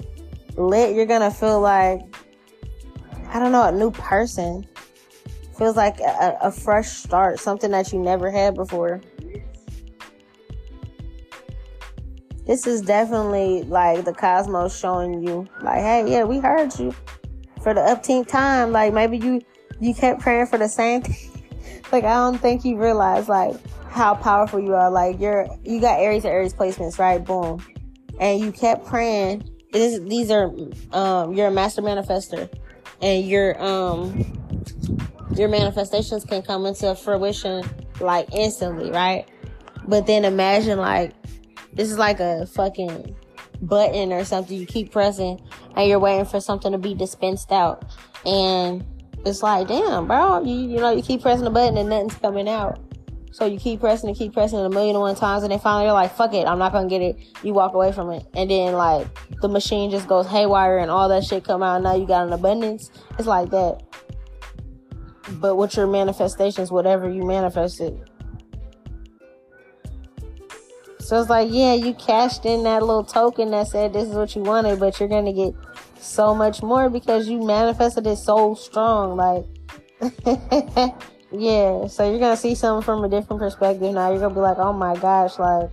lit. 0.56 0.94
You're 0.94 1.06
gonna 1.06 1.30
feel 1.30 1.60
like 1.60 2.02
I 3.30 3.38
don't 3.38 3.52
know, 3.52 3.64
a 3.64 3.72
new 3.72 3.90
person. 3.90 4.66
Feels 5.56 5.76
like 5.76 5.98
a, 6.00 6.37
a 6.42 6.52
fresh 6.52 6.88
start, 6.88 7.40
something 7.40 7.70
that 7.70 7.90
you 7.90 7.98
never 8.00 8.30
had 8.30 8.54
before. 8.54 9.00
This 12.46 12.66
is 12.66 12.83
definitely 12.83 13.62
like 13.62 14.04
the 14.04 14.12
cosmos 14.12 14.78
showing 14.78 15.26
you, 15.26 15.46
like, 15.62 15.80
hey, 15.80 16.11
yeah, 16.11 16.24
we 16.24 16.38
heard 16.38 16.78
you 16.78 16.94
for 17.62 17.74
the 17.74 17.80
upteenth 17.80 18.28
time. 18.28 18.70
Like 18.70 18.92
maybe 18.92 19.18
you 19.18 19.40
you 19.80 19.94
kept 19.94 20.20
praying 20.20 20.46
for 20.46 20.59
the 20.59 20.68
same 20.68 21.02
thing. 21.02 21.42
like 21.92 22.04
I 22.04 22.14
don't 22.14 22.38
think 22.38 22.64
you 22.64 22.76
realize 22.76 23.28
like 23.28 23.57
how 23.88 24.14
powerful 24.14 24.61
you 24.61 24.74
are. 24.74 24.90
Like 24.90 25.18
you're 25.18 25.46
you 25.64 25.80
got 25.80 25.98
Aries 25.98 26.24
and 26.24 26.33
Aries 26.33 26.54
placements, 26.54 26.98
right? 26.98 27.24
Boom. 27.24 27.64
And 28.20 28.40
you 28.40 28.52
kept 28.52 28.87
praying. 28.87 29.50
These 29.72 30.30
are 30.30 30.52
um 30.92 31.33
you're 31.33 31.48
a 31.48 31.50
master 31.50 31.83
manifester 31.83 32.48
and 33.02 33.26
your 33.26 33.61
um 33.61 34.40
your 35.35 35.48
manifestations 35.48 36.24
can 36.24 36.42
come 36.42 36.66
into 36.66 36.94
fruition 36.94 37.64
like 38.00 38.28
instantly, 38.33 38.90
right? 38.90 39.28
But 39.88 40.07
then 40.07 40.24
imagine 40.24 40.78
like 40.78 41.12
this 41.74 41.90
is 41.90 41.98
like 41.98 42.20
a 42.20 42.46
fucking 42.46 43.14
button 43.62 44.12
or 44.12 44.24
something 44.24 44.56
you 44.56 44.66
keep 44.66 44.92
pressing 44.92 45.40
and 45.76 45.88
you're 45.88 45.98
waiting 45.98 46.24
for 46.24 46.40
something 46.40 46.72
to 46.72 46.78
be 46.78 46.94
dispensed 46.94 47.52
out. 47.52 47.84
And 48.24 48.84
it's 49.24 49.42
like, 49.42 49.68
damn, 49.68 50.06
bro, 50.06 50.42
you 50.42 50.54
you 50.54 50.76
know, 50.78 50.90
you 50.90 51.02
keep 51.02 51.22
pressing 51.22 51.44
the 51.44 51.50
button 51.50 51.76
and 51.76 51.88
nothing's 51.88 52.14
coming 52.16 52.48
out. 52.48 52.78
So 53.32 53.46
you 53.46 53.58
keep 53.58 53.80
pressing 53.80 54.08
and 54.08 54.16
keep 54.16 54.32
pressing 54.32 54.60
it 54.60 54.64
a 54.64 54.70
million 54.70 54.94
and 54.94 55.00
one 55.00 55.16
times, 55.16 55.42
and 55.42 55.50
then 55.50 55.58
finally 55.58 55.87
you're 55.87 55.92
like, 55.92 56.14
fuck 56.14 56.34
it, 56.34 56.46
I'm 56.46 56.60
not 56.60 56.70
gonna 56.70 56.88
get 56.88 57.02
it. 57.02 57.16
You 57.42 57.52
walk 57.52 57.74
away 57.74 57.90
from 57.90 58.10
it, 58.10 58.24
and 58.34 58.48
then 58.48 58.74
like 58.74 59.08
the 59.40 59.48
machine 59.48 59.90
just 59.90 60.06
goes 60.06 60.28
haywire 60.28 60.78
and 60.78 60.88
all 60.88 61.08
that 61.08 61.24
shit 61.24 61.42
come 61.42 61.60
out. 61.60 61.82
Now 61.82 61.96
you 61.96 62.06
got 62.06 62.28
an 62.28 62.32
abundance. 62.32 62.92
It's 63.18 63.26
like 63.26 63.50
that. 63.50 63.82
But 65.40 65.56
with 65.56 65.76
your 65.76 65.88
manifestations, 65.88 66.70
whatever 66.70 67.10
you 67.10 67.24
manifested. 67.24 68.08
So 71.05 71.21
it's 71.21 71.29
like, 71.29 71.51
yeah, 71.53 71.75
you 71.75 71.93
cashed 71.93 72.47
in 72.47 72.62
that 72.62 72.81
little 72.81 73.05
token 73.05 73.51
that 73.51 73.69
said 73.69 73.93
this 73.93 74.09
is 74.09 74.14
what 74.14 74.35
you 74.35 74.40
wanted, 74.40 74.81
but 74.81 74.99
you're 74.99 75.09
gonna 75.09 75.35
get 75.35 75.53
so 76.01 76.35
much 76.35 76.62
more 76.62 76.88
because 76.88 77.29
you 77.29 77.45
manifested 77.45 78.07
it 78.07 78.17
so 78.17 78.55
strong. 78.55 79.14
Like 79.14 79.45
Yeah, 81.31 81.88
so 81.88 82.09
you're 82.09 82.19
gonna 82.19 82.38
see 82.38 82.55
something 82.55 82.83
from 82.83 83.05
a 83.05 83.09
different 83.11 83.40
perspective 83.40 83.93
now. 83.93 84.12
You're 84.12 84.21
gonna 84.21 84.35
be 84.35 84.40
like, 84.40 84.57
oh 84.57 84.73
my 84.73 84.97
gosh, 84.97 85.38
like 85.38 85.69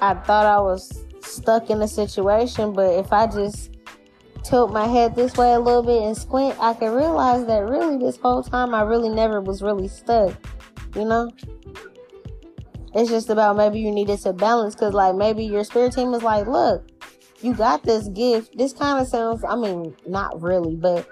I 0.00 0.14
thought 0.14 0.46
I 0.46 0.58
was 0.60 1.04
stuck 1.20 1.70
in 1.70 1.80
a 1.80 1.86
situation, 1.86 2.72
but 2.72 2.92
if 2.94 3.12
I 3.12 3.28
just 3.28 3.76
tilt 4.42 4.72
my 4.72 4.88
head 4.88 5.14
this 5.14 5.36
way 5.36 5.52
a 5.52 5.60
little 5.60 5.84
bit 5.84 6.02
and 6.02 6.16
squint, 6.16 6.56
I 6.58 6.74
can 6.74 6.92
realize 6.92 7.46
that 7.46 7.60
really 7.60 7.98
this 7.98 8.16
whole 8.16 8.42
time 8.42 8.74
I 8.74 8.82
really 8.82 9.10
never 9.10 9.40
was 9.40 9.62
really 9.62 9.86
stuck. 9.86 10.34
You 10.96 11.04
know? 11.04 11.30
It's 12.94 13.10
just 13.10 13.28
about 13.28 13.56
maybe 13.56 13.80
you 13.80 13.90
needed 13.90 14.18
to 14.20 14.32
balance 14.32 14.74
because, 14.74 14.94
like, 14.94 15.14
maybe 15.14 15.44
your 15.44 15.64
spirit 15.64 15.92
team 15.92 16.14
is 16.14 16.22
like, 16.22 16.46
look, 16.46 16.88
you 17.40 17.54
got 17.54 17.82
this 17.82 18.08
gift. 18.08 18.56
This 18.56 18.72
kind 18.72 19.00
of 19.00 19.06
sounds, 19.06 19.44
I 19.44 19.56
mean, 19.56 19.94
not 20.06 20.40
really, 20.40 20.76
but 20.76 21.06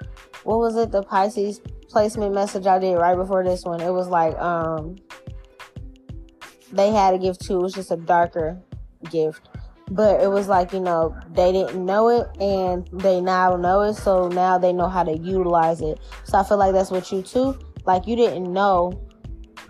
what 0.45 0.59
was 0.59 0.77
it? 0.77 0.91
The 0.91 1.03
Pisces 1.03 1.61
placement 1.89 2.35
message 2.35 2.67
I 2.67 2.79
did 2.79 2.95
right 2.95 3.17
before 3.17 3.45
this 3.45 3.65
one. 3.65 3.81
It 3.81 3.91
was 3.91 4.09
like 4.09 4.37
um 4.39 4.97
they 6.73 6.91
had 6.91 7.15
a 7.15 7.19
gift 7.19 7.45
too. 7.45 7.61
It 7.61 7.63
was 7.63 7.75
just 7.75 7.91
a 7.91 7.97
darker 7.97 8.61
gift. 9.11 9.49
But 9.89 10.21
it 10.21 10.29
was 10.29 10.49
like, 10.49 10.73
you 10.73 10.81
know, 10.81 11.17
they 11.31 11.53
didn't 11.53 11.85
know 11.85 12.09
it 12.09 12.27
and 12.41 12.89
they 12.93 13.21
now 13.21 13.55
know 13.55 13.83
it, 13.83 13.95
so 13.95 14.29
now 14.29 14.59
they 14.59 14.73
know 14.73 14.89
how 14.89 15.05
to 15.05 15.17
utilize 15.17 15.81
it. 15.81 16.01
So 16.25 16.39
I 16.39 16.45
feel 16.45 16.59
like 16.59 16.73
that's 16.73 16.91
what 16.91 17.11
you 17.13 17.23
too. 17.23 17.57
Like 17.85 18.07
you 18.07 18.17
didn't 18.17 18.53
know 18.53 19.01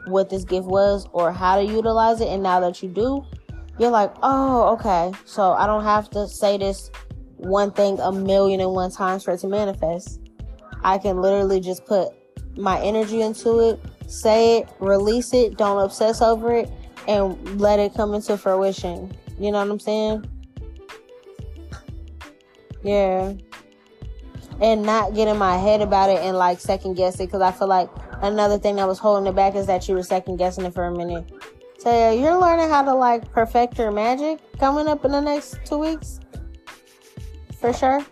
what 0.07 0.31
this 0.31 0.45
gift 0.45 0.67
was 0.67 1.07
or 1.13 1.33
how 1.33 1.57
to 1.57 1.65
utilize 1.65 2.21
it, 2.21 2.29
and 2.29 2.43
now 2.43 2.61
that 2.61 2.83
you 2.83 2.89
do, 2.89 3.25
you're 3.79 3.91
like, 3.91 4.13
oh, 4.23 4.73
okay. 4.75 5.13
So 5.25 5.53
I 5.53 5.67
don't 5.67 5.85
have 5.85 6.09
to 6.11 6.27
say 6.29 6.57
this 6.59 6.91
one 7.37 7.71
thing 7.71 7.99
a 8.01 8.11
million 8.11 8.61
and 8.61 8.73
one 8.73 8.91
times 8.91 9.25
for 9.25 9.33
it 9.33 9.41
to 9.41 9.49
manifest. 9.49 10.21
I 10.83 10.99
can 10.99 11.21
literally 11.21 11.61
just 11.61 11.85
put 11.85 12.09
my 12.57 12.81
energy 12.81 13.21
into 13.21 13.61
it, 13.61 13.81
say 14.07 14.59
it, 14.59 14.69
release 14.81 15.35
it, 15.35 15.59
don't 15.59 15.83
obsess 15.83 16.23
over 16.23 16.55
it, 16.55 16.71
and 17.07 17.61
let 17.61 17.79
it 17.79 17.95
come 17.95 18.15
into 18.15 18.37
fruition. 18.37 19.15
You 19.39 19.53
know 19.53 19.59
what 19.59 19.71
I'm 19.71 19.81
saying? 19.81 20.25
Yeah. 22.83 23.35
And 24.61 24.83
not 24.83 25.15
get 25.15 25.29
in 25.29 25.37
my 25.37 25.59
head 25.59 25.83
about 25.83 26.09
it 26.09 26.19
and 26.21 26.37
like 26.37 26.61
second 26.61 26.95
guess 26.95 27.17
it 27.17 27.27
because 27.27 27.43
I 27.43 27.53
feel 27.53 27.69
like 27.69 27.91
another 28.23 28.59
thing 28.59 28.77
that 28.77 28.89
was 28.89 28.99
holding 28.99 29.27
it 29.27 29.37
back 29.37 29.55
is 29.55 29.67
that 29.67 29.87
you 29.87 29.95
were 29.95 30.03
second 30.03 30.37
guessing 30.37 30.65
it 30.65 30.73
for 30.73 30.85
a 30.85 30.97
minute. 30.97 31.31
So 31.79 31.91
yeah, 31.91 32.11
you're 32.13 32.39
learning 32.39 32.71
how 32.71 32.83
to 32.83 32.95
like 32.95 33.31
perfect 33.33 33.79
your 33.79 33.91
magic 33.91 34.41
coming 34.59 34.89
up 34.89 35.05
in 35.05 35.13
the 35.13 35.21
next 35.21 35.59
two 35.67 35.79
weeks. 35.79 36.21
For 37.61 37.73
sure. 37.73 38.05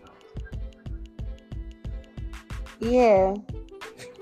Yeah. 2.81 3.35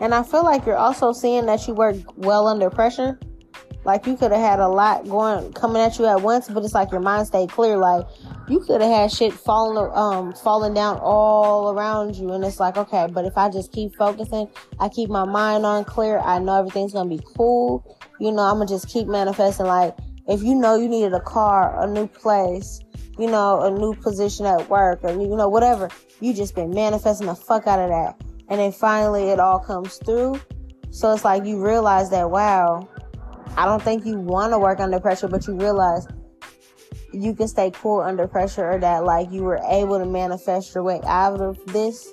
And 0.01 0.15
I 0.15 0.23
feel 0.23 0.45
like 0.45 0.67
you're 0.67 0.77
also 0.77 1.13
seeing 1.13 1.47
that 1.47 1.67
you 1.67 1.75
work 1.75 1.97
well 2.17 2.47
under 2.47 2.71
pressure. 2.71 3.19
Like 3.85 4.07
you 4.07 4.17
could 4.17 4.31
have 4.31 4.41
had 4.41 4.61
a 4.61 4.69
lot 4.69 5.09
going 5.09 5.53
coming 5.53 5.83
at 5.83 5.99
you 5.99 6.07
at 6.07 6.23
once, 6.23 6.49
but 6.49 6.65
it's 6.65 6.75
like 6.75 6.93
your 6.93 7.01
mind 7.01 7.27
stayed 7.27 7.51
clear. 7.51 7.77
Like 7.77 8.07
you 8.53 8.61
could 8.61 8.81
have 8.81 8.91
had 8.91 9.11
shit 9.11 9.33
falling 9.33 9.91
um 9.95 10.33
falling 10.35 10.75
down 10.75 10.99
all 11.03 11.73
around 11.73 12.17
you, 12.17 12.33
and 12.33 12.45
it's 12.45 12.61
like 12.61 12.77
okay, 12.77 13.09
but 13.11 13.25
if 13.25 13.37
I 13.37 13.51
just 13.51 13.73
keep 13.73 13.97
focusing, 13.97 14.49
I 14.79 14.89
keep 14.89 15.09
my 15.11 15.25
mind 15.25 15.65
on 15.65 15.85
clear. 15.85 16.19
I 16.19 16.39
know 16.39 16.59
everything's 16.59 16.93
gonna 16.93 17.09
be 17.09 17.21
cool. 17.37 17.99
You 18.21 18.33
know, 18.33 18.43
I'm 18.43 18.55
gonna 18.55 18.67
just 18.67 18.89
keep 18.89 19.09
manifesting. 19.09 19.67
Like 19.67 19.97
if 20.29 20.43
you 20.43 20.55
know 20.55 20.77
you 20.77 20.89
needed 20.89 21.15
a 21.15 21.21
car, 21.21 21.83
a 21.83 21.87
new 21.87 22.07
place, 22.07 22.81
you 23.19 23.27
know, 23.27 23.63
a 23.63 23.71
new 23.71 23.95
position 23.95 24.47
at 24.47 24.69
work, 24.69 25.01
or 25.03 25.11
you 25.11 25.37
know 25.37 25.49
whatever, 25.49 25.89
you 26.21 26.35
just 26.35 26.55
been 26.55 26.71
manifesting 26.71 27.27
the 27.27 27.35
fuck 27.35 27.67
out 27.67 27.81
of 27.81 27.89
that 27.89 28.23
and 28.53 28.61
then 28.61 28.71
finally 28.71 29.31
it 29.31 29.41
all 29.41 29.59
comes 29.59 29.97
through. 29.97 30.39
So 30.91 31.11
it's 31.13 31.25
like 31.25 31.47
you 31.47 31.65
realize 31.65 32.11
that, 32.11 32.31
wow, 32.31 32.87
I 33.57 33.65
don't 33.65 33.83
think 33.83 34.05
you 34.05 34.19
want 34.19 34.53
to 34.53 34.59
work 34.59 34.79
under 34.79 35.01
pressure, 35.01 35.27
but 35.27 35.47
you 35.47 35.55
realize 35.57 36.07
you 37.13 37.35
can 37.35 37.49
stay 37.49 37.71
cool 37.71 38.01
under 38.01 38.27
pressure 38.27 38.73
or 38.73 38.79
that 38.79 39.05
like 39.05 39.31
you 39.31 39.43
were 39.43 39.61
able 39.69 39.99
to 39.99 40.07
manifest 40.07 40.75
your 40.75 40.83
way 40.83 41.01
out 41.05 41.41
of 41.41 41.65
this 41.67 42.13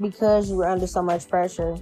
because 0.00 0.48
you 0.48 0.56
were 0.56 0.68
under 0.68 0.86
so 0.86 1.02
much 1.02 1.28
pressure. 1.28 1.76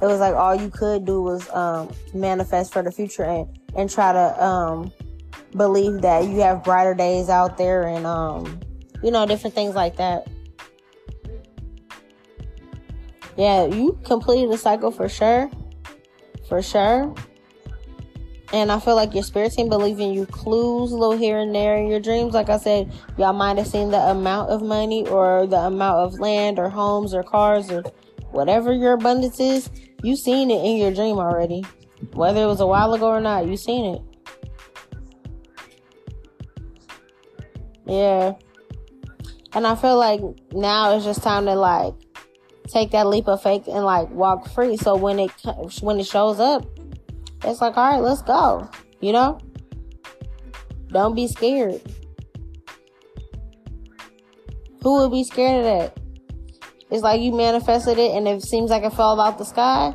It 0.00 0.06
was 0.06 0.20
like 0.20 0.34
all 0.34 0.54
you 0.54 0.70
could 0.70 1.04
do 1.04 1.22
was 1.22 1.48
um, 1.50 1.90
manifest 2.14 2.72
for 2.72 2.82
the 2.82 2.92
future 2.92 3.24
and, 3.24 3.58
and 3.76 3.90
try 3.90 4.12
to 4.12 4.44
um, 4.44 4.92
believe 5.56 6.02
that 6.02 6.24
you 6.24 6.40
have 6.40 6.62
brighter 6.62 6.94
days 6.94 7.28
out 7.28 7.58
there 7.58 7.88
and, 7.88 8.06
um, 8.06 8.60
you 9.02 9.10
know, 9.10 9.26
different 9.26 9.54
things 9.54 9.74
like 9.74 9.96
that. 9.96 10.28
Yeah, 13.36 13.66
you 13.66 13.98
completed 14.04 14.50
the 14.50 14.58
cycle 14.58 14.90
for 14.90 15.08
sure. 15.08 15.50
For 16.48 16.62
sure. 16.62 17.14
And 18.52 18.72
I 18.72 18.80
feel 18.80 18.96
like 18.96 19.12
your 19.12 19.22
spirit 19.22 19.52
team 19.52 19.68
believing 19.68 20.10
in 20.10 20.14
you 20.14 20.26
clues 20.26 20.90
a 20.90 20.96
little 20.96 21.16
here 21.16 21.38
and 21.38 21.54
there 21.54 21.76
in 21.76 21.86
your 21.86 22.00
dreams. 22.00 22.32
Like 22.32 22.48
I 22.48 22.56
said, 22.56 22.90
y'all 23.18 23.34
might 23.34 23.58
have 23.58 23.66
seen 23.66 23.90
the 23.90 23.98
amount 23.98 24.50
of 24.50 24.62
money 24.62 25.06
or 25.06 25.46
the 25.46 25.58
amount 25.58 25.98
of 25.98 26.18
land 26.18 26.58
or 26.58 26.70
homes 26.70 27.12
or 27.12 27.22
cars 27.22 27.70
or 27.70 27.82
whatever 28.30 28.72
your 28.72 28.94
abundance 28.94 29.38
is. 29.38 29.70
You 30.02 30.16
seen 30.16 30.50
it 30.50 30.64
in 30.64 30.78
your 30.78 30.92
dream 30.92 31.18
already. 31.18 31.62
Whether 32.14 32.42
it 32.42 32.46
was 32.46 32.60
a 32.60 32.66
while 32.66 32.94
ago 32.94 33.08
or 33.08 33.20
not, 33.20 33.46
you 33.46 33.56
seen 33.56 33.96
it. 33.96 34.02
Yeah. 37.86 38.32
And 39.52 39.66
I 39.66 39.74
feel 39.74 39.98
like 39.98 40.20
now 40.52 40.94
it's 40.94 41.04
just 41.04 41.22
time 41.22 41.46
to 41.46 41.54
like 41.54 41.94
take 42.66 42.92
that 42.92 43.06
leap 43.06 43.28
of 43.28 43.42
faith 43.42 43.66
and 43.66 43.84
like 43.84 44.10
walk 44.10 44.48
free. 44.50 44.76
So 44.76 44.94
when 44.94 45.18
it 45.18 45.32
when 45.80 45.98
it 45.98 46.06
shows 46.06 46.38
up, 46.38 46.66
it's 47.44 47.60
like, 47.60 47.76
all 47.76 47.92
right, 47.92 48.02
let's 48.02 48.22
go. 48.22 48.68
You 49.00 49.12
know? 49.12 49.40
Don't 50.88 51.14
be 51.14 51.28
scared. 51.28 51.80
Who 54.82 54.98
would 54.98 55.10
be 55.10 55.24
scared 55.24 55.58
of 55.58 55.64
that? 55.64 55.98
It's 56.90 57.02
like 57.02 57.20
you 57.20 57.32
manifested 57.32 57.98
it 57.98 58.12
and 58.12 58.26
it 58.26 58.42
seems 58.42 58.70
like 58.70 58.82
it 58.82 58.92
fell 58.94 59.20
out 59.20 59.38
the 59.38 59.44
sky. 59.44 59.94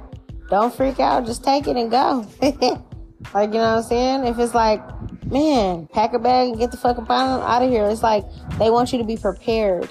Don't 0.49 0.73
freak 0.73 0.99
out. 0.99 1.25
Just 1.25 1.43
take 1.43 1.67
it 1.67 1.75
and 1.75 1.89
go. 1.89 2.27
like, 2.41 2.53
you 2.53 3.59
know 3.59 3.75
what 3.75 3.77
I'm 3.77 3.83
saying? 3.83 4.25
If 4.25 4.37
it's 4.37 4.53
like, 4.53 4.81
man, 5.25 5.87
pack 5.87 6.13
a 6.13 6.19
bag 6.19 6.49
and 6.49 6.59
get 6.59 6.71
the 6.71 6.77
fucking 6.77 7.05
out 7.09 7.63
of 7.63 7.69
here. 7.69 7.85
It's 7.85 8.03
like 8.03 8.23
they 8.59 8.69
want 8.69 8.91
you 8.91 8.99
to 8.99 9.03
be 9.03 9.17
prepared. 9.17 9.89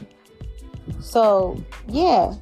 So, 1.00 1.62
yeah. 1.88 2.34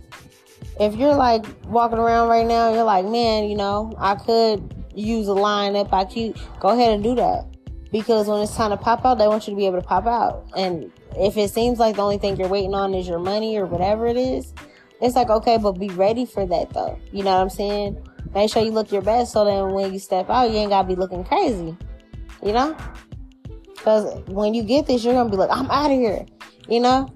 If 0.78 0.96
you're 0.96 1.14
like 1.14 1.44
walking 1.66 1.98
around 1.98 2.28
right 2.28 2.46
now, 2.46 2.72
you're 2.72 2.84
like, 2.84 3.06
man, 3.06 3.48
you 3.48 3.56
know, 3.56 3.94
I 3.98 4.14
could 4.16 4.79
use 4.94 5.28
a 5.28 5.32
line 5.32 5.76
up 5.76 5.90
IQ, 5.90 6.38
go 6.60 6.68
ahead 6.68 6.92
and 6.92 7.02
do 7.02 7.14
that. 7.14 7.46
Because 7.92 8.28
when 8.28 8.40
it's 8.40 8.56
time 8.56 8.70
to 8.70 8.76
pop 8.76 9.04
out, 9.04 9.18
they 9.18 9.26
want 9.26 9.48
you 9.48 9.54
to 9.54 9.56
be 9.56 9.66
able 9.66 9.80
to 9.80 9.86
pop 9.86 10.06
out. 10.06 10.48
And 10.56 10.92
if 11.16 11.36
it 11.36 11.50
seems 11.50 11.78
like 11.78 11.96
the 11.96 12.02
only 12.02 12.18
thing 12.18 12.36
you're 12.36 12.48
waiting 12.48 12.74
on 12.74 12.94
is 12.94 13.08
your 13.08 13.18
money 13.18 13.56
or 13.56 13.66
whatever 13.66 14.06
it 14.06 14.16
is, 14.16 14.54
it's 15.00 15.16
like, 15.16 15.30
okay, 15.30 15.56
but 15.56 15.72
be 15.72 15.88
ready 15.88 16.24
for 16.24 16.46
that 16.46 16.70
though. 16.70 16.98
You 17.12 17.24
know 17.24 17.32
what 17.32 17.40
I'm 17.40 17.50
saying? 17.50 17.96
Make 18.34 18.50
sure 18.50 18.62
you 18.62 18.70
look 18.70 18.92
your 18.92 19.02
best 19.02 19.32
so 19.32 19.44
then 19.44 19.72
when 19.72 19.92
you 19.92 19.98
step 19.98 20.30
out, 20.30 20.50
you 20.50 20.56
ain't 20.56 20.70
gotta 20.70 20.86
be 20.86 20.94
looking 20.94 21.24
crazy. 21.24 21.76
You 22.44 22.52
know? 22.52 22.76
Because 23.64 24.22
when 24.26 24.54
you 24.54 24.62
get 24.62 24.86
this, 24.86 25.02
you're 25.02 25.14
gonna 25.14 25.30
be 25.30 25.36
like, 25.36 25.50
I'm 25.50 25.70
out 25.70 25.90
of 25.90 25.96
here. 25.96 26.26
You 26.68 26.80
know? 26.80 27.08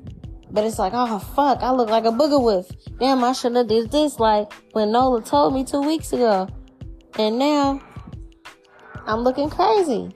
But 0.51 0.65
it's 0.65 0.79
like, 0.79 0.93
oh 0.95 1.19
fuck, 1.19 1.63
I 1.63 1.71
look 1.73 1.91
like 1.91 2.05
a 2.05 2.11
booger 2.11 2.41
wolf. 2.41 2.69
Damn, 2.99 3.23
I 3.23 3.33
should 3.33 3.55
have 3.57 3.69
did 3.69 3.91
this 3.91 4.19
like 4.19 4.53
when 4.73 4.93
Nola 4.93 5.23
told 5.23 5.53
me 5.53 5.65
two 5.65 5.81
weeks 5.81 6.13
ago. 6.13 6.49
And 7.19 7.39
now 7.39 7.81
I'm 9.07 9.21
looking 9.21 9.51
crazy. 9.51 10.15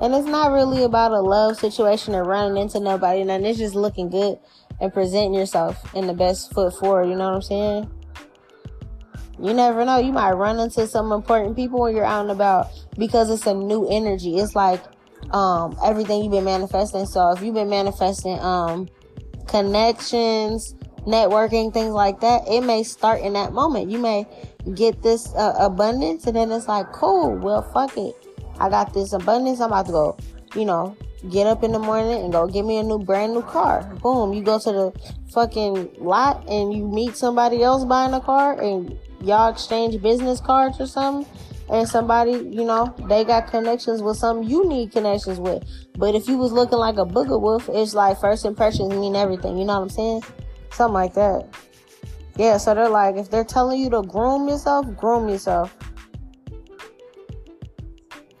And 0.00 0.14
it's 0.14 0.26
not 0.26 0.52
really 0.52 0.82
about 0.82 1.12
a 1.12 1.20
love 1.20 1.58
situation 1.58 2.14
or 2.14 2.24
running 2.24 2.60
into 2.60 2.80
nobody. 2.80 3.20
And 3.20 3.46
it's 3.46 3.58
just 3.58 3.74
looking 3.74 4.08
good 4.10 4.38
and 4.80 4.92
presenting 4.92 5.34
yourself 5.34 5.94
in 5.94 6.06
the 6.06 6.14
best 6.14 6.52
foot 6.52 6.74
forward. 6.74 7.08
You 7.08 7.16
know 7.16 7.28
what 7.28 7.36
I'm 7.36 7.42
saying? 7.42 7.90
You 9.38 9.54
never 9.54 9.84
know. 9.84 9.98
You 9.98 10.12
might 10.12 10.32
run 10.32 10.58
into 10.58 10.86
some 10.86 11.12
important 11.12 11.56
people 11.56 11.80
when 11.80 11.94
you're 11.94 12.04
out 12.04 12.22
and 12.22 12.30
about 12.30 12.68
because 12.96 13.30
it's 13.30 13.46
a 13.46 13.54
new 13.54 13.88
energy. 13.88 14.38
It's 14.38 14.54
like 14.54 14.82
um, 15.30 15.76
everything 15.84 16.22
you've 16.22 16.32
been 16.32 16.44
manifesting. 16.44 17.06
So 17.06 17.30
if 17.32 17.42
you've 17.42 17.54
been 17.54 17.70
manifesting 17.70 18.38
um, 18.40 18.88
connections, 19.48 20.74
networking, 21.06 21.72
things 21.72 21.92
like 21.92 22.20
that, 22.20 22.42
it 22.48 22.62
may 22.62 22.82
start 22.82 23.22
in 23.22 23.32
that 23.34 23.52
moment. 23.52 23.90
You 23.90 23.98
may 23.98 24.26
get 24.74 25.02
this 25.02 25.34
uh, 25.34 25.54
abundance 25.58 26.26
and 26.26 26.36
then 26.36 26.50
it's 26.52 26.68
like, 26.68 26.92
cool, 26.92 27.36
well, 27.36 27.62
fuck 27.62 27.96
it. 27.96 28.14
I 28.58 28.68
got 28.68 28.94
this 28.94 29.12
abundance. 29.12 29.60
I'm 29.60 29.68
about 29.68 29.86
to 29.86 29.92
go, 29.92 30.16
you 30.54 30.64
know, 30.64 30.96
get 31.30 31.46
up 31.46 31.62
in 31.62 31.72
the 31.72 31.78
morning 31.78 32.22
and 32.22 32.32
go 32.32 32.46
get 32.46 32.64
me 32.64 32.78
a 32.78 32.82
new 32.82 32.98
brand 32.98 33.32
new 33.32 33.42
car. 33.42 33.82
Boom. 34.02 34.32
You 34.32 34.42
go 34.42 34.58
to 34.58 34.72
the 34.72 35.12
fucking 35.32 35.96
lot 35.98 36.46
and 36.48 36.72
you 36.74 36.86
meet 36.86 37.16
somebody 37.16 37.62
else 37.62 37.84
buying 37.84 38.14
a 38.14 38.20
car 38.20 38.60
and 38.60 38.98
y'all 39.20 39.50
exchange 39.50 40.00
business 40.02 40.40
cards 40.40 40.80
or 40.80 40.86
something. 40.86 41.30
And 41.70 41.88
somebody, 41.88 42.32
you 42.32 42.64
know, 42.64 42.94
they 43.08 43.24
got 43.24 43.46
connections 43.46 44.02
with 44.02 44.18
something 44.18 44.48
you 44.48 44.68
need 44.68 44.92
connections 44.92 45.38
with. 45.38 45.64
But 45.96 46.14
if 46.14 46.28
you 46.28 46.36
was 46.36 46.52
looking 46.52 46.78
like 46.78 46.96
a 46.96 47.06
booger 47.06 47.40
wolf, 47.40 47.68
it's 47.72 47.94
like 47.94 48.20
first 48.20 48.44
impressions 48.44 48.92
mean 48.92 49.16
everything. 49.16 49.56
You 49.56 49.64
know 49.64 49.76
what 49.76 49.82
I'm 49.84 49.88
saying? 49.88 50.22
Something 50.70 50.94
like 50.94 51.14
that. 51.14 51.48
Yeah, 52.36 52.56
so 52.56 52.74
they're 52.74 52.88
like, 52.88 53.16
if 53.16 53.30
they're 53.30 53.44
telling 53.44 53.80
you 53.80 53.90
to 53.90 54.02
groom 54.02 54.48
yourself, 54.48 54.86
groom 54.96 55.28
yourself. 55.28 55.76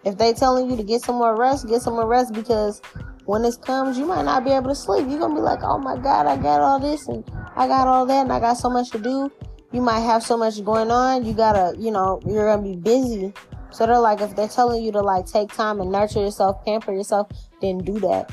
If 0.04 0.16
they 0.18 0.32
telling 0.32 0.70
you 0.70 0.76
to 0.76 0.82
get 0.82 1.02
some 1.02 1.16
more 1.16 1.36
rest, 1.36 1.68
get 1.68 1.82
some 1.82 1.94
more 1.94 2.08
rest 2.08 2.32
because 2.32 2.80
when 3.26 3.42
this 3.42 3.56
comes, 3.56 3.98
you 3.98 4.06
might 4.06 4.24
not 4.24 4.44
be 4.44 4.50
able 4.50 4.70
to 4.70 4.74
sleep. 4.74 5.06
You're 5.08 5.20
gonna 5.20 5.34
be 5.34 5.40
like, 5.40 5.60
oh 5.62 5.78
my 5.78 5.96
god, 5.96 6.26
I 6.26 6.36
got 6.36 6.60
all 6.60 6.80
this 6.80 7.06
and 7.06 7.22
I 7.54 7.68
got 7.68 7.86
all 7.86 8.06
that 8.06 8.22
and 8.22 8.32
I 8.32 8.40
got 8.40 8.54
so 8.54 8.68
much 8.68 8.90
to 8.90 8.98
do. 8.98 9.30
You 9.72 9.80
might 9.80 10.00
have 10.00 10.22
so 10.22 10.36
much 10.36 10.62
going 10.64 10.90
on. 10.90 11.24
You 11.24 11.34
gotta, 11.34 11.76
you 11.78 11.90
know, 11.90 12.20
you're 12.26 12.46
gonna 12.46 12.62
be 12.62 12.76
busy. 12.76 13.32
So 13.70 13.86
they're 13.86 13.98
like, 13.98 14.20
if 14.20 14.34
they're 14.34 14.48
telling 14.48 14.82
you 14.82 14.90
to 14.92 15.00
like 15.00 15.26
take 15.26 15.52
time 15.52 15.80
and 15.80 15.92
nurture 15.92 16.20
yourself, 16.20 16.64
pamper 16.64 16.92
yourself, 16.92 17.28
then 17.60 17.78
do 17.78 18.00
that 18.00 18.30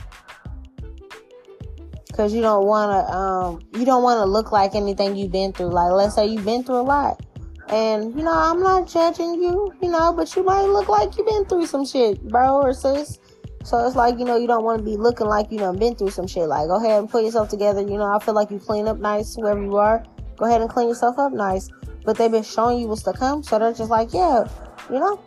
because 2.20 2.34
you 2.34 2.42
don't 2.42 2.66
want 2.66 2.92
to 2.92 3.16
um 3.16 3.62
you 3.80 3.86
don't 3.86 4.04
want 4.04 4.20
to 4.20 4.26
look 4.26 4.52
like 4.52 4.76
anything 4.76 5.16
you've 5.16 5.32
been 5.32 5.54
through. 5.54 5.70
Like 5.70 5.94
let's 5.94 6.16
say 6.16 6.28
you've 6.28 6.44
been 6.44 6.66
through 6.66 6.82
a 6.82 6.84
lot. 6.84 7.26
And 7.70 8.14
you 8.14 8.24
know 8.24 8.34
i'm 8.34 8.60
not 8.60 8.90
judging 8.90 9.36
you 9.36 9.72
you 9.82 9.90
know 9.90 10.12
but 10.12 10.36
you 10.36 10.44
might 10.44 10.64
look 10.64 10.90
like 10.90 11.16
you've 11.16 11.28
been 11.28 11.46
through 11.46 11.68
some 11.68 11.86
shit 11.86 12.22
bro 12.28 12.58
or 12.58 12.74
sis. 12.74 13.20
So 13.64 13.88
it's 13.88 13.96
like 13.96 14.20
you 14.20 14.26
know 14.26 14.36
you 14.36 14.48
don't 14.48 14.66
want 14.66 14.80
to 14.80 14.84
be 14.84 14.98
looking 14.98 15.28
like 15.28 15.50
you 15.50 15.60
know 15.60 15.72
been 15.72 15.96
through 15.96 16.10
some 16.10 16.28
shit. 16.28 16.50
Like 16.50 16.68
go 16.68 16.76
ahead 16.76 17.00
and 17.00 17.10
put 17.10 17.24
yourself 17.24 17.48
together. 17.48 17.80
You 17.80 17.98
know 17.98 18.14
i 18.14 18.20
feel 18.20 18.34
like 18.34 18.52
you 18.52 18.60
clean 18.60 18.90
up 18.90 18.98
nice 18.98 19.38
wherever 19.38 19.64
you 19.64 19.78
are. 19.78 20.04
Go 20.36 20.46
ahead 20.46 20.60
and 20.60 20.70
clean 20.70 20.90
yourself 20.90 21.18
up 21.18 21.32
nice. 21.32 21.70
But 22.04 22.18
they've 22.18 22.30
been 22.30 22.44
showing 22.44 22.80
you 22.82 22.90
what's 22.90 23.04
to 23.04 23.14
come. 23.14 23.44
So 23.44 23.58
they're 23.60 23.72
just 23.72 23.90
like 23.90 24.14
yeah 24.14 24.44
you 24.90 25.00
know. 25.00 25.22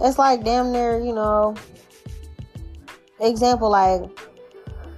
It's 0.00 0.18
like 0.18 0.42
damn 0.42 0.72
near 0.72 0.98
you 0.98 1.14
know 1.14 1.54
example 3.20 3.70
like 3.70 4.02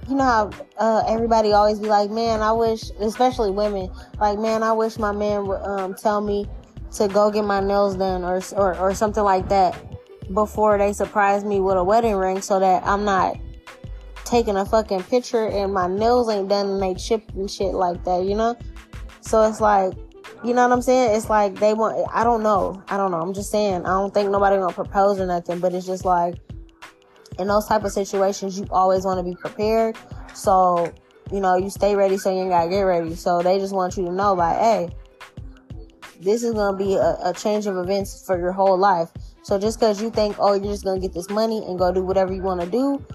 you 0.07 0.15
know 0.15 0.23
how 0.23 0.49
uh, 0.77 1.03
everybody 1.07 1.51
always 1.51 1.79
be 1.79 1.87
like, 1.87 2.09
man, 2.09 2.41
I 2.41 2.51
wish, 2.51 2.89
especially 2.99 3.51
women, 3.51 3.91
like, 4.19 4.39
man, 4.39 4.63
I 4.63 4.71
wish 4.71 4.97
my 4.97 5.11
man 5.11 5.47
would 5.47 5.61
um, 5.61 5.95
tell 5.95 6.21
me 6.21 6.47
to 6.93 7.07
go 7.07 7.29
get 7.29 7.43
my 7.43 7.59
nails 7.59 7.97
done 7.97 8.23
or, 8.23 8.41
or 8.55 8.77
or 8.77 8.93
something 8.93 9.23
like 9.23 9.49
that 9.49 9.75
before 10.33 10.77
they 10.77 10.93
surprise 10.93 11.43
me 11.43 11.59
with 11.59 11.77
a 11.77 11.83
wedding 11.83 12.15
ring, 12.15 12.41
so 12.41 12.59
that 12.59 12.85
I'm 12.85 13.03
not 13.03 13.37
taking 14.23 14.57
a 14.57 14.65
fucking 14.65 15.03
picture 15.03 15.47
and 15.47 15.73
my 15.73 15.87
nails 15.87 16.29
ain't 16.29 16.49
done 16.49 16.67
and 16.67 16.81
they 16.81 16.93
chipped 16.95 17.33
and 17.33 17.49
shit 17.49 17.73
like 17.73 18.03
that, 18.03 18.23
you 18.23 18.35
know. 18.35 18.57
So 19.21 19.47
it's 19.47 19.61
like, 19.61 19.93
you 20.43 20.53
know 20.53 20.63
what 20.63 20.73
I'm 20.73 20.81
saying? 20.81 21.15
It's 21.15 21.29
like 21.29 21.59
they 21.59 21.73
want. 21.73 22.07
I 22.13 22.23
don't 22.23 22.43
know. 22.43 22.81
I 22.89 22.97
don't 22.97 23.11
know. 23.11 23.19
I'm 23.19 23.33
just 23.33 23.51
saying. 23.51 23.85
I 23.85 23.89
don't 23.89 24.13
think 24.13 24.29
nobody 24.29 24.57
gonna 24.57 24.73
propose 24.73 25.19
or 25.19 25.25
nothing, 25.25 25.59
but 25.59 25.73
it's 25.73 25.85
just 25.85 26.05
like 26.05 26.35
in 27.39 27.47
those 27.47 27.67
type 27.67 27.83
of 27.83 27.91
situations, 27.91 28.59
you 28.59 28.67
always 28.71 29.05
want 29.05 29.19
to 29.19 29.23
be 29.23 29.35
prepared. 29.35 29.97
So, 30.33 30.93
you 31.31 31.39
know, 31.39 31.55
you 31.55 31.69
stay 31.69 31.95
ready 31.95 32.17
so 32.17 32.31
you 32.31 32.41
ain't 32.41 32.49
gotta 32.49 32.69
get 32.69 32.81
ready. 32.81 33.15
So 33.15 33.41
they 33.41 33.59
just 33.59 33.73
want 33.73 33.97
you 33.97 34.05
to 34.05 34.11
know, 34.11 34.33
like, 34.33 34.57
hey, 34.57 34.89
this 36.19 36.43
is 36.43 36.53
gonna 36.53 36.77
be 36.77 36.95
a, 36.95 37.17
a 37.23 37.33
change 37.33 37.67
of 37.67 37.77
events 37.77 38.25
for 38.25 38.39
your 38.39 38.51
whole 38.51 38.77
life. 38.77 39.09
So 39.43 39.59
just 39.59 39.79
because 39.79 40.01
you 40.01 40.09
think, 40.09 40.35
oh, 40.39 40.53
you're 40.53 40.71
just 40.71 40.83
gonna 40.83 40.99
get 40.99 41.13
this 41.13 41.29
money 41.29 41.63
and 41.65 41.77
go 41.77 41.91
do 41.93 42.03
whatever 42.03 42.33
you 42.33 42.41
want 42.41 42.61
to 42.61 42.67
do, 42.67 43.05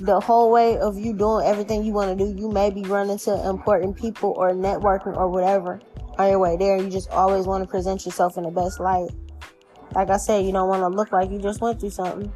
the 0.00 0.20
whole 0.20 0.50
way 0.50 0.78
of 0.78 0.98
you 0.98 1.12
doing 1.12 1.46
everything 1.46 1.84
you 1.84 1.92
want 1.92 2.16
to 2.16 2.24
do, 2.24 2.38
you 2.38 2.50
may 2.50 2.70
be 2.70 2.82
running 2.82 3.18
to 3.18 3.48
important 3.48 3.96
people 3.96 4.34
or 4.36 4.52
networking 4.52 5.16
or 5.16 5.28
whatever 5.28 5.80
on 6.18 6.30
your 6.30 6.38
way 6.38 6.56
there. 6.56 6.76
You 6.76 6.90
just 6.90 7.08
always 7.10 7.46
want 7.46 7.64
to 7.64 7.68
present 7.68 8.04
yourself 8.04 8.36
in 8.36 8.44
the 8.44 8.50
best 8.50 8.78
light. 8.78 9.10
Like 9.94 10.10
I 10.10 10.18
said, 10.18 10.44
you 10.44 10.52
don't 10.52 10.68
want 10.68 10.82
to 10.82 10.88
look 10.88 11.12
like 11.12 11.30
you 11.30 11.38
just 11.38 11.60
went 11.60 11.80
through 11.80 11.90
something. 11.90 12.30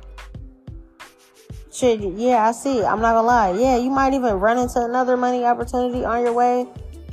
Shit, 1.72 2.00
yeah, 2.00 2.48
I 2.48 2.52
see. 2.52 2.82
I'm 2.82 3.00
not 3.00 3.14
gonna 3.14 3.26
lie. 3.26 3.52
Yeah, 3.52 3.76
you 3.76 3.90
might 3.90 4.12
even 4.12 4.34
run 4.34 4.58
into 4.58 4.84
another 4.84 5.16
money 5.16 5.44
opportunity 5.44 6.04
on 6.04 6.22
your 6.22 6.32
way 6.32 6.66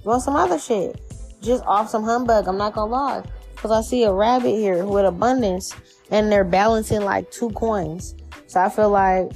doing 0.03 0.20
some 0.20 0.36
other 0.36 0.58
shit. 0.58 0.99
Just 1.41 1.64
off 1.66 1.89
some 1.89 2.03
humbug. 2.03 2.47
I'm 2.47 2.58
not 2.58 2.74
gonna 2.74 2.91
lie. 2.91 3.24
Because 3.53 3.72
I 3.72 3.82
see 3.82 4.03
a 4.03 4.12
rabbit 4.12 4.55
here 4.55 4.84
with 4.86 5.05
abundance 5.05 5.76
and 6.10 6.32
they're 6.32 6.43
balancing 6.43 7.01
like 7.01 7.30
two 7.30 7.51
coins. 7.51 8.16
So 8.47 8.60
I 8.60 8.70
feel 8.70 8.89
like 8.89 9.32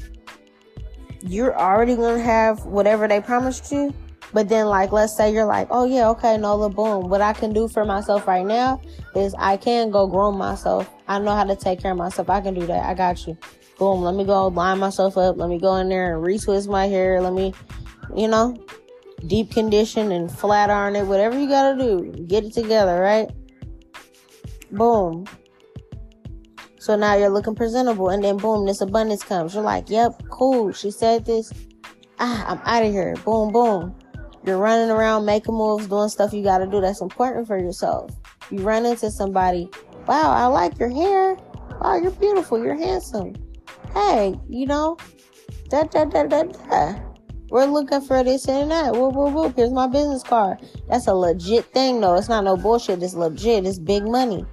you're 1.22 1.56
already 1.56 1.96
gonna 1.96 2.20
have 2.20 2.66
whatever 2.66 3.08
they 3.08 3.22
promised 3.22 3.72
you. 3.72 3.94
But 4.34 4.48
then, 4.50 4.68
like, 4.68 4.92
let's 4.92 5.16
say 5.16 5.32
you're 5.32 5.46
like, 5.46 5.68
oh 5.70 5.86
yeah, 5.86 6.10
okay, 6.10 6.38
Nola, 6.38 6.70
boom. 6.70 7.10
What 7.10 7.22
I 7.22 7.34
can 7.34 7.54
do 7.54 7.68
for 7.68 7.86
myself 7.86 8.28
right 8.28 8.46
now 8.46 8.82
is 9.14 9.36
I 9.38 9.58
can 9.58 9.92
go 9.92 10.08
groom 10.08 10.38
myself. 10.38 10.90
I 11.08 11.20
know 11.20 11.36
how 11.36 11.44
to 11.44 11.56
take 11.56 11.82
care 11.82 11.92
of 11.92 11.98
myself. 11.98 12.30
I 12.30 12.42
can 12.42 12.54
do 12.56 12.66
that. 12.66 12.86
I 12.86 12.94
got 12.96 13.28
you 13.28 13.38
boom, 13.82 14.04
let 14.04 14.14
me 14.14 14.24
go 14.24 14.46
line 14.50 14.78
myself 14.78 15.18
up. 15.18 15.38
Let 15.38 15.50
me 15.50 15.58
go 15.58 15.78
in 15.78 15.90
there 15.90 16.16
and 16.16 16.24
retwist 16.24 16.68
my 16.68 16.86
hair. 16.86 17.20
Let 17.20 17.34
me, 17.34 17.52
you 18.16 18.28
know, 18.28 18.56
deep 19.26 19.50
condition 19.50 20.12
and 20.12 20.32
flat 20.32 20.70
iron 20.70 20.96
it. 20.96 21.08
Whatever 21.08 21.40
you 21.40 21.48
gotta 21.48 21.76
do, 21.76 22.12
get 22.28 22.44
it 22.44 22.54
together, 22.54 23.00
right? 23.02 23.28
Boom. 24.72 25.26
So 26.78 26.96
now 26.96 27.16
you're 27.16 27.32
looking 27.32 27.56
presentable, 27.56 28.10
and 28.10 28.24
then 28.24 28.38
boom, 28.38 28.68
this 28.68 28.82
abundance 28.82 29.24
comes. 29.24 29.56
You're 29.56 29.64
like, 29.64 29.90
yep, 29.90 30.12
cool. 30.30 30.72
She 30.74 30.92
said 30.92 31.26
this. 31.26 31.52
Ah, 32.20 32.52
I'm 32.52 32.62
out 32.66 32.86
of 32.86 32.92
here. 32.92 33.16
Boom, 33.26 33.52
boom. 33.52 33.96
You're 34.46 34.60
running 34.60 34.92
around 34.92 35.26
making 35.26 35.56
moves, 35.56 35.88
doing 35.88 36.10
stuff 36.10 36.34
you 36.34 36.44
got 36.44 36.60
to 36.60 36.68
do 36.68 36.82
that's 36.82 37.02
important 37.02 37.48
for 37.48 37.58
yourself. 37.58 38.12
You 38.52 38.60
run 38.60 38.86
into 38.86 39.10
somebody. 39.10 39.72
Wow, 40.06 40.30
I 40.34 40.46
like 40.46 40.78
your 40.78 40.90
hair. 40.90 41.36
Wow, 41.82 41.96
you're 41.96 42.12
beautiful. 42.12 42.64
You're 42.64 42.76
handsome. 42.76 43.34
Hey, 43.94 44.40
you 44.48 44.66
know, 44.66 44.98
da 45.70 45.84
da 45.84 46.06
da 46.06 46.24
da 46.24 46.44
da. 46.44 47.00
We're 47.50 47.66
looking 47.66 48.00
for 48.00 48.24
this 48.24 48.48
and 48.48 48.72
that. 48.72 48.94
Whoop, 48.94 49.14
whoop, 49.14 49.34
whoop. 49.34 49.56
Here's 49.58 49.74
my 49.74 49.88
business 49.88 50.24
card. 50.24 50.60
That's 50.88 51.08
a 51.08 51.14
legit 51.14 51.66
thing, 51.74 52.00
though. 52.00 52.16
It's 52.16 52.30
not 52.30 52.46
no 52.46 52.56
bullshit. 52.56 53.04
It's 53.04 53.14
legit. 53.14 53.66
It's 53.66 53.78
big 53.78 54.06
money. 54.06 54.46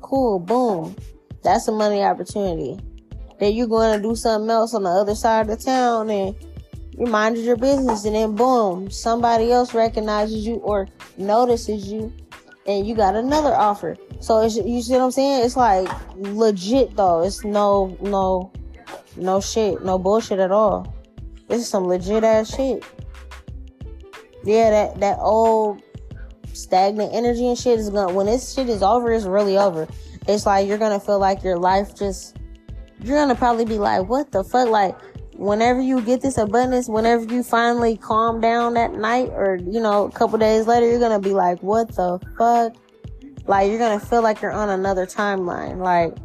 Cool. 0.00 0.38
Boom. 0.38 0.96
That's 1.42 1.68
a 1.68 1.72
money 1.72 2.02
opportunity. 2.02 2.78
Then 3.38 3.52
you're 3.52 3.66
going 3.66 4.00
to 4.00 4.02
do 4.02 4.16
something 4.16 4.48
else 4.48 4.72
on 4.72 4.84
the 4.84 4.90
other 4.90 5.14
side 5.14 5.50
of 5.50 5.58
the 5.58 5.62
town 5.62 6.08
and 6.08 6.34
you 6.98 7.06
minded 7.06 7.44
your 7.44 7.56
business 7.56 8.06
and 8.06 8.16
then 8.16 8.34
boom, 8.34 8.90
somebody 8.90 9.52
else 9.52 9.74
recognizes 9.74 10.46
you 10.46 10.56
or 10.56 10.88
notices 11.16 11.92
you 11.92 12.12
and 12.66 12.86
you 12.86 12.94
got 12.94 13.14
another 13.14 13.54
offer. 13.54 13.96
So 14.20 14.42
you 14.42 14.82
see 14.82 14.92
what 14.94 15.02
I'm 15.02 15.10
saying? 15.10 15.44
It's 15.44 15.56
like 15.56 15.88
legit 16.16 16.96
though. 16.96 17.22
It's 17.22 17.44
no, 17.44 17.96
no, 18.00 18.50
no 19.16 19.40
shit, 19.40 19.84
no 19.84 19.98
bullshit 19.98 20.38
at 20.38 20.50
all. 20.50 20.94
This 21.48 21.62
is 21.62 21.68
some 21.68 21.86
legit 21.86 22.24
ass 22.24 22.54
shit. 22.54 22.84
Yeah, 24.44 24.70
that, 24.70 25.00
that 25.00 25.18
old 25.20 25.82
stagnant 26.52 27.12
energy 27.14 27.48
and 27.48 27.58
shit 27.58 27.78
is 27.78 27.90
gonna, 27.90 28.12
when 28.12 28.26
this 28.26 28.54
shit 28.54 28.68
is 28.68 28.82
over, 28.82 29.12
it's 29.12 29.24
really 29.24 29.58
over 29.58 29.88
it's 30.28 30.44
like 30.44 30.68
you're 30.68 30.78
gonna 30.78 31.00
feel 31.00 31.18
like 31.18 31.42
your 31.42 31.58
life 31.58 31.96
just 31.96 32.36
you're 33.02 33.16
gonna 33.16 33.34
probably 33.34 33.64
be 33.64 33.78
like, 33.78 34.08
what 34.08 34.30
the 34.30 34.44
fuck? 34.44 34.68
Like, 34.68 34.96
whenever 35.34 35.80
you 35.80 36.00
get 36.02 36.20
this 36.20 36.36
abundance, 36.36 36.88
whenever 36.88 37.32
you 37.32 37.42
finally 37.42 37.96
calm 37.96 38.40
down 38.40 38.74
that 38.74 38.92
night, 38.92 39.30
or 39.30 39.56
you 39.56 39.80
know, 39.80 40.04
a 40.04 40.10
couple 40.10 40.38
days 40.38 40.66
later, 40.66 40.88
you're 40.88 41.00
gonna 41.00 41.20
be 41.20 41.32
like, 41.32 41.62
what 41.62 41.88
the 41.94 42.18
fuck? 42.36 42.76
Like, 43.46 43.70
you're 43.70 43.78
gonna 43.78 44.00
feel 44.00 44.20
like 44.20 44.42
you're 44.42 44.52
on 44.52 44.68
another 44.68 45.06
timeline. 45.06 45.78
Like, 45.78 46.16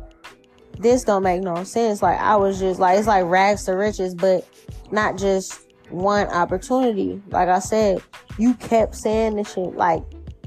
this 0.79 1.03
don't 1.03 1.23
make 1.23 1.41
no 1.41 1.63
sense. 1.63 2.01
Like, 2.01 2.19
I 2.19 2.35
was 2.35 2.59
just 2.59 2.79
like, 2.79 2.97
it's 2.97 3.07
like 3.07 3.25
rags 3.25 3.65
to 3.65 3.73
riches, 3.73 4.15
but 4.15 4.47
not 4.91 5.17
just 5.17 5.67
one 5.89 6.27
opportunity. 6.27 7.21
Like 7.29 7.49
I 7.49 7.59
said, 7.59 8.01
you 8.37 8.53
kept 8.55 8.95
saying 8.95 9.35
this 9.35 9.53
shit, 9.53 9.75
like, 9.75 10.03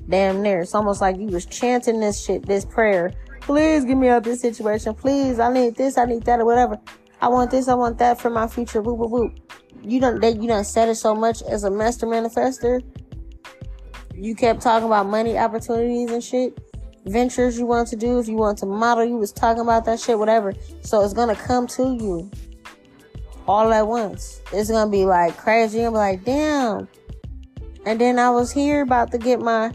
damn 0.08 0.42
near. 0.42 0.60
It's 0.60 0.74
almost 0.74 1.00
like 1.00 1.16
you 1.16 1.26
was 1.26 1.46
chanting 1.46 2.00
this 2.00 2.24
shit, 2.24 2.46
this 2.46 2.64
prayer 2.64 3.12
Please 3.46 3.84
get 3.84 3.94
me 3.94 4.08
out 4.08 4.24
this 4.24 4.40
situation. 4.40 4.92
Please, 4.92 5.38
I 5.38 5.52
need 5.52 5.76
this, 5.76 5.96
I 5.96 6.04
need 6.04 6.24
that, 6.24 6.40
or 6.40 6.44
whatever. 6.44 6.80
I 7.20 7.28
want 7.28 7.52
this, 7.52 7.68
I 7.68 7.74
want 7.74 7.96
that 7.98 8.20
for 8.20 8.28
my 8.28 8.48
future. 8.48 8.82
Boop, 8.82 8.98
boop, 8.98 9.12
boop. 9.12 9.38
You 9.88 10.00
don't, 10.00 10.20
you 10.20 10.48
don't 10.48 10.64
said 10.64 10.88
it 10.88 10.96
so 10.96 11.14
much 11.14 11.42
as 11.42 11.62
a 11.62 11.70
master 11.70 12.08
manifester. 12.08 12.82
You 14.16 14.34
kept 14.34 14.62
talking 14.62 14.86
about 14.88 15.06
money 15.06 15.38
opportunities 15.38 16.10
and 16.10 16.24
shit, 16.24 16.58
ventures 17.06 17.58
you 17.58 17.66
want 17.66 17.88
to 17.88 17.96
do. 17.96 18.18
If 18.18 18.28
you 18.28 18.36
want 18.36 18.58
to 18.58 18.66
model, 18.66 19.04
you 19.04 19.16
was 19.16 19.32
talking 19.32 19.62
about 19.62 19.84
that 19.86 20.00
shit, 20.00 20.18
whatever. 20.18 20.54
So 20.82 21.02
it's 21.02 21.14
gonna 21.14 21.36
come 21.36 21.66
to 21.68 21.94
you 21.94 22.30
all 23.46 23.72
at 23.72 23.86
once. 23.86 24.42
It's 24.52 24.70
gonna 24.70 24.90
be 24.90 25.04
like 25.04 25.36
crazy. 25.36 25.82
I'm 25.82 25.94
like, 25.94 26.24
damn. 26.24 26.88
And 27.84 28.00
then 28.00 28.18
I 28.18 28.30
was 28.30 28.50
here 28.50 28.82
about 28.82 29.12
to 29.12 29.18
get 29.18 29.40
my 29.40 29.72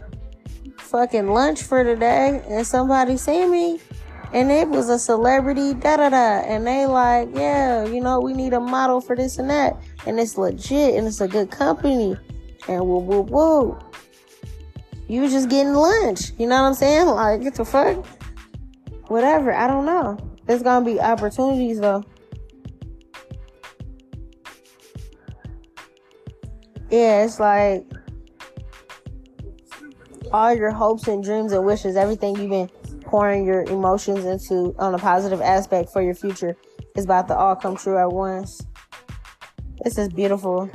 fucking 0.78 1.28
lunch 1.28 1.62
for 1.62 1.82
today 1.82 2.42
and 2.48 2.66
somebody 2.66 3.16
see 3.16 3.46
me 3.46 3.80
and 4.34 4.50
it 4.50 4.68
was 4.68 4.90
a 4.90 4.98
celebrity 4.98 5.72
da 5.72 5.96
da 5.96 6.10
da 6.10 6.40
and 6.40 6.66
they 6.66 6.84
like 6.84 7.28
yeah 7.32 7.86
you 7.86 7.98
know 7.98 8.20
we 8.20 8.34
need 8.34 8.52
a 8.52 8.60
model 8.60 9.00
for 9.00 9.16
this 9.16 9.38
and 9.38 9.48
that 9.48 9.74
and 10.06 10.20
it's 10.20 10.36
legit 10.36 10.94
and 10.94 11.06
it's 11.06 11.22
a 11.22 11.28
good 11.28 11.50
company 11.50 12.14
and 12.68 12.80
whoa 12.80 12.98
whoa 12.98 13.22
whoa 13.22 13.78
you 15.12 15.28
just 15.28 15.50
getting 15.50 15.74
lunch. 15.74 16.32
You 16.38 16.46
know 16.46 16.62
what 16.62 16.68
i'm 16.68 16.74
saying? 16.74 17.06
Like 17.06 17.42
get 17.42 17.54
the 17.54 17.66
fuck? 17.66 18.06
Whatever. 19.08 19.52
I 19.52 19.66
don't 19.66 19.84
know. 19.84 20.16
There's 20.46 20.62
gonna 20.62 20.86
be 20.86 20.98
opportunities 20.98 21.80
though. 21.80 22.02
Yeah 26.90 27.24
it's 27.24 27.38
like 27.38 27.84
all 30.32 30.54
your 30.54 30.70
hopes 30.70 31.06
and 31.08 31.22
dreams 31.22 31.52
and 31.52 31.62
wishes, 31.62 31.94
everything 31.94 32.34
you've 32.36 32.48
been 32.48 32.70
pouring 33.02 33.44
your 33.44 33.64
emotions 33.64 34.24
into 34.24 34.74
on 34.78 34.94
a 34.94 34.98
positive 34.98 35.42
aspect 35.42 35.90
for 35.90 36.00
your 36.00 36.14
future 36.14 36.56
is 36.96 37.04
about 37.04 37.28
to 37.28 37.36
all 37.36 37.54
come 37.54 37.76
true 37.76 37.98
at 37.98 38.10
once. 38.10 38.62
This 39.84 39.98
is 39.98 40.08
beautiful. 40.08 40.70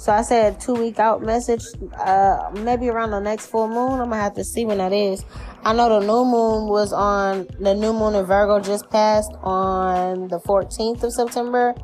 So 0.00 0.12
I 0.12 0.22
said 0.22 0.58
two 0.58 0.72
week 0.72 0.98
out 0.98 1.22
message, 1.22 1.62
uh, 1.98 2.50
maybe 2.54 2.88
around 2.88 3.10
the 3.10 3.20
next 3.20 3.48
full 3.48 3.68
moon. 3.68 4.00
I'm 4.00 4.08
gonna 4.08 4.16
have 4.16 4.32
to 4.36 4.44
see 4.44 4.64
when 4.64 4.78
that 4.78 4.94
is. 4.94 5.26
I 5.62 5.74
know 5.74 5.90
the 5.90 6.00
new 6.00 6.24
moon 6.24 6.68
was 6.68 6.94
on 6.94 7.46
the 7.60 7.74
new 7.74 7.92
moon 7.92 8.14
in 8.14 8.24
Virgo 8.24 8.60
just 8.60 8.88
passed 8.88 9.30
on 9.42 10.28
the 10.28 10.40
14th 10.40 11.02
of 11.02 11.12
September. 11.12 11.74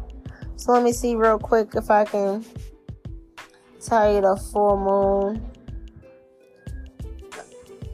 So 0.57 0.73
let 0.73 0.83
me 0.83 0.93
see 0.93 1.15
real 1.15 1.39
quick 1.39 1.75
if 1.75 1.91
I 1.91 2.07
can 2.07 2.43
tell 3.87 4.15
you 4.15 4.23
the 4.23 4.35
full 4.51 4.79
moon 4.79 5.51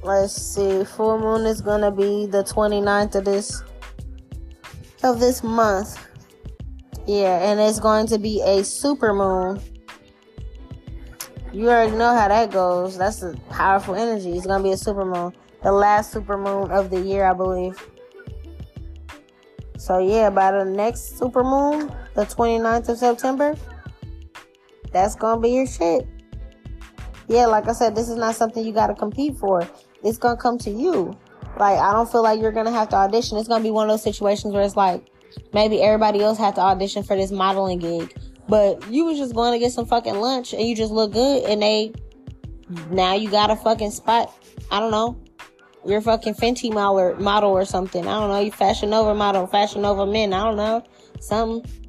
let's 0.05 0.35
see 0.35 0.85
full 0.85 1.19
moon 1.19 1.47
is 1.47 1.61
gonna 1.61 1.91
be 1.91 2.27
the 2.27 2.45
29th 2.45 3.17
of 3.17 3.25
this 3.25 3.61
of 5.03 5.19
this 5.19 5.43
month 5.43 5.99
yeah 7.09 7.51
and 7.51 7.59
it's 7.59 7.81
going 7.81 8.07
to 8.07 8.19
be 8.19 8.41
a 8.43 8.63
super 8.63 9.13
moon 9.13 9.61
you 11.53 11.69
already 11.69 11.93
know 11.93 12.15
how 12.15 12.29
that 12.29 12.51
goes. 12.51 12.97
That's 12.97 13.23
a 13.23 13.35
powerful 13.51 13.95
energy. 13.95 14.33
It's 14.33 14.47
gonna 14.47 14.63
be 14.63 14.73
a 14.73 14.77
super 14.77 15.05
moon. 15.05 15.35
The 15.63 15.71
last 15.71 16.13
super 16.13 16.37
moon 16.37 16.71
of 16.71 16.91
the 16.91 17.01
year 17.01 17.25
i 17.25 17.33
believe. 17.33 17.79
So 19.79 19.99
yeah 19.99 20.31
by 20.31 20.53
the 20.53 20.65
next 20.65 21.19
super 21.19 21.45
moon 21.45 21.93
the 22.15 22.25
29th 22.25 22.89
of 22.89 22.99
september 22.99 23.57
that's 24.93 25.15
gonna 25.15 25.41
be 25.41 25.51
your 25.51 25.67
shit. 25.67 26.07
Yeah 27.29 27.47
like 27.47 27.69
i 27.69 27.73
said 27.73 27.95
this 27.95 28.09
is 28.09 28.17
not 28.17 28.35
something 28.35 28.65
you 28.65 28.73
gotta 28.73 28.95
compete 28.95 29.37
for. 29.37 29.69
It's 30.03 30.19
gonna 30.19 30.37
come 30.37 30.59
to 30.59 30.71
you. 30.71 31.17
Like 31.59 31.79
I 31.79 31.93
don't 31.93 32.11
feel 32.11 32.23
like 32.23 32.41
you're 32.41 32.53
gonna 32.53 32.73
have 32.73 32.89
to 32.91 32.97
audition. 32.97 33.39
It's 33.39 33.49
gonna 33.49 33.63
be 33.63 33.71
one 33.71 33.89
of 33.89 33.93
those 33.93 34.03
situations 34.03 34.55
where 34.55 34.63
it's 34.63 34.77
like 34.77 35.05
maybe 35.53 35.83
everybody 35.83 36.23
else 36.23 36.39
had 36.39 36.55
to 36.57 36.61
audition 36.61 37.03
for 37.03 37.17
this 37.17 37.31
modeling 37.31 37.79
gig, 37.79 38.15
but 38.49 38.91
you 38.91 39.05
was 39.05 39.19
just 39.19 39.35
going 39.35 39.53
to 39.53 39.59
get 39.59 39.73
some 39.73 39.87
fucking 39.87 40.17
lunch 40.17 40.53
and 40.53 40.63
you 40.63 40.75
just 40.75 40.93
look 40.93 41.13
good 41.13 41.45
and 41.45 41.63
they 41.63 41.93
now 42.91 43.15
you 43.15 43.31
got 43.31 43.51
a 43.51 43.57
fucking 43.57 43.91
spot. 43.91 44.33
I 44.71 44.81
don't 44.81 44.91
know. 44.91 45.19
You're 45.85 45.99
a 45.99 46.03
fucking 46.03 46.35
Fenty 46.35 46.73
model, 46.73 47.01
or, 47.01 47.17
model 47.17 47.51
or 47.51 47.65
something. 47.65 48.07
I 48.07 48.21
don't 48.21 48.29
know. 48.29 48.39
You 48.39 48.53
Fashion 48.53 48.91
Nova 48.91 49.15
model, 49.15 49.47
Fashion 49.47 49.83
Nova 49.83 50.07
men. 50.07 50.33
I 50.33 50.45
don't 50.45 50.57
know. 50.57 50.85
Something. 51.21 51.82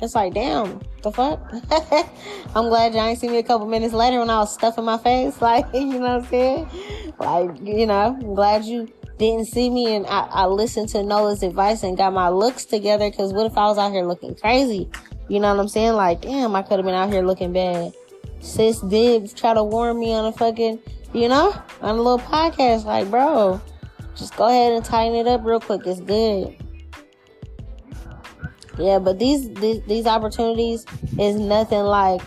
It's 0.00 0.14
like, 0.14 0.34
damn, 0.34 0.80
the 1.02 1.10
fuck? 1.10 1.40
I'm 2.54 2.68
glad 2.68 2.94
y'all 2.94 3.04
ain't 3.04 3.18
see 3.18 3.28
me 3.28 3.38
a 3.38 3.42
couple 3.42 3.66
minutes 3.66 3.92
later 3.92 4.20
when 4.20 4.30
I 4.30 4.38
was 4.38 4.54
stuffing 4.54 4.84
my 4.84 4.98
face. 4.98 5.40
Like, 5.48 5.66
you 5.72 5.86
know 5.86 5.98
what 6.00 6.10
I'm 6.10 6.24
saying? 6.26 6.68
Like, 7.18 7.50
you 7.62 7.86
know, 7.86 8.16
I'm 8.20 8.34
glad 8.34 8.64
you 8.64 8.88
didn't 9.18 9.46
see 9.46 9.70
me 9.70 9.94
and 9.94 10.06
I, 10.06 10.20
I 10.30 10.46
listened 10.46 10.88
to 10.90 11.02
Nola's 11.02 11.42
advice 11.42 11.82
and 11.82 11.96
got 11.96 12.12
my 12.12 12.28
looks 12.28 12.64
together. 12.64 13.10
Cause 13.10 13.32
what 13.32 13.46
if 13.46 13.56
I 13.56 13.64
was 13.64 13.78
out 13.78 13.92
here 13.92 14.04
looking 14.04 14.34
crazy? 14.34 14.88
You 15.28 15.40
know 15.40 15.52
what 15.52 15.60
I'm 15.60 15.68
saying? 15.68 15.94
Like, 15.94 16.20
damn, 16.20 16.54
I 16.54 16.62
could 16.62 16.78
have 16.78 16.84
been 16.84 16.94
out 16.94 17.12
here 17.12 17.22
looking 17.22 17.52
bad. 17.52 17.92
Sis 18.40 18.80
did 18.80 19.34
try 19.36 19.54
to 19.54 19.64
warn 19.64 19.98
me 19.98 20.12
on 20.12 20.26
a 20.26 20.32
fucking, 20.32 20.78
you 21.12 21.28
know, 21.28 21.54
on 21.80 21.96
a 21.96 22.02
little 22.02 22.18
podcast. 22.20 22.84
Like, 22.84 23.10
bro, 23.10 23.60
just 24.14 24.36
go 24.36 24.46
ahead 24.48 24.72
and 24.72 24.84
tighten 24.84 25.16
it 25.16 25.26
up 25.26 25.44
real 25.44 25.60
quick. 25.60 25.86
It's 25.86 26.00
good. 26.00 26.56
Yeah, 28.78 28.98
but 28.98 29.18
these, 29.18 29.52
these, 29.54 29.82
these 29.82 30.06
opportunities 30.06 30.86
is 31.18 31.36
nothing 31.36 31.82
like 31.82 32.22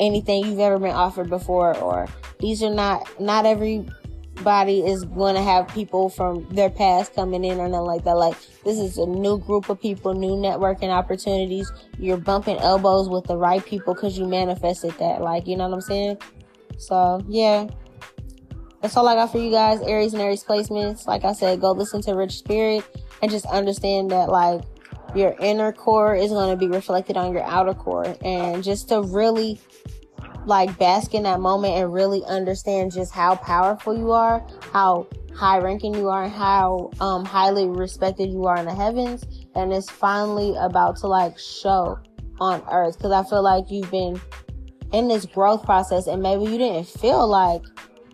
anything 0.00 0.46
you've 0.46 0.58
ever 0.58 0.78
been 0.78 0.90
offered 0.94 1.28
before 1.28 1.76
or 1.76 2.08
these 2.40 2.62
are 2.62 2.74
not 2.74 3.06
not 3.20 3.44
everybody 3.44 4.80
is 4.80 5.04
going 5.04 5.34
to 5.34 5.42
have 5.42 5.68
people 5.68 6.08
from 6.08 6.46
their 6.50 6.70
past 6.70 7.14
coming 7.14 7.44
in 7.44 7.58
or 7.58 7.68
nothing 7.68 7.86
like 7.86 8.04
that. 8.04 8.16
Like 8.16 8.36
this 8.64 8.78
is 8.78 8.96
a 8.96 9.06
new 9.06 9.38
group 9.38 9.68
of 9.68 9.80
people, 9.80 10.14
new 10.14 10.30
networking 10.30 10.88
opportunities. 10.88 11.70
You're 11.98 12.16
bumping 12.16 12.56
elbows 12.56 13.08
with 13.08 13.24
the 13.26 13.36
right 13.36 13.64
people 13.64 13.94
because 13.94 14.18
you 14.18 14.26
manifested 14.26 14.92
that. 14.98 15.20
Like 15.20 15.46
you 15.46 15.56
know 15.56 15.68
what 15.68 15.74
I'm 15.74 15.80
saying? 15.82 16.18
So 16.78 17.20
yeah, 17.28 17.68
that's 18.80 18.96
all 18.96 19.06
I 19.06 19.14
got 19.14 19.30
for 19.30 19.38
you 19.38 19.50
guys. 19.50 19.82
Aries 19.82 20.14
and 20.14 20.22
Aries 20.22 20.42
placements. 20.42 21.06
Like 21.06 21.24
I 21.24 21.34
said, 21.34 21.60
go 21.60 21.72
listen 21.72 22.00
to 22.02 22.14
Rich 22.14 22.38
Spirit 22.38 22.84
and 23.20 23.30
just 23.30 23.44
understand 23.46 24.10
that 24.12 24.30
like 24.30 24.62
your 25.14 25.34
inner 25.40 25.72
core 25.72 26.14
is 26.14 26.30
going 26.30 26.50
to 26.50 26.56
be 26.56 26.68
reflected 26.68 27.16
on 27.16 27.32
your 27.32 27.42
outer 27.42 27.74
core, 27.74 28.16
and 28.24 28.62
just 28.62 28.88
to 28.88 29.02
really 29.02 29.60
like 30.46 30.76
bask 30.78 31.14
in 31.14 31.24
that 31.24 31.40
moment 31.40 31.74
and 31.74 31.92
really 31.92 32.24
understand 32.24 32.92
just 32.92 33.12
how 33.12 33.36
powerful 33.36 33.96
you 33.96 34.10
are, 34.10 34.46
how 34.72 35.06
high 35.34 35.58
ranking 35.58 35.94
you 35.94 36.08
are 36.08 36.24
and 36.24 36.32
how 36.32 36.90
um, 37.00 37.24
highly 37.24 37.66
respected 37.68 38.30
you 38.30 38.44
are 38.44 38.56
in 38.56 38.66
the 38.66 38.74
heavens 38.74 39.24
and 39.54 39.72
it's 39.72 39.90
finally 39.90 40.54
about 40.56 40.96
to 40.96 41.06
like 41.06 41.38
show 41.38 41.98
on 42.40 42.62
earth. 42.70 42.96
Because 42.96 43.12
i 43.12 43.28
feel 43.28 43.42
like 43.42 43.70
you've 43.70 43.90
been 43.90 44.20
in 44.92 45.08
this 45.08 45.26
growth 45.26 45.64
process 45.64 46.06
and 46.06 46.22
maybe 46.22 46.44
you 46.44 46.58
didn't 46.58 46.86
feel 46.86 47.26
like 47.26 47.62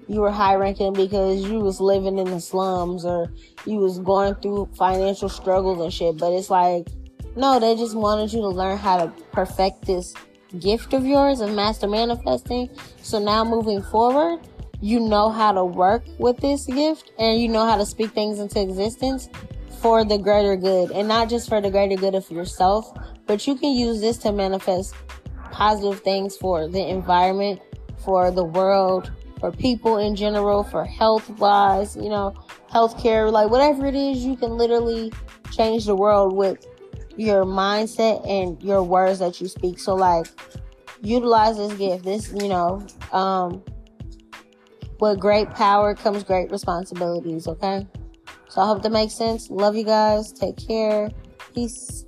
you 0.08 0.20
were 0.20 0.30
high 0.30 0.54
ranking 0.54 0.92
because 0.92 1.42
you 1.42 1.58
was 1.60 1.80
living 1.80 2.18
in 2.18 2.30
the 2.30 2.40
slums 2.40 3.04
or 3.04 3.30
you 3.64 3.76
was 3.78 3.98
going 3.98 4.34
through 4.36 4.68
financial 4.76 5.28
struggles 5.28 5.80
and 5.80 5.92
shit. 5.92 6.16
But 6.18 6.32
it's 6.32 6.50
like 6.50 6.88
no 7.34 7.58
they 7.58 7.74
just 7.76 7.94
wanted 7.94 8.32
you 8.32 8.40
to 8.40 8.48
learn 8.48 8.78
how 8.78 8.98
to 8.98 9.12
perfect 9.32 9.86
this 9.86 10.14
gift 10.58 10.92
of 10.92 11.04
yours 11.04 11.40
of 11.40 11.52
master 11.52 11.88
manifesting. 11.88 12.70
So 13.02 13.18
now 13.18 13.44
moving 13.44 13.82
forward 13.82 14.40
you 14.80 15.00
know 15.00 15.30
how 15.30 15.52
to 15.52 15.64
work 15.64 16.04
with 16.18 16.36
this 16.38 16.66
gift 16.66 17.12
and 17.18 17.40
you 17.40 17.48
know 17.48 17.64
how 17.64 17.76
to 17.76 17.86
speak 17.86 18.12
things 18.12 18.38
into 18.38 18.60
existence 18.60 19.28
for 19.80 20.04
the 20.04 20.18
greater 20.18 20.56
good. 20.56 20.90
And 20.90 21.08
not 21.08 21.28
just 21.28 21.48
for 21.48 21.60
the 21.60 21.70
greater 21.70 21.96
good 21.96 22.14
of 22.14 22.30
yourself, 22.30 22.96
but 23.26 23.46
you 23.46 23.56
can 23.56 23.72
use 23.72 24.00
this 24.00 24.18
to 24.18 24.32
manifest 24.32 24.94
positive 25.50 26.00
things 26.00 26.36
for 26.36 26.68
the 26.68 26.86
environment, 26.86 27.60
for 28.04 28.30
the 28.30 28.44
world, 28.44 29.10
for 29.40 29.52
people 29.52 29.98
in 29.98 30.16
general, 30.16 30.64
for 30.64 30.84
health 30.84 31.28
wise, 31.30 31.96
you 31.96 32.08
know, 32.08 32.34
healthcare, 32.72 33.30
like 33.30 33.50
whatever 33.50 33.86
it 33.86 33.94
is, 33.94 34.24
you 34.24 34.36
can 34.36 34.56
literally 34.56 35.12
change 35.50 35.86
the 35.86 35.94
world 35.94 36.34
with 36.34 36.66
your 37.16 37.44
mindset 37.44 38.26
and 38.28 38.62
your 38.62 38.82
words 38.82 39.18
that 39.18 39.40
you 39.40 39.48
speak. 39.48 39.78
So 39.78 39.94
like 39.94 40.26
utilize 41.02 41.56
this 41.56 41.72
gift. 41.74 42.04
This, 42.04 42.32
you 42.32 42.48
know, 42.48 42.86
um 43.12 43.62
with 45.00 45.20
great 45.20 45.50
power 45.50 45.94
comes 45.94 46.24
great 46.24 46.50
responsibilities, 46.50 47.46
okay? 47.46 47.86
So 48.48 48.62
I 48.62 48.66
hope 48.66 48.82
that 48.82 48.92
makes 48.92 49.14
sense. 49.14 49.50
Love 49.50 49.76
you 49.76 49.84
guys. 49.84 50.32
Take 50.32 50.56
care. 50.56 51.10
Peace. 51.54 52.06